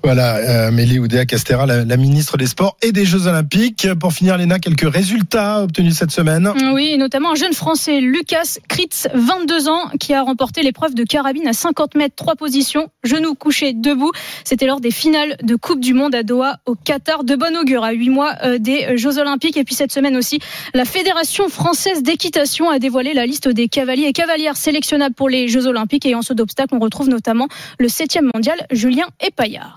Voilà, 0.04 0.38
euh, 0.38 0.68
Amélie 0.70 1.00
Oudéa 1.00 1.26
Castera, 1.26 1.66
la, 1.66 1.98
ministre 1.98 2.38
des 2.38 2.48
Sports 2.48 2.78
et 2.82 2.92
des 2.92 3.06
Jeux 3.06 3.28
Olympiques. 3.28 3.88
Pour 4.00 4.14
finir, 4.14 4.38
Léna, 4.38 4.58
quelques 4.58 4.92
résultats 4.92 5.62
obtenus 5.64 5.96
cette 5.96 6.12
semaine. 6.12 6.52
Oui, 6.74 6.98
notamment 6.98 7.34
un 7.34 7.36
jeune 7.36 7.54
Français, 7.54 8.00
Lucas 8.00 8.58
Kritz, 8.70 9.08
22 9.14 9.68
ans, 9.68 9.90
qui 10.00 10.14
a 10.14 10.22
remporté 10.24 10.64
l'épreuve 10.64 10.96
de 10.96 11.04
carabine 11.04 11.48
à 11.48 11.54
50 11.54 11.96
mètres, 11.96 12.16
trois 12.16 12.36
positions, 12.36 12.90
genoux 13.04 13.36
couchés, 13.36 13.74
debout. 13.74 14.12
C'était 14.46 14.66
lors 14.66 14.80
des 14.80 14.92
finales 14.92 15.36
de 15.44 15.56
Coupe 15.56 15.82
du 15.82 15.94
Monde 15.94 16.16
à 16.16 16.24
Doha, 16.24 16.60
au 16.66 16.76
Qatar. 16.76 17.24
De 17.24 17.36
bon 17.36 17.58
augure 17.58 17.84
à 17.84 17.92
8 17.92 18.10
mois 18.10 18.36
euh, 18.44 18.58
des 18.58 18.98
Jeux 18.98 19.18
Olympiques. 19.20 19.58
Et 19.58 19.66
puis 19.66 19.76
cette 19.76 19.92
semaine 19.92 20.16
aussi, 20.16 20.40
la 20.74 20.86
Fédération 20.86 21.50
française 21.50 22.04
d'équitation 22.04 22.70
a 22.70 22.80
dévoilé 22.80 23.14
la 23.14 23.26
liste 23.26 23.50
des 23.50 23.68
cavaliers 23.68 24.06
et 24.06 24.14
cavalières 24.14 24.56
sélectionnables 24.56 25.16
pour 25.16 25.28
les 25.28 25.50
Jeux 25.50 25.68
Olympiques. 25.68 26.06
Et 26.06 26.16
en 26.16 26.22
saut 26.22 26.34
d'obstacle, 26.34 26.74
on 26.74 26.80
retrouve 26.80 27.10
notamment 27.10 27.48
le 27.78 27.88
7e 27.88 28.30
mondial, 28.34 28.66
Julien 28.72 29.08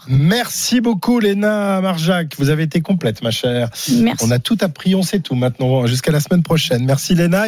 Merci 0.08 0.80
beaucoup, 0.80 1.18
Léna 1.18 1.80
Marjac. 1.80 2.34
Vous 2.38 2.50
avez 2.50 2.64
été 2.64 2.80
complète, 2.80 3.22
ma 3.22 3.30
chère. 3.30 3.70
Merci. 4.00 4.24
On 4.24 4.30
a 4.30 4.38
tout 4.38 4.58
appris, 4.60 4.94
on 4.94 5.02
sait 5.02 5.20
tout 5.20 5.34
maintenant. 5.34 5.86
Jusqu'à 5.86 6.12
la 6.12 6.20
semaine 6.20 6.42
prochaine. 6.42 6.84
Merci, 6.84 7.14
Léna. 7.14 7.40